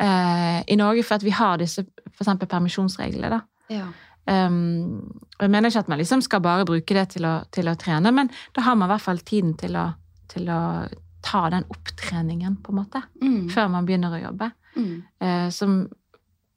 eh, 0.00 0.60
i 0.66 0.76
Norge 0.76 1.04
for 1.06 1.18
at 1.18 1.24
vi 1.26 1.34
har 1.34 1.58
disse 1.60 1.84
eksempel 2.14 2.48
permisjonsreglene. 2.50 3.40
Ja. 3.72 3.88
Um, 4.24 5.02
og 5.36 5.42
jeg 5.44 5.52
mener 5.52 5.68
ikke 5.68 5.82
at 5.84 5.90
man 5.92 6.00
liksom 6.00 6.22
skal 6.24 6.40
bare 6.40 6.64
bruke 6.64 6.94
det 6.96 7.08
til 7.12 7.26
å, 7.28 7.34
til 7.52 7.68
å 7.68 7.74
trene, 7.76 8.12
men 8.14 8.30
da 8.56 8.62
har 8.64 8.76
man 8.78 8.88
i 8.88 8.94
hvert 8.94 9.04
fall 9.04 9.20
tiden 9.20 9.52
til 9.60 9.76
å, 9.76 9.90
til 10.32 10.48
å 10.48 10.60
ta 11.24 11.42
den 11.52 11.66
opptreningen, 11.72 12.56
på 12.64 12.72
en 12.72 12.78
måte, 12.82 13.02
Mm. 13.20 13.50
før 13.52 13.68
man 13.72 13.86
begynner 13.88 14.12
å 14.16 14.22
jobbe. 14.22 14.50
Mm. 14.76 14.94
Eh, 15.20 15.50
som, 15.52 15.76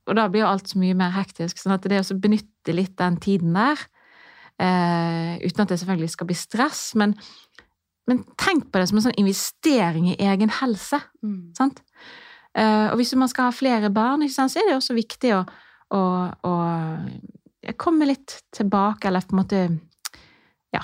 og 0.07 0.15
da 0.15 0.27
blir 0.31 0.43
jo 0.45 0.49
alt 0.51 0.71
så 0.71 0.79
mye 0.79 0.95
mer 0.95 1.11
hektisk, 1.15 1.59
sånn 1.59 1.75
at 1.75 1.87
det 1.87 1.99
å 2.03 2.19
benytte 2.19 2.75
litt 2.75 2.95
den 2.99 3.17
tiden 3.23 3.53
der, 3.55 3.83
eh, 4.59 5.35
uten 5.43 5.63
at 5.63 5.69
det 5.71 5.79
selvfølgelig 5.79 6.13
skal 6.15 6.27
bli 6.27 6.35
stress, 6.39 6.95
men, 6.95 7.15
men 8.07 8.23
tenk 8.39 8.71
på 8.71 8.79
det 8.79 8.87
som 8.89 8.99
en 8.99 9.07
sånn 9.09 9.19
investering 9.19 10.07
i 10.11 10.17
egen 10.19 10.51
helse. 10.61 10.99
Mm. 11.23 11.51
Sant? 11.57 11.83
Eh, 12.55 12.87
og 12.91 12.97
hvis 12.99 13.15
man 13.19 13.29
skal 13.31 13.49
ha 13.49 13.55
flere 13.55 13.89
barn, 13.93 14.23
så 14.29 14.47
er 14.47 14.69
det 14.69 14.77
også 14.77 14.95
viktig 14.97 15.33
å, 15.35 15.41
å, 15.93 16.03
å 16.47 16.55
komme 17.77 18.07
litt 18.09 18.39
tilbake, 18.55 19.07
eller 19.09 19.25
på 19.27 19.35
en 19.35 19.41
måte 19.43 19.65
Ja. 20.75 20.81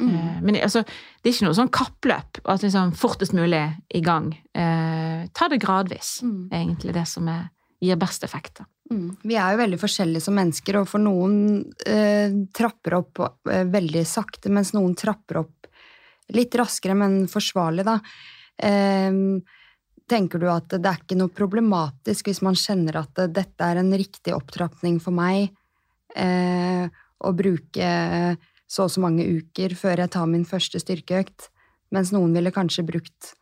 Mm. 0.00 0.10
Eh, 0.10 0.38
men 0.42 0.56
altså, 0.58 0.82
det 1.22 1.30
er 1.30 1.34
ikke 1.36 1.46
noe 1.46 1.54
sånn 1.60 1.70
kappløp, 1.74 2.40
at 2.50 2.62
liksom 2.66 2.92
fortest 2.98 3.34
mulig 3.36 3.62
i 3.94 4.00
gang. 4.02 4.32
Eh, 4.54 5.26
ta 5.32 5.48
det 5.48 5.60
gradvis, 5.62 6.20
Mm. 6.22 6.48
er 6.50 6.58
egentlig 6.58 6.94
det 6.94 7.06
som 7.08 7.28
er, 7.28 7.50
gir 7.80 7.96
best 7.96 8.24
effekt. 8.24 8.60
Mm. 8.90 9.16
Vi 9.22 9.34
er 9.36 9.52
jo 9.54 9.62
veldig 9.62 9.78
forskjellige 9.80 10.20
som 10.22 10.34
mennesker, 10.34 10.80
og 10.80 10.88
for 10.88 10.98
noen 11.00 11.64
eh, 11.86 12.30
trapper 12.52 12.98
opp 12.98 13.20
eh, 13.48 13.64
veldig 13.64 14.04
sakte, 14.06 14.50
mens 14.50 14.72
noen 14.74 14.94
trapper 14.98 15.38
opp 15.44 15.68
litt 16.34 16.54
raskere, 16.58 16.94
men 16.96 17.26
forsvarlig, 17.28 17.84
da. 17.84 17.98
Eh, 18.58 19.12
tenker 20.10 20.38
du 20.42 20.48
at 20.52 20.68
det 20.68 20.84
er 20.84 20.98
ikke 21.00 21.16
noe 21.18 21.32
problematisk 21.32 22.28
hvis 22.28 22.42
man 22.44 22.56
kjenner 22.58 23.00
at 23.00 23.22
dette 23.32 23.64
er 23.64 23.80
en 23.80 23.92
riktig 23.96 24.34
opptrapping 24.36 24.98
for 25.02 25.16
meg, 25.16 25.50
eh, 26.14 26.88
å 27.24 27.32
bruke 27.32 28.36
så 28.68 28.84
og 28.84 28.90
så 28.92 29.00
mange 29.00 29.24
uker 29.24 29.74
før 29.78 30.02
jeg 30.02 30.10
tar 30.10 30.26
min 30.28 30.44
første 30.48 30.80
styrkeøkt, 30.82 31.48
mens 31.94 32.12
noen 32.12 32.34
ville 32.34 32.52
kanskje 32.52 32.84
brukt 32.86 33.34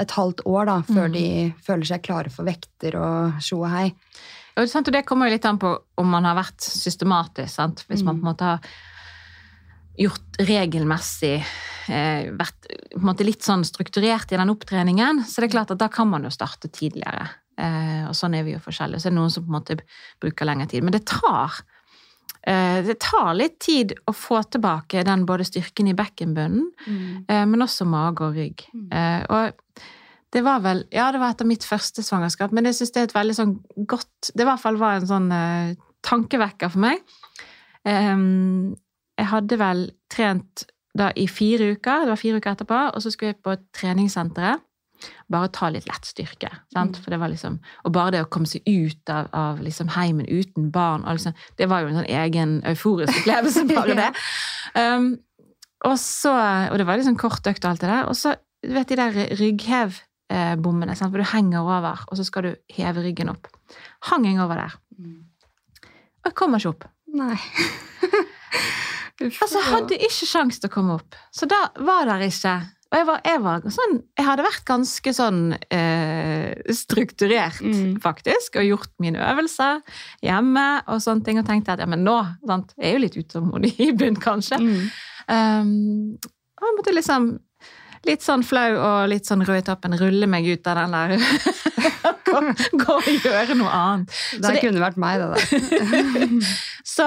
et 0.00 0.12
halvt 0.16 0.44
år 0.46 0.66
da, 0.66 0.76
før 0.86 1.08
Mm. 1.08 1.12
de 1.12 1.54
føler 1.66 1.84
seg 1.84 2.02
klare 2.02 2.30
for 2.30 2.44
vekter 2.44 2.94
og 2.96 3.40
tjo 3.42 3.58
og 3.64 3.70
hei. 3.70 3.94
Og 4.56 4.66
det 4.66 5.06
kommer 5.06 5.26
jo 5.26 5.34
litt 5.34 5.44
an 5.44 5.58
på 5.58 5.78
om 5.98 6.06
man 6.06 6.24
har 6.24 6.36
vært 6.36 6.60
systematisk. 6.60 7.48
Sant? 7.50 7.84
Hvis 7.88 8.02
man 8.02 8.16
Mm. 8.16 8.20
på 8.22 8.26
en 8.26 8.34
måte 8.34 8.44
har 8.44 8.60
gjort 9.98 10.36
regelmessig 10.38 11.44
Vært 11.90 12.68
på 12.68 13.00
en 13.00 13.06
måte 13.08 13.26
litt 13.26 13.46
sånn 13.46 13.64
strukturert 13.66 14.30
i 14.32 14.38
den 14.38 14.52
opptreningen, 14.52 15.24
så 15.26 15.40
det 15.42 15.50
er 15.50 15.56
klart 15.56 15.72
at 15.74 15.80
da 15.82 15.88
kan 15.92 16.10
man 16.10 16.26
jo 16.26 16.32
starte 16.34 16.70
tidligere. 16.72 17.28
Eh, 17.60 18.06
og 18.08 18.16
sånn 18.16 18.36
er 18.38 18.46
vi 18.46 18.54
jo 18.54 18.62
forskjellige. 18.62 19.02
Så 19.02 19.10
er 19.10 19.14
det 19.14 19.18
noen 19.18 19.32
som 19.34 19.44
på 19.44 19.52
en 19.52 19.58
måte 19.58 19.78
bruker 20.22 20.48
lengre 20.48 20.68
tid. 20.70 20.84
Men 20.86 20.96
det 20.96 21.04
tar 21.10 21.60
eh, 22.46 22.80
det 22.86 22.98
tar 23.04 23.32
litt 23.36 23.58
tid 23.62 23.94
å 24.08 24.14
få 24.16 24.42
tilbake 24.48 25.04
den 25.06 25.26
både 25.28 25.46
styrken 25.48 25.90
i 25.90 25.96
bekkenbunnen, 25.98 26.70
eh, 27.28 27.46
men 27.46 27.66
også 27.66 27.88
mage 27.88 28.26
og 28.26 28.38
rygg. 28.38 28.66
Mm. 28.74 28.88
Eh, 28.96 29.22
og 29.28 29.86
det 30.30 30.44
var 30.46 30.62
vel 30.62 30.84
Ja, 30.94 31.10
det 31.10 31.20
var 31.20 31.34
etter 31.34 31.48
mitt 31.48 31.66
første 31.66 32.04
svangerskap, 32.06 32.52
men 32.54 32.68
jeg 32.68 32.78
syns 32.78 32.94
det 32.94 33.02
er 33.02 33.08
et 33.08 33.16
veldig 33.16 33.34
sånn 33.34 33.56
godt 33.90 34.30
Det 34.30 34.44
i 34.44 34.46
hvert 34.46 34.62
fall 34.62 34.78
var 34.78 35.00
en 35.00 35.08
sånn 35.10 35.32
eh, 35.34 35.72
tankevekker 36.06 36.70
for 36.72 36.80
meg. 36.80 37.02
Em, 37.84 38.76
jeg 39.18 39.28
hadde 39.28 39.56
vel 39.60 39.82
trent 40.12 40.64
da 40.96 41.10
i 41.14 41.26
fire 41.30 41.72
uker, 41.76 42.04
det 42.04 42.12
var 42.12 42.18
fire 42.18 42.40
uker 42.40 42.54
etterpå, 42.54 42.80
og 42.94 43.02
så 43.02 43.12
skulle 43.12 43.34
jeg 43.34 43.42
på 43.44 43.54
treningssenteret. 43.76 44.66
bare 45.32 45.48
ta 45.48 45.70
litt 45.72 45.86
lett 45.88 46.04
styrke. 46.04 46.50
Sant? 46.74 46.98
For 47.00 47.08
det 47.08 47.16
var 47.22 47.30
liksom, 47.32 47.54
og 47.88 47.92
bare 47.94 48.12
det 48.12 48.18
å 48.20 48.28
komme 48.28 48.44
seg 48.50 48.66
ut 48.68 49.08
av, 49.08 49.30
av 49.32 49.62
liksom 49.64 49.88
heimen 49.94 50.26
uten 50.28 50.68
barn, 50.74 51.06
liksom, 51.08 51.32
det 51.56 51.70
var 51.70 51.80
jo 51.80 51.88
en 51.88 52.02
sånn 52.02 52.10
egen 52.20 52.52
euforisk 52.68 53.22
opplevelse, 53.22 53.64
bare 53.70 53.96
det. 54.02 54.10
Um, 54.76 55.14
og, 55.88 55.96
så, 55.96 56.34
og 56.68 56.76
det 56.76 56.84
var 56.84 57.00
liksom 57.00 57.16
kort 57.16 57.48
økt 57.48 57.64
og 57.64 57.70
alt 57.70 57.80
det 57.80 57.88
der. 57.88 58.10
Og 58.10 58.18
så, 58.18 58.34
du 58.60 58.74
vet 58.76 58.92
de 58.92 58.98
der 59.00 59.16
rygghevbommene, 59.40 60.98
sant? 60.98 61.14
hvor 61.14 61.24
du 61.24 61.30
henger 61.32 61.62
over, 61.62 62.04
og 62.10 62.20
så 62.20 62.26
skal 62.28 62.50
du 62.50 62.52
heve 62.76 63.06
ryggen 63.06 63.32
opp. 63.32 63.48
Hang 64.10 64.28
jeg 64.28 64.36
over 64.42 64.66
der. 64.66 64.76
Og 66.20 66.28
jeg 66.28 66.36
kommer 66.36 66.60
ikke 66.60 66.74
opp. 66.74 66.90
Nei. 67.16 67.38
Altså, 69.20 69.60
hadde 69.68 69.98
ikke 70.00 70.24
sjans 70.26 70.56
til 70.62 70.70
å 70.70 70.72
komme 70.72 70.94
opp. 70.96 71.16
Så 71.36 71.44
da 71.50 71.58
var 71.84 72.06
der 72.08 72.22
ikke 72.24 72.54
Og 72.90 72.96
jeg, 72.98 73.06
var, 73.06 73.18
jeg, 73.28 73.40
var 73.44 73.66
sånn, 73.70 73.98
jeg 74.18 74.24
hadde 74.26 74.46
vært 74.46 74.64
ganske 74.66 75.12
sånn 75.14 75.42
eh, 75.70 76.54
strukturert, 76.74 77.60
Mm. 77.60 77.98
faktisk, 78.02 78.56
og 78.58 78.64
gjort 78.66 78.90
mine 78.98 79.20
øvelser 79.22 79.82
hjemme 80.26 80.64
og 80.88 80.98
sånne 81.04 81.22
ting, 81.28 81.38
og 81.38 81.46
tenkte 81.46 81.76
at 81.76 81.84
ja, 81.84 81.86
men 81.86 82.02
nå 82.02 82.16
sant, 82.48 82.72
Jeg 82.80 82.88
er 82.88 82.96
jo 82.96 83.04
litt 83.04 83.20
utålmodig 83.20 83.74
i 83.78 83.92
bunn, 83.92 84.16
kanskje. 84.18 84.58
Mm. 84.58 84.90
Um, 85.30 86.18
og 86.58 86.66
jeg 86.66 86.76
måtte 86.80 86.96
liksom 86.96 87.30
Litt 88.08 88.22
sånn 88.24 88.40
flau 88.40 88.78
og 88.80 89.10
litt 89.12 89.26
sånn 89.28 89.42
rød 89.44 89.58
i 89.60 89.64
toppen, 89.66 89.92
rulle 90.00 90.24
meg 90.26 90.46
ut 90.48 90.64
av 90.72 90.78
den 90.78 90.94
der 90.96 91.10
gå, 92.30 92.38
gå 92.80 92.94
og 92.94 93.08
gjøre 93.26 93.56
noe 93.60 93.68
annet. 93.76 94.14
Det, 94.40 94.54
det- 94.54 94.62
kunne 94.64 94.80
vært 94.80 94.96
meg, 94.96 95.20
det 95.20 95.28
der. 95.36 96.30
Så 96.96 97.04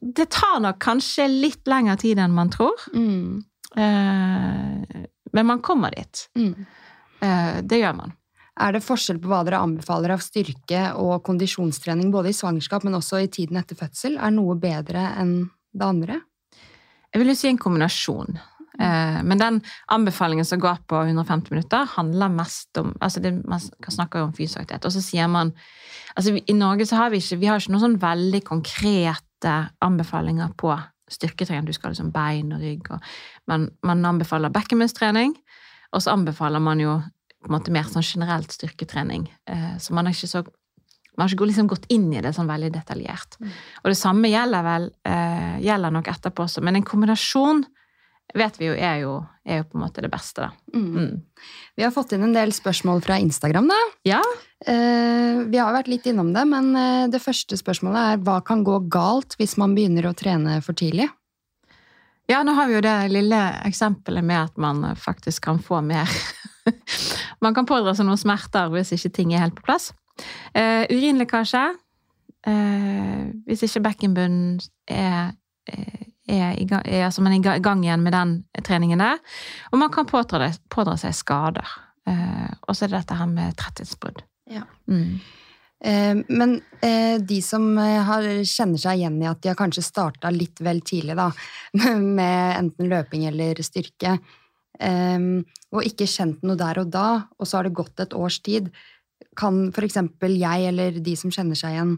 det 0.00 0.28
tar 0.34 0.60
nok 0.64 0.78
kanskje 0.82 1.28
litt 1.30 1.68
lengre 1.68 1.96
tid 2.00 2.20
enn 2.22 2.34
man 2.36 2.50
tror. 2.52 2.76
Mm. 2.94 3.42
Eh, 3.76 5.02
men 5.32 5.46
man 5.46 5.62
kommer 5.64 5.94
dit. 5.94 6.24
Mm. 6.38 6.54
Eh, 7.20 7.58
det 7.62 7.82
gjør 7.82 7.98
man. 7.98 8.14
Er 8.58 8.74
det 8.74 8.82
forskjell 8.82 9.20
på 9.22 9.30
hva 9.30 9.44
dere 9.46 9.60
anbefaler 9.62 10.16
av 10.16 10.22
styrke 10.24 10.88
og 10.98 11.22
kondisjonstrening 11.26 12.10
både 12.10 12.32
i 12.32 12.36
svangerskap, 12.36 12.86
men 12.86 12.98
også 12.98 13.22
i 13.22 13.30
tiden 13.30 13.60
etter 13.60 13.78
fødsel? 13.78 14.18
Er 14.18 14.34
noe 14.34 14.58
bedre 14.58 15.12
enn 15.20 15.34
det 15.74 15.86
andre? 15.86 16.20
Jeg 17.12 17.22
vil 17.22 17.32
jo 17.32 17.36
si 17.38 17.50
en 17.52 17.60
kombinasjon. 17.60 18.40
Eh, 18.78 19.20
men 19.26 19.40
den 19.40 19.60
anbefalingen 19.94 20.46
som 20.46 20.60
går 20.62 20.82
på 20.90 21.00
150 21.04 21.54
minutter, 21.54 21.86
handler 21.96 22.34
mest 22.34 22.78
om 22.78 22.92
altså 23.00 23.22
det, 23.22 23.32
Man 23.44 23.60
snakker 23.60 24.20
jo 24.22 24.28
om 24.28 24.34
fysisk 24.34 24.60
aktivitet, 24.60 24.86
og 24.86 24.94
så 24.94 25.02
sier 25.02 25.30
man 25.30 25.50
altså 26.14 26.36
I 26.38 26.54
Norge 26.54 26.86
så 26.86 27.00
har 27.00 27.10
vi 27.10 27.18
ikke, 27.18 27.40
vi 27.40 27.48
har 27.50 27.58
ikke 27.58 27.74
noe 27.74 27.82
sånn 27.82 27.98
veldig 28.02 28.42
konkrete 29.38 29.70
anbefalinger 29.80 30.48
på 30.56 30.78
styrketrening. 31.10 31.66
Du 31.66 31.72
skal 31.72 31.88
ha 31.88 31.92
liksom 31.92 32.12
bein 32.12 32.52
og 32.52 32.60
rygg. 32.60 32.90
Og, 32.90 33.00
men 33.46 33.70
man 33.82 34.04
anbefaler 34.04 34.50
bekkenbunnstrening, 34.50 35.34
og 35.92 36.02
så 36.02 36.12
anbefaler 36.12 36.60
man 36.60 36.80
jo 36.80 37.00
på 37.40 37.48
en 37.48 37.54
måte 37.54 37.70
mer 37.70 37.84
sånn 37.84 38.02
generelt 38.02 38.52
styrketrening. 38.52 39.28
Eh, 39.48 39.78
så 39.78 39.94
man 39.94 40.06
har 40.06 40.12
ikke 40.12 40.28
så 40.28 40.44
man 41.16 41.26
har 41.26 41.34
ikke 41.34 41.48
liksom 41.48 41.66
gått 41.66 41.86
inn 41.90 42.12
i 42.12 42.20
det 42.22 42.30
sånn 42.32 42.46
veldig 42.46 42.70
detaljert. 42.70 43.38
Mm. 43.40 43.50
Og 43.82 43.88
det 43.90 43.98
samme 43.98 44.28
gjelder 44.30 44.62
vel 44.62 44.84
eh, 45.02 45.56
gjelder 45.64 45.90
nok 45.90 46.08
etterpå 46.12 46.44
også, 46.44 46.62
men 46.62 46.76
en 46.78 46.86
kombinasjon 46.86 47.64
vet 48.34 48.58
vi 48.60 48.68
jo 48.68 48.74
er 48.74 48.98
jo, 49.02 49.12
er 49.48 49.62
jo 49.62 49.68
på 49.68 49.78
en 49.78 49.84
måte 49.86 50.04
det 50.04 50.10
beste, 50.12 50.44
da. 50.44 50.74
Mm. 50.74 50.88
Mm. 50.96 51.46
Vi 51.78 51.86
har 51.86 51.94
fått 51.94 52.12
inn 52.12 52.26
en 52.26 52.34
del 52.36 52.52
spørsmål 52.52 53.00
fra 53.06 53.16
Instagram, 53.22 53.70
da. 53.70 53.78
Ja. 54.08 54.22
Eh, 54.66 55.44
vi 55.48 55.60
har 55.60 55.72
vært 55.76 55.88
litt 55.88 56.08
innom 56.10 56.34
det, 56.34 56.44
men 56.50 56.74
eh, 56.76 57.06
det 57.12 57.22
første 57.24 57.56
spørsmålet 57.60 58.12
er 58.12 58.26
hva 58.26 58.40
kan 58.44 58.64
gå 58.66 58.82
galt 58.92 59.38
hvis 59.40 59.56
man 59.60 59.76
begynner 59.78 60.10
å 60.10 60.16
trene 60.18 60.60
for 60.64 60.76
tidlig? 60.78 61.08
ja, 62.28 62.42
nå 62.44 62.52
har 62.52 62.68
vi 62.68 62.76
jo 62.76 62.84
det 62.84 62.96
lille 63.08 63.38
eksempelet 63.64 64.24
med 64.24 64.50
at 64.50 64.60
man 64.60 64.84
faktisk 65.00 65.46
kan 65.48 65.60
få 65.64 65.80
mer 65.84 66.10
Man 67.44 67.54
kan 67.56 67.66
pådra 67.68 67.94
seg 67.96 68.04
noen 68.04 68.20
smerter 68.20 68.68
hvis 68.74 68.92
ikke 68.92 69.12
ting 69.16 69.32
er 69.32 69.40
helt 69.46 69.56
på 69.56 69.64
plass. 69.64 69.92
Eh, 70.52 70.84
urinlekkasje. 70.90 71.62
Eh, 72.50 73.22
hvis 73.48 73.62
ikke 73.64 73.84
bekkenbunnen 73.86 74.58
er, 74.90 75.32
eh, 75.70 76.10
er, 76.28 76.54
i 76.60 76.66
gang, 76.68 76.84
er 76.86 77.08
altså 77.08 77.24
man 77.24 77.34
er 77.34 77.56
i 77.56 77.64
gang 77.64 77.82
igjen 77.84 78.04
med 78.04 78.14
den 78.14 78.36
treningen 78.64 79.02
der. 79.02 79.18
Og 79.72 79.80
man 79.80 79.92
kan 79.94 80.06
pådra, 80.08 80.50
pådra 80.70 80.96
seg 81.00 81.16
skader. 81.16 81.76
Eh, 82.08 82.48
og 82.68 82.76
så 82.76 82.84
er 82.84 82.92
det 82.92 83.00
dette 83.00 83.18
her 83.18 83.30
med 83.32 83.56
tretthetsbrudd. 83.58 84.22
Ja. 84.52 84.64
Mm. 84.88 85.18
Eh, 85.84 86.16
men 86.28 86.60
eh, 86.82 87.20
de 87.22 87.38
som 87.42 87.70
eh, 87.78 88.02
har, 88.02 88.26
kjenner 88.42 88.80
seg 88.82 88.98
igjen 88.98 89.20
i 89.22 89.28
at 89.30 89.42
de 89.42 89.52
har 89.52 89.58
kanskje 89.58 89.84
starta 89.86 90.32
litt 90.34 90.60
vel 90.64 90.82
tidlig, 90.82 91.14
da, 91.18 91.30
med 92.18 92.58
enten 92.58 92.90
løping 92.90 93.28
eller 93.30 93.62
styrke, 93.62 94.18
og 94.78 95.80
ikke 95.82 96.06
kjent 96.06 96.44
noe 96.46 96.54
der 96.54 96.78
og 96.78 96.90
da, 96.94 97.06
og 97.34 97.48
så 97.50 97.56
har 97.58 97.66
det 97.66 97.74
gått 97.74 97.98
et 97.98 98.12
års 98.14 98.36
tid, 98.46 98.68
kan 99.34 99.72
eksempel 99.74 100.36
jeg 100.38 100.68
eller 100.70 101.00
de 101.02 101.14
som 101.18 101.32
kjenner 101.34 101.58
seg 101.58 101.74
igjen, 101.74 101.96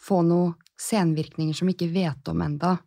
få 0.00 0.22
noen 0.24 0.54
senvirkninger 0.80 1.52
som 1.58 1.68
vi 1.68 1.74
ikke 1.76 1.90
vet 1.92 2.30
om 2.32 2.40
enda, 2.46 2.78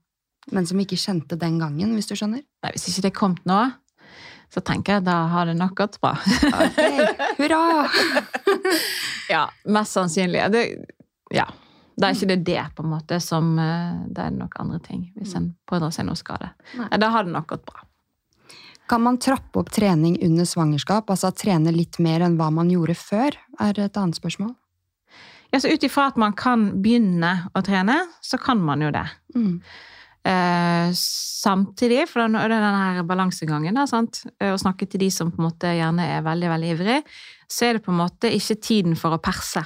men 0.52 0.68
som 0.68 0.80
vi 0.80 0.86
ikke 0.88 1.00
kjente 1.00 1.38
den 1.39 1.60
gangen, 1.62 1.93
hvis 1.98 2.10
du 2.10 2.16
skjønner? 2.16 2.43
Nei, 2.64 2.72
hvis 2.76 2.88
ikke 2.91 3.04
det 3.06 3.12
er 3.12 3.18
kommet 3.18 3.48
nå, 3.50 3.60
så 4.54 4.64
tenker 4.64 4.98
jeg 4.98 5.06
da 5.08 5.18
har 5.34 5.50
det 5.50 5.58
nok 5.60 5.76
gått 5.76 5.98
bra. 6.04 6.16
Ok, 6.54 6.84
hurra! 7.41 7.62
Ja, 9.28 9.50
mest 9.68 9.91
sannsynlig. 9.91 10.39
Det, 10.54 10.62
ja. 11.36 11.43
Da 12.00 12.08
er 12.08 12.16
ikke 12.16 12.30
det 12.30 12.38
det, 12.48 12.62
på 12.78 12.86
en 12.86 12.91
måte, 12.93 13.18
som 13.20 13.58
eh, 13.60 13.98
Det 14.14 14.24
er 14.24 14.36
nok 14.36 14.54
andre 14.62 14.78
ting, 14.86 15.02
hvis 15.18 15.34
en 15.36 15.50
pådrar 15.68 15.91
seg 15.91 16.08
noe 16.08 16.16
skade. 16.16 16.52
Nei, 16.78 16.88
Da 17.02 17.10
har 17.12 17.26
det 17.28 17.34
nok 17.34 17.50
gått 17.52 17.66
bra. 17.68 17.84
Kan 18.88 19.04
man 19.04 19.18
trappe 19.20 19.60
opp 19.60 19.72
trening 19.74 20.16
under 20.24 20.48
svangerskap, 20.48 21.10
altså 21.12 21.34
trene 21.36 21.74
litt 21.76 22.00
mer 22.00 22.24
enn 22.24 22.38
hva 22.39 22.48
man 22.56 22.72
gjorde 22.72 22.95
før, 22.95 23.36
er 23.60 23.82
et 23.84 24.00
annet 24.00 24.16
spørsmål. 24.16 24.54
Ja, 25.52 25.60
så 25.60 25.72
Ut 25.74 25.84
ifra 25.84 26.08
at 26.12 26.20
man 26.20 26.36
kan 26.38 26.70
begynne 26.84 27.50
å 27.56 27.64
trene, 27.66 27.98
så 28.24 28.39
kan 28.39 28.64
man 28.64 28.84
jo 28.84 28.93
det. 28.95 29.04
Mm. 29.36 29.60
Eh, 30.28 30.89
samtidig, 30.97 32.03
for 32.09 32.25
det 32.25 32.41
er 32.41 32.51
denne 32.51 32.84
her 32.84 33.07
balansegangen? 33.07 33.78
Eh, 33.80 34.51
å 34.51 34.59
snakke 34.59 34.88
til 34.89 35.05
de 35.05 35.09
som 35.13 35.32
på 35.32 35.41
en 35.41 35.47
måte 35.47 35.71
gjerne 35.78 36.07
er 36.17 36.25
veldig 36.25 36.51
veldig 36.51 36.71
ivrig, 36.75 36.99
så 37.47 37.67
er 37.67 37.78
det 37.78 37.86
på 37.86 37.93
en 37.93 38.01
måte 38.01 38.32
ikke 38.36 38.59
tiden 38.59 38.97
for 38.99 39.15
å 39.15 39.21
perse. 39.23 39.63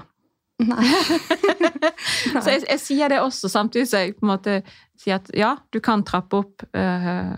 Nei. 0.62 0.86
Så 2.43 2.51
jeg, 2.53 2.62
jeg 2.68 2.82
sier 2.84 3.09
det 3.09 3.18
også, 3.22 3.49
samtidig 3.49 3.88
som 3.89 4.03
jeg 4.03 4.14
på 4.18 4.26
en 4.26 4.30
måte 4.30 4.59
sier 5.01 5.18
at 5.18 5.32
ja, 5.34 5.55
du 5.74 5.80
kan 5.84 6.03
trappe 6.05 6.38
opp 6.38 6.66
øh, 6.78 7.32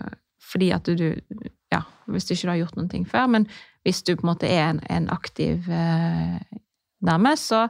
fordi 0.44 0.70
at 0.76 0.84
du, 0.84 0.92
du 1.00 1.48
Ja, 1.72 1.80
hvis 2.06 2.28
du 2.28 2.34
ikke 2.34 2.52
har 2.52 2.60
gjort 2.60 2.76
noen 2.76 2.90
ting 2.92 3.06
før, 3.08 3.24
men 3.32 3.48
hvis 3.82 4.04
du 4.04 4.12
på 4.14 4.26
en 4.26 4.30
måte 4.30 4.46
er 4.46 4.68
en, 4.68 4.82
en 4.92 5.08
aktiv 5.10 5.64
øh, 5.66 6.36
dame, 7.04 7.32
så 7.40 7.64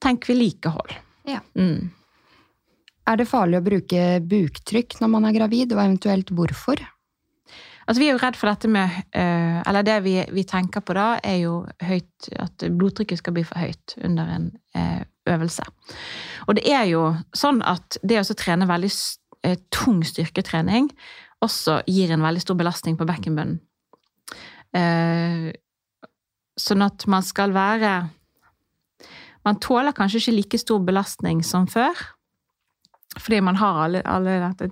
tenk 0.00 0.28
vedlikehold. 0.30 0.94
Ja. 1.28 1.42
Mm. 1.58 1.90
Er 3.08 3.18
det 3.18 3.28
farlig 3.30 3.58
å 3.60 3.64
bruke 3.64 4.06
buktrykk 4.28 4.98
når 5.00 5.12
man 5.12 5.28
er 5.28 5.36
gravid, 5.36 5.72
og 5.74 5.82
eventuelt 5.82 6.32
hvorfor? 6.36 6.82
Altså, 7.90 8.04
vi 8.04 8.06
er 8.06 8.14
jo 8.14 8.20
redd 8.22 8.36
for 8.38 8.46
dette 8.46 8.68
med 8.70 8.92
eh, 9.18 9.56
Eller 9.66 9.82
det 9.82 9.96
vi, 10.04 10.12
vi 10.30 10.44
tenker 10.46 10.84
på 10.86 10.94
da, 10.94 11.16
er 11.26 11.40
jo 11.42 11.54
høyt, 11.82 12.28
at 12.38 12.62
blodtrykket 12.70 13.18
skal 13.18 13.34
bli 13.34 13.42
for 13.46 13.58
høyt 13.58 13.96
under 14.06 14.30
en 14.36 14.44
eh, 14.78 15.00
øvelse. 15.30 15.64
Og 16.46 16.54
det 16.58 16.68
er 16.70 16.84
jo 16.92 17.08
sånn 17.34 17.58
at 17.66 17.98
det 18.06 18.20
å 18.20 18.38
trene 18.38 18.68
veldig 18.70 18.92
eh, 19.48 19.58
tung 19.74 20.04
styrketrening 20.06 20.92
også 21.42 21.80
gir 21.90 22.12
en 22.14 22.22
veldig 22.22 22.44
stor 22.44 22.60
belastning 22.60 22.98
på 23.00 23.08
bekkenbunnen. 23.08 23.58
Sånn 26.60 26.84
at 26.84 27.06
man 27.10 27.24
skal 27.26 27.50
være 27.50 27.94
Man 29.42 29.56
tåler 29.58 29.96
kanskje 29.96 30.20
ikke 30.20 30.34
like 30.36 30.58
stor 30.60 30.84
belastning 30.84 31.40
som 31.42 31.64
før. 31.66 31.96
Fordi 33.18 33.40
man 33.42 33.58
har 33.58 33.84
alle, 33.84 34.02
alle 34.06 34.38
dette 34.44 34.70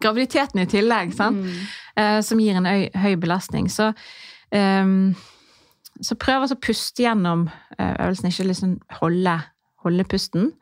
Graviditeten 0.00 0.62
i 0.62 0.68
tillegg, 0.68 1.14
sant? 1.16 1.40
Mm. 1.44 1.62
eh, 2.00 2.18
som 2.24 2.40
gir 2.40 2.56
en 2.56 2.68
øy, 2.68 2.88
høy 2.96 3.14
belastning. 3.20 3.68
Så, 3.68 3.90
ehm, 4.54 5.14
så 6.00 6.16
prøv 6.20 6.46
å 6.46 6.60
puste 6.60 7.04
gjennom 7.04 7.48
eh, 7.78 7.94
øvelsen, 8.04 8.30
ikke 8.30 8.48
liksom 8.48 8.78
holde, 9.00 9.38
holde 9.84 10.06
pusten. 10.08 10.52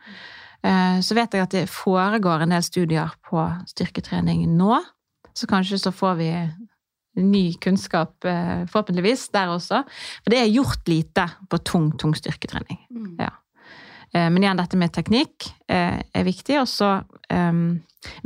Eh, 0.62 0.98
så 1.02 1.14
vet 1.18 1.34
jeg 1.34 1.46
at 1.46 1.54
det 1.54 1.68
foregår 1.70 2.44
en 2.44 2.56
del 2.56 2.66
studier 2.66 3.14
på 3.28 3.46
styrketrening 3.70 4.44
nå, 4.56 4.80
så 5.34 5.48
kanskje 5.50 5.80
så 5.80 5.94
får 5.94 6.18
vi 6.18 6.32
ny 7.22 7.44
kunnskap, 7.60 8.24
forhåpentligvis, 8.24 9.26
der 9.34 9.50
også. 9.52 9.82
For 10.24 10.32
det 10.32 10.38
er 10.40 10.52
gjort 10.52 10.88
lite 10.88 11.26
på 11.50 11.58
tung, 11.60 11.90
tung 12.00 12.14
styrketrening. 12.16 12.78
Mm. 12.88 13.16
Ja. 13.20 13.34
Eh, 14.14 14.28
Men 14.30 14.42
igjen, 14.42 14.60
dette 14.60 14.78
med 14.80 14.92
teknikk 14.94 15.48
eh, 15.68 16.00
er 16.00 16.28
viktig, 16.28 16.60
og 16.62 16.70
så 16.70 17.00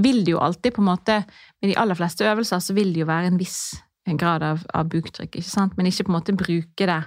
vil 0.03 0.25
det 0.27 0.33
jo 0.33 0.41
alltid 0.43 0.75
på 0.75 0.81
en 0.83 0.89
måte 0.89 1.15
Med 1.63 1.69
de 1.71 1.77
aller 1.79 1.95
fleste 1.95 2.25
øvelser 2.27 2.59
så 2.59 2.75
vil 2.75 2.89
det 2.91 3.05
jo 3.05 3.07
være 3.07 3.29
en 3.31 3.39
viss 3.39 3.77
grad 4.19 4.43
av, 4.43 4.65
av 4.75 4.89
buktrykk, 4.91 5.37
ikke 5.39 5.47
sant? 5.47 5.77
Men 5.77 5.87
ikke 5.87 6.09
på 6.09 6.11
en 6.11 6.17
måte 6.17 6.35
bruke 6.35 6.89
det 6.91 6.99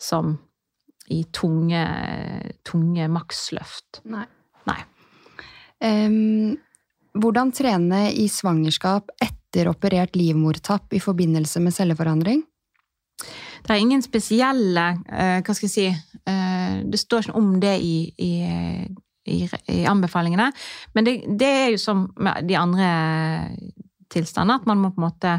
som 0.00 0.34
i 1.10 1.22
tunge, 1.34 1.80
tunge 2.66 3.08
maksløft. 3.10 4.02
Nei. 4.08 4.26
Nei. 4.68 4.78
Um, 5.80 6.58
hvordan 7.18 7.50
trene 7.56 8.04
i 8.14 8.28
svangerskap 8.30 9.10
etter 9.22 9.70
operert 9.72 10.14
livmortapp 10.18 10.94
i 10.94 11.02
forbindelse 11.02 11.62
med 11.64 11.74
celleforandring? 11.74 12.44
Det 13.66 13.74
er 13.74 13.82
ingen 13.82 14.02
spesielle 14.02 14.86
eh, 15.10 15.38
Hva 15.44 15.54
skal 15.54 15.68
jeg 15.68 15.74
si 15.74 15.86
eh, 15.90 16.80
Det 16.86 17.00
står 17.00 17.28
ikke 17.28 17.38
om 17.38 17.52
det 17.62 17.76
i, 17.84 17.96
i, 18.18 18.32
i, 19.28 19.38
i 19.74 19.84
anbefalingene. 19.88 20.50
Men 20.96 21.06
det, 21.06 21.14
det, 21.38 21.52
er 21.64 21.70
jo 21.74 21.80
som 21.82 22.06
med 22.16 22.48
de 22.48 22.56
andre 22.58 22.90
tilstandene, 24.10 24.58
at 24.60 24.68
man 24.68 24.80
må 24.82 24.92
på 24.94 25.00
en 25.02 25.06
måte 25.06 25.36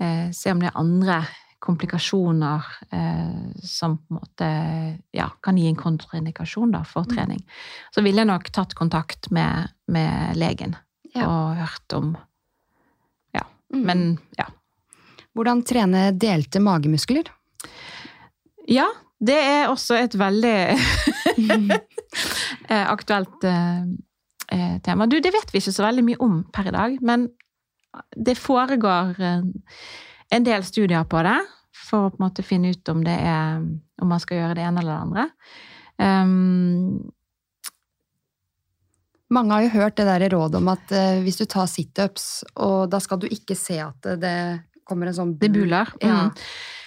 eh, 0.00 0.30
se 0.36 0.52
om 0.52 0.62
det 0.62 0.70
er 0.70 0.80
andre 0.80 1.20
komplikasjoner 1.60 2.64
eh, 2.90 3.62
som 3.62 3.98
på 3.98 4.14
en 4.14 4.20
måte 4.20 4.46
ja, 5.12 5.28
kan 5.44 5.58
gi 5.60 5.66
en 5.68 5.76
kontraindikasjon 5.76 6.72
da, 6.72 6.80
for 6.88 7.04
mm. 7.04 7.10
trening. 7.12 7.42
Så 7.92 8.04
ville 8.04 8.22
jeg 8.22 8.30
nok 8.30 8.48
tatt 8.54 8.72
kontakt 8.78 9.28
med, 9.34 9.68
med 9.92 10.40
legen 10.40 10.78
ja. 11.12 11.26
og 11.26 11.60
hørt 11.60 11.98
om 11.98 12.16
Ja. 13.36 13.44
Mm. 13.74 13.84
Men 13.84 14.06
ja. 14.38 14.48
Hvordan 15.36 15.62
trene 15.62 16.08
delte 16.16 16.58
magemuskler? 16.64 17.28
Ja, 18.70 18.86
det 19.20 19.36
er 19.36 19.68
også 19.68 19.98
et 20.00 20.14
veldig 20.18 20.56
eh, 22.72 22.86
aktuelt 22.86 23.44
eh, 23.44 23.84
eh, 24.52 24.76
tema. 24.84 25.08
Du, 25.10 25.18
det 25.20 25.32
vet 25.34 25.52
vi 25.52 25.60
ikke 25.60 25.74
så 25.76 25.86
veldig 25.86 26.06
mye 26.06 26.20
om 26.24 26.42
per 26.52 26.70
i 26.70 26.74
dag, 26.76 26.98
men 27.04 27.28
det 28.14 28.38
foregår 28.38 29.18
en 29.20 30.44
del 30.46 30.62
studier 30.62 31.02
på 31.10 31.24
det 31.26 31.38
for 31.74 32.06
å 32.06 32.10
på 32.12 32.20
en 32.20 32.26
måte 32.28 32.46
finne 32.46 32.70
ut 32.70 32.92
om 32.92 33.02
det 33.02 33.16
er 33.18 33.58
om 34.00 34.08
man 34.08 34.22
skal 34.22 34.38
gjøre 34.38 34.56
det 34.56 34.66
ene 34.68 34.82
eller 34.82 34.94
det 34.94 35.04
andre. 35.04 35.24
Um, 36.00 37.10
mange 39.34 39.56
har 39.56 39.66
jo 39.66 39.72
hørt 39.74 39.98
det 39.98 40.06
der 40.08 40.28
rådet 40.32 40.60
om 40.60 40.70
at 40.72 40.94
uh, 40.94 41.18
hvis 41.24 41.40
du 41.40 41.44
tar 41.50 41.66
situps, 41.70 42.28
og 42.62 42.88
da 42.94 43.02
skal 43.02 43.20
du 43.20 43.26
ikke 43.30 43.58
se 43.58 43.80
at 43.82 44.06
det 44.22 44.36
kommer 44.88 45.10
en 45.10 45.18
sånn 45.18 45.34
Det 45.38 45.50
buler. 45.54 45.90
Ja. 46.02 46.30
Mm. 46.30 46.79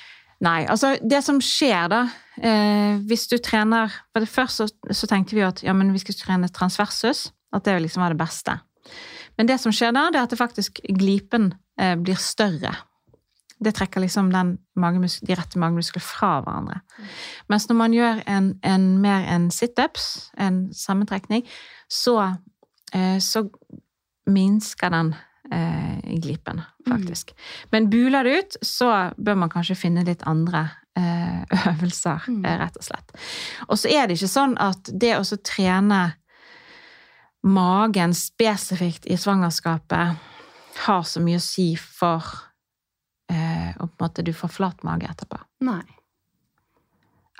Nei, 0.43 0.63
altså 0.67 0.95
det 0.99 1.21
som 1.23 1.39
skjer 1.43 1.87
da, 1.91 2.01
eh, 2.43 2.99
hvis 3.07 3.27
du 3.31 3.37
trener 3.39 3.91
for 4.11 4.23
det 4.23 4.31
Først 4.31 4.59
så, 4.59 4.67
så, 4.91 5.07
tenkte 5.07 5.37
vi 5.37 5.45
at 5.45 5.63
ja, 5.63 5.75
men 5.77 5.93
vi 5.93 6.01
skulle 6.01 6.19
trene 6.19 6.51
transversus, 6.51 7.29
at 7.53 7.65
det 7.67 7.77
liksom 7.83 8.03
var 8.03 8.13
det 8.13 8.19
beste. 8.19 8.57
Men 9.37 9.47
det 9.49 9.59
som 9.61 9.73
skjer 9.73 9.93
da, 9.95 10.09
det 10.11 10.19
er 10.19 10.27
at 10.27 10.33
det 10.33 10.41
faktisk 10.41 10.81
glipen 10.99 11.53
eh, 11.79 11.95
blir 11.95 12.19
større. 12.19 12.73
Det 13.63 13.71
trekker 13.77 14.03
liksom 14.03 14.33
de 14.33 15.35
rette 15.37 15.59
magemusklene 15.61 16.03
fra 16.03 16.33
hverandre. 16.43 16.81
Mm. 16.97 17.11
Mens 17.53 17.69
når 17.69 17.79
man 17.79 17.95
gjør 17.95 18.23
en, 18.27 18.49
en 18.67 18.87
mer 19.01 19.27
en 19.31 19.47
situps, 19.53 20.31
en 20.35 20.65
sammentrekning, 20.75 21.45
så, 21.87 22.17
eh, 22.91 23.19
så 23.23 23.45
minsker 24.27 24.91
den 24.91 25.13
eh, 25.53 26.17
glipen, 26.19 26.61
mm. 26.61 26.91
faktisk. 26.91 27.31
Mm. 27.31 27.67
Men 27.69 27.89
buler 27.89 28.23
det 28.23 28.39
ut, 28.39 28.57
så 28.61 28.89
bør 29.17 29.35
man 29.43 29.53
kanskje 29.53 29.77
finne 29.77 30.05
litt 30.07 30.25
andre 30.29 30.65
eh, 30.97 31.43
øvelser, 31.73 32.27
mm. 32.27 32.43
Eh, 32.45 32.59
rett 32.59 32.77
og 32.79 32.87
slett. 32.89 33.15
Og 33.67 33.79
så 33.79 33.91
er 33.93 34.07
det 34.07 34.17
ikke 34.17 34.33
sånn 34.33 34.57
at 34.61 34.91
det 34.91 35.15
å 35.19 35.41
trene 35.43 36.03
magen 37.43 38.13
spesifikt 38.15 39.05
i 39.05 39.17
svangerskapet 39.19 40.29
har 40.85 41.03
så 41.05 41.21
mye 41.21 41.37
å 41.37 41.43
si 41.43 41.73
for 41.77 42.23
eh, 43.29 43.73
på 43.75 43.83
en 43.83 43.99
måte 43.99 44.23
du 44.23 44.31
får 44.33 44.55
flat 44.55 44.87
mage 44.87 45.09
etterpå. 45.09 45.41
Nei. 45.67 45.83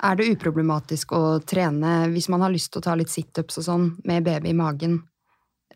Er 0.04 0.18
det 0.18 0.26
uproblematisk 0.34 1.14
å 1.16 1.22
trene 1.46 2.10
hvis 2.12 2.28
man 2.28 2.42
har 2.44 2.52
lyst 2.52 2.72
til 2.74 2.82
å 2.82 2.84
ta 2.84 2.96
litt 2.98 3.12
situps 3.12 3.62
og 3.62 3.66
sånn 3.68 3.90
med 4.04 4.26
baby 4.26 4.52
i 4.52 4.58
magen? 4.58 4.98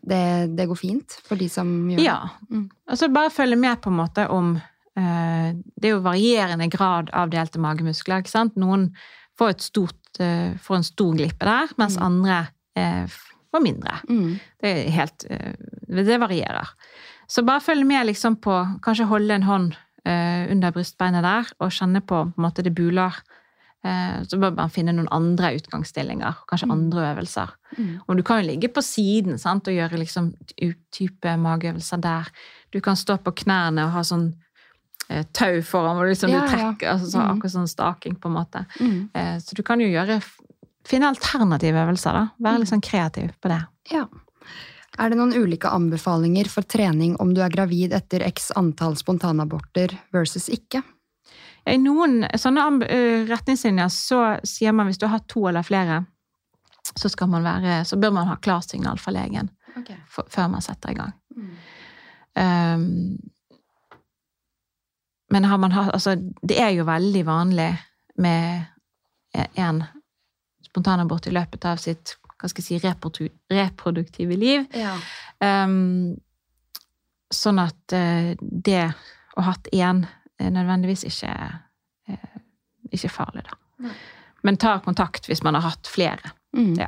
Det, 0.01 0.55
det, 0.57 0.67
går 0.69 0.79
fint 0.79 1.15
for 1.25 1.39
de 1.39 1.49
som 1.51 1.69
gjør 1.89 1.99
det? 1.99 2.05
Ja. 2.07 2.19
Mm. 2.49 2.67
Altså 2.89 3.09
bare 3.13 3.33
følge 3.33 3.57
med 3.59 3.81
på 3.83 3.91
en 3.91 3.99
måte 3.99 4.27
om 4.31 4.53
eh, 4.57 5.49
Det 5.75 5.89
er 5.89 5.95
jo 5.95 6.05
varierende 6.05 6.69
grad 6.71 7.11
av 7.13 7.31
delte 7.33 7.61
magemuskler. 7.61 8.23
ikke 8.23 8.33
sant? 8.33 8.55
Noen 8.59 8.89
får, 9.39 9.57
stort, 9.63 10.01
eh, 10.19 10.55
får 10.61 10.79
en 10.79 10.87
stor 10.87 11.17
glippe 11.17 11.45
der, 11.47 11.75
mens 11.81 11.97
mm. 11.99 12.05
andre 12.05 12.39
eh, 12.75 13.19
får 13.49 13.65
mindre. 13.65 13.99
Mm. 14.09 14.39
Det 14.61 14.71
er 14.71 14.95
helt 14.99 15.27
Det 15.27 16.21
varierer. 16.21 16.73
Så 17.29 17.43
bare 17.45 17.61
følg 17.61 17.85
med 17.85 18.07
liksom 18.09 18.39
på 18.41 18.55
Kanskje 18.85 19.09
holde 19.09 19.35
en 19.35 19.45
hånd 19.45 19.77
under 20.09 20.71
brystbeinet 20.73 21.21
der 21.21 21.49
og 21.59 21.73
kjenne 21.75 21.99
på, 22.01 22.23
på 22.31 22.39
en 22.39 22.45
måte 22.45 22.63
det 22.65 22.71
buler 22.73 23.13
Eh, 23.13 23.38
så 23.79 24.35
bør 24.35 24.57
man 24.57 24.71
finne 24.73 24.91
noen 24.91 25.07
andre 25.15 25.53
utgangsstillinger, 25.55 26.41
kanskje 26.49 26.67
mm. 26.67 26.73
andre 26.73 27.05
øvelser. 27.13 27.53
Mm. 27.77 27.93
Og 28.03 28.17
du 28.19 28.23
kan 28.27 28.41
jo 28.41 28.49
ligge 28.49 28.67
på 28.75 28.83
siden 28.83 29.39
sant, 29.39 29.69
og 29.71 29.77
gjøre 29.77 30.01
liksom 30.01 30.33
type 30.91 31.35
mageøvelser 31.45 32.01
der. 32.03 32.27
Du 32.75 32.81
kan 32.83 32.99
stå 32.99 33.15
på 33.23 33.33
knærne 33.45 33.87
og 33.87 33.95
ha 33.95 34.03
sånn 34.03 34.27
eh, 35.07 35.23
tau 35.31 35.61
foran 35.63 35.95
hvor 35.95 36.11
liksom 36.11 36.33
ja, 36.33 36.43
du 36.43 36.51
trekker, 36.51 36.89
ja. 36.89 36.97
altså, 36.97 37.07
så, 37.13 37.21
mm. 37.21 37.31
akkurat 37.31 37.55
sånn 37.55 37.71
staking, 37.71 38.19
på 38.19 38.31
en 38.31 38.35
måte. 38.35 38.65
Mm. 38.81 38.99
Eh, 39.13 39.35
så 39.45 39.55
du 39.55 39.63
kan 39.65 39.83
jo 39.83 39.89
gjøre 39.91 40.21
Finne 40.89 41.09
alternative 41.11 41.75
øvelser, 41.83 42.15
da. 42.15 42.21
Være 42.39 42.55
mm. 42.55 42.61
litt 42.63 42.69
sånn 42.71 42.81
kreativ 42.81 43.33
på 43.43 43.49
det. 43.51 43.59
Ja. 43.91 44.05
Er 44.97 45.11
det 45.11 45.19
noen 45.19 45.35
ulike 45.35 45.69
anbefalinger 45.69 46.47
for 46.49 46.65
trening 46.65 47.17
om 47.21 47.33
du 47.35 47.43
er 47.43 47.51
gravid 47.53 47.93
etter 47.93 48.23
x 48.25 48.49
antall 48.57 48.95
spontanaborter 48.97 49.93
versus 50.15 50.47
ikke? 50.49 50.81
I 51.65 51.77
noen 51.81 52.23
sånne 52.39 52.61
retningslinjer 53.29 53.89
så 53.93 54.21
sier 54.47 54.75
man 54.75 54.89
hvis 54.89 55.01
du 55.01 55.07
har 55.09 55.25
to 55.27 55.47
eller 55.49 55.65
flere, 55.65 56.03
så, 56.95 57.09
man 57.27 57.45
være, 57.45 57.83
så 57.85 57.97
bør 57.99 58.11
man 58.15 58.29
ha 58.29 58.37
klarsignal 58.41 58.99
fra 58.99 59.13
legen 59.13 59.49
okay. 59.77 59.99
for, 60.09 60.27
før 60.31 60.47
man 60.55 60.63
setter 60.65 60.93
i 60.93 60.97
gang. 60.97 61.13
Mm. 61.35 61.51
Um, 62.39 63.19
men 65.29 65.45
har 65.45 65.57
man 65.61 65.73
hatt 65.75 65.91
Altså, 65.93 66.15
det 66.41 66.57
er 66.61 66.69
jo 66.73 66.85
veldig 66.87 67.25
vanlig 67.25 67.69
med 68.17 68.65
en 69.59 69.83
spontanabort 70.65 71.27
i 71.27 71.33
løpet 71.33 71.65
av 71.65 71.81
sitt 71.81 72.15
hva 72.39 72.47
skal 72.47 72.63
jeg 72.63 72.79
si, 72.79 73.27
reproduktive 73.51 74.35
liv. 74.39 74.63
Ja. 74.71 74.93
Um, 75.43 76.15
sånn 77.29 77.59
at 77.61 77.93
det 78.39 78.85
å 79.35 79.43
ha 79.43 79.51
hatt 79.51 79.67
én 79.75 80.05
nødvendigvis 80.47 81.03
ikke, 81.09 81.33
eh, 82.07 82.39
ikke 82.95 83.11
farlig, 83.11 83.43
da. 83.49 83.59
Nei. 83.83 83.97
Men 84.47 84.55
ta 84.55 84.77
kontakt 84.79 85.27
hvis 85.27 85.43
man 85.43 85.57
har 85.57 85.67
hatt 85.67 85.89
flere. 85.91 86.31
Mm. 86.55 86.77
Ja. 86.79 86.87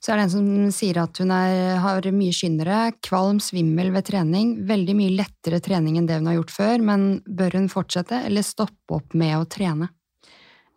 Så 0.00 0.12
er 0.12 0.16
det 0.20 0.26
en 0.28 0.32
som 0.32 0.72
sier 0.72 0.96
at 1.02 1.18
hun 1.20 1.32
er, 1.34 1.76
har 1.82 2.06
mye 2.16 2.32
skyndere, 2.32 2.94
kvalm, 3.04 3.40
svimmel 3.44 3.90
ved 3.92 4.06
trening. 4.08 4.54
Veldig 4.68 4.96
mye 4.96 5.16
lettere 5.18 5.60
trening 5.64 5.98
enn 6.00 6.08
det 6.08 6.16
hun 6.20 6.30
har 6.30 6.38
gjort 6.38 6.54
før, 6.54 6.84
men 6.88 7.08
bør 7.28 7.58
hun 7.58 7.68
fortsette 7.72 8.22
eller 8.30 8.46
stoppe 8.46 8.96
opp 8.96 9.16
med 9.16 9.36
å 9.36 9.48
trene? 9.48 9.90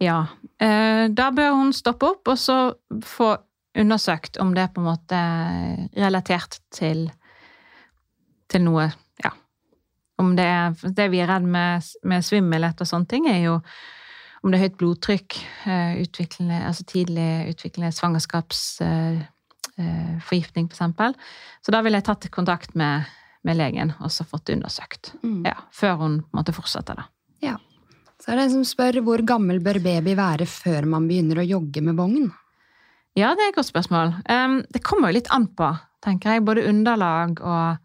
Ja, 0.03 0.25
eh, 0.59 1.07
da 1.07 1.29
bør 1.31 1.55
hun 1.61 1.71
stoppe 1.75 2.09
opp 2.11 2.33
og 2.33 2.39
så 2.39 2.57
få 3.07 3.31
undersøkt 3.79 4.37
om 4.43 4.51
det 4.53 4.65
er 4.65 4.73
på 4.73 4.83
en 4.83 4.89
måte 4.91 5.19
relatert 5.95 6.59
til, 6.75 7.07
til 8.51 8.65
noe 8.67 8.89
om 10.23 10.31
det 10.37 10.45
er 10.47 10.93
Det 10.95 11.09
vi 11.11 11.19
er 11.21 11.29
redd 11.29 11.45
med, 11.45 11.83
med 12.07 12.25
svimmelhet 12.25 12.81
og 12.81 12.89
sånne 12.89 13.11
ting, 13.11 13.27
er 13.29 13.43
jo 13.43 13.59
om 14.43 14.51
det 14.51 14.59
er 14.59 14.65
høyt 14.67 14.79
blodtrykk, 14.79 15.37
eh, 15.71 15.91
altså 16.67 16.83
tidlig 16.87 17.27
utviklende 17.53 17.91
svangerskapsforgiftning, 17.95 19.23
eh, 19.23 19.23
eh, 19.87 20.15
f.eks. 20.19 20.81
Så 21.63 21.71
da 21.71 21.79
ville 21.83 21.97
jeg 22.01 22.07
tatt 22.09 22.27
kontakt 22.33 22.71
med, 22.79 22.95
med 23.47 23.59
legen 23.59 23.89
og 24.01 24.09
så 24.11 24.21
fått 24.27 24.45
det 24.49 24.55
undersøkt. 24.57 25.03
Mm. 25.23 25.41
Ja, 25.47 25.57
før 25.71 25.93
hun 26.03 26.13
måtte 26.35 26.55
fortsette, 26.55 26.93
da. 26.99 27.03
Ja. 27.43 27.55
Så 28.19 28.31
er 28.31 28.35
det 28.39 28.45
en 28.49 28.55
som 28.57 28.67
spør 28.67 28.99
hvor 29.03 29.19
gammel 29.27 29.57
bør 29.63 29.79
baby 29.83 30.11
være 30.19 30.45
før 30.47 30.81
man 30.91 31.07
begynner 31.07 31.39
å 31.39 31.47
jogge 31.47 31.81
med 31.83 31.97
vogn? 31.99 32.27
Ja, 33.15 33.35
det 33.37 33.43
er 33.45 33.49
et 33.51 33.59
godt 33.59 33.69
spørsmål. 33.69 34.09
det 34.73 34.81
kommer 34.83 35.11
jo 35.11 35.17
litt 35.19 35.31
an 35.31 35.47
på, 35.53 35.67
tenker 36.01 36.33
jeg. 36.33 36.45
Både 36.47 36.65
underlag 36.65 37.37
og 37.45 37.77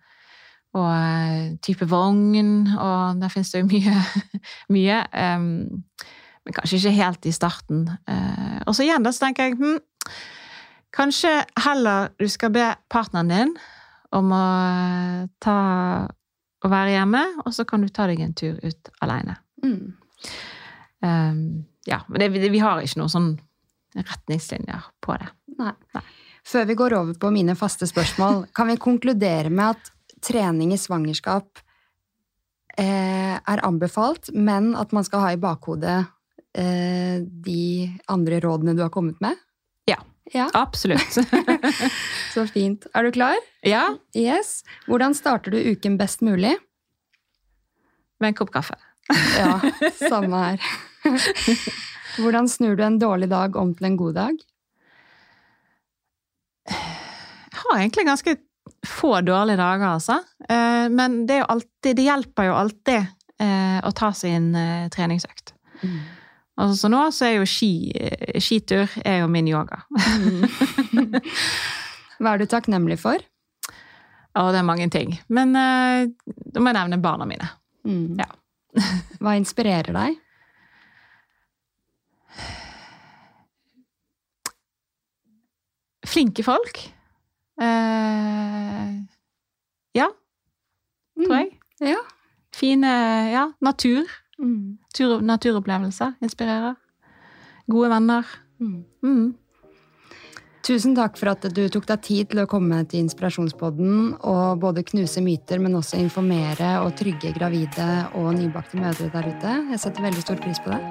og 0.76 0.88
eh, 0.92 1.54
type 1.64 1.88
vogn, 1.88 2.68
og 2.76 3.20
der 3.22 3.32
finnes 3.32 3.52
det 3.54 3.62
jo 3.62 3.68
mye. 3.70 4.02
mye 4.76 4.98
um, 5.38 5.48
men 6.44 6.56
kanskje 6.56 6.80
ikke 6.80 6.96
helt 6.96 7.26
i 7.28 7.32
starten. 7.34 7.86
Uh, 8.08 8.60
og 8.66 8.76
så 8.76 8.84
igjen 8.84 9.04
da, 9.04 9.12
så 9.12 9.26
tenker 9.26 9.48
jeg 9.48 9.58
hm, 9.60 9.80
Kanskje 10.96 11.30
heller 11.60 12.08
du 12.16 12.24
skal 12.32 12.50
be 12.54 12.64
partneren 12.88 13.28
din 13.28 13.50
om 14.16 14.30
å 14.32 14.44
ta 15.44 15.58
å 16.64 16.70
være 16.72 16.94
hjemme, 16.94 17.20
og 17.44 17.52
så 17.54 17.66
kan 17.68 17.84
du 17.84 17.90
ta 17.92 18.06
deg 18.08 18.22
en 18.24 18.32
tur 18.34 18.56
ut 18.64 18.88
alene. 19.04 19.36
Mm. 19.62 19.92
Um, 21.04 21.42
ja, 21.86 22.00
men 22.08 22.24
det, 22.24 22.48
vi 22.50 22.62
har 22.62 22.80
ikke 22.82 23.02
noen 23.02 23.12
sånn 23.12 23.28
retningslinjer 23.94 24.88
på 25.04 25.18
det. 25.20 25.28
Nei. 25.60 25.74
Nei. 25.94 26.04
Før 26.48 26.64
vi 26.70 26.78
går 26.80 26.96
over 26.96 27.20
på 27.20 27.30
mine 27.34 27.54
faste 27.58 27.86
spørsmål, 27.88 28.46
kan 28.56 28.70
vi 28.72 28.78
konkludere 28.80 29.52
med 29.52 29.76
at 29.76 29.92
trening 30.24 30.72
i 30.74 30.78
svangerskap 30.80 31.60
eh, 32.78 33.36
er 33.38 33.64
anbefalt, 33.66 34.30
men 34.34 34.74
at 34.78 34.94
man 34.96 35.06
skal 35.06 35.24
ha 35.24 35.32
i 35.34 35.40
bakhodet 35.40 35.98
eh, 36.58 37.18
de 37.22 37.88
andre 38.10 38.40
rådene 38.44 38.76
du 38.76 38.84
har 38.84 38.92
kommet 38.94 39.20
med? 39.24 39.38
Ja. 39.88 39.98
ja. 40.34 40.48
Absolutt. 40.54 41.18
Så 42.34 42.46
fint. 42.50 42.86
Er 42.94 43.08
du 43.08 43.12
klar? 43.14 43.38
Ja. 43.66 43.84
Yes. 44.16 44.62
Hvordan 44.86 45.16
starter 45.16 45.54
du 45.54 45.60
uken 45.72 45.98
best 46.00 46.24
mulig? 46.26 46.54
Med 48.18 48.32
en 48.32 48.38
kopp 48.38 48.52
kaffe. 48.54 48.78
ja, 49.38 49.56
samme 50.10 50.44
her. 50.44 50.68
Hvordan 52.18 52.48
snur 52.50 52.74
du 52.76 52.82
en 52.82 52.98
dårlig 52.98 53.30
dag 53.30 53.56
om 53.56 53.72
til 53.76 53.86
en 53.88 53.96
god 53.96 54.14
dag? 54.18 54.38
Jeg 56.68 57.62
har 57.62 57.78
egentlig 57.78 58.04
ganske 58.08 58.34
få 58.86 59.20
dårlige 59.20 59.56
dager, 59.56 59.86
altså. 59.86 60.20
Eh, 60.48 60.88
men 60.90 61.26
det, 61.26 61.42
alltid, 61.44 61.96
det 61.96 62.06
hjelper 62.06 62.50
jo 62.50 62.58
alltid 62.58 63.00
eh, 63.42 63.78
å 63.84 63.92
ta 63.96 64.12
seg 64.14 64.36
en 64.36 64.52
eh, 64.58 64.86
treningsøkt. 64.94 65.54
Mm. 65.82 65.98
Altså, 66.58 66.76
så 66.80 66.90
nå 66.90 67.02
så 67.14 67.28
er 67.28 67.34
jo 67.36 67.46
ski, 67.46 67.72
skitur 68.42 68.90
er 69.06 69.20
jo 69.22 69.30
min 69.30 69.48
yoga. 69.50 69.84
Mm. 69.94 71.18
Hva 72.18 72.32
er 72.32 72.42
du 72.42 72.48
takknemlig 72.50 72.98
for? 72.98 73.22
Å, 74.38 74.48
det 74.50 74.60
er 74.60 74.66
mange 74.66 74.88
ting. 74.90 75.14
Men 75.30 75.54
da 75.54 76.58
må 76.62 76.70
jeg 76.70 76.78
nevne 76.80 76.98
barna 77.02 77.26
mine. 77.30 77.46
Mm. 77.86 78.18
Ja. 78.18 78.26
Hva 79.22 79.36
inspirerer 79.38 79.94
deg? 79.94 80.18
Flinke 86.08 86.42
folk. 86.46 86.82
Uh, 87.58 89.02
ja, 89.98 90.06
tror 91.18 91.32
mm. 91.32 91.36
jeg. 91.38 91.50
Mm. 91.80 91.90
Ja. 91.90 92.04
Fine 92.54 92.92
Ja, 93.32 93.48
natur. 93.60 94.06
Mm. 94.38 94.78
Tur, 94.94 95.20
naturopplevelser 95.20 96.14
inspirerer. 96.22 96.74
Gode 97.66 97.90
venner. 97.90 98.24
Mm. 98.60 98.84
mm. 99.02 99.34
Tusen 100.68 100.92
takk 100.92 101.14
for 101.16 101.30
at 101.32 101.46
du 101.54 101.62
tok 101.72 101.86
deg 101.88 102.02
tid 102.04 102.28
til 102.28 102.42
å 102.42 102.48
komme 102.50 102.82
til 102.90 103.00
Inspirasjonspodden 103.00 104.18
og 104.28 104.60
både 104.60 104.84
knuse 104.84 105.22
myter, 105.24 105.62
men 105.64 105.78
også 105.78 105.96
informere 106.02 106.74
og 106.82 106.92
trygge 106.98 107.32
gravide 107.38 107.88
og 108.18 108.34
nybakte 108.36 108.82
mødre 108.82 109.08
der 109.14 109.32
ute. 109.32 109.56
Jeg 109.72 109.82
setter 109.86 110.08
veldig 110.10 110.26
stor 110.26 110.44
pris 110.44 110.60
på 110.60 110.74
det. 110.74 110.82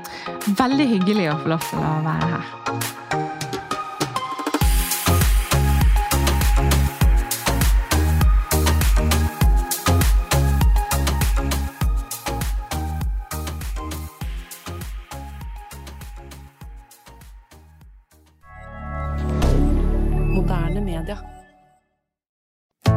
Veldig 0.58 0.92
hyggelig 0.96 1.32
å 1.36 1.40
få 1.44 1.54
lov 1.54 1.70
til 1.70 1.86
å 1.86 1.96
være 2.10 2.36
her. 2.36 3.27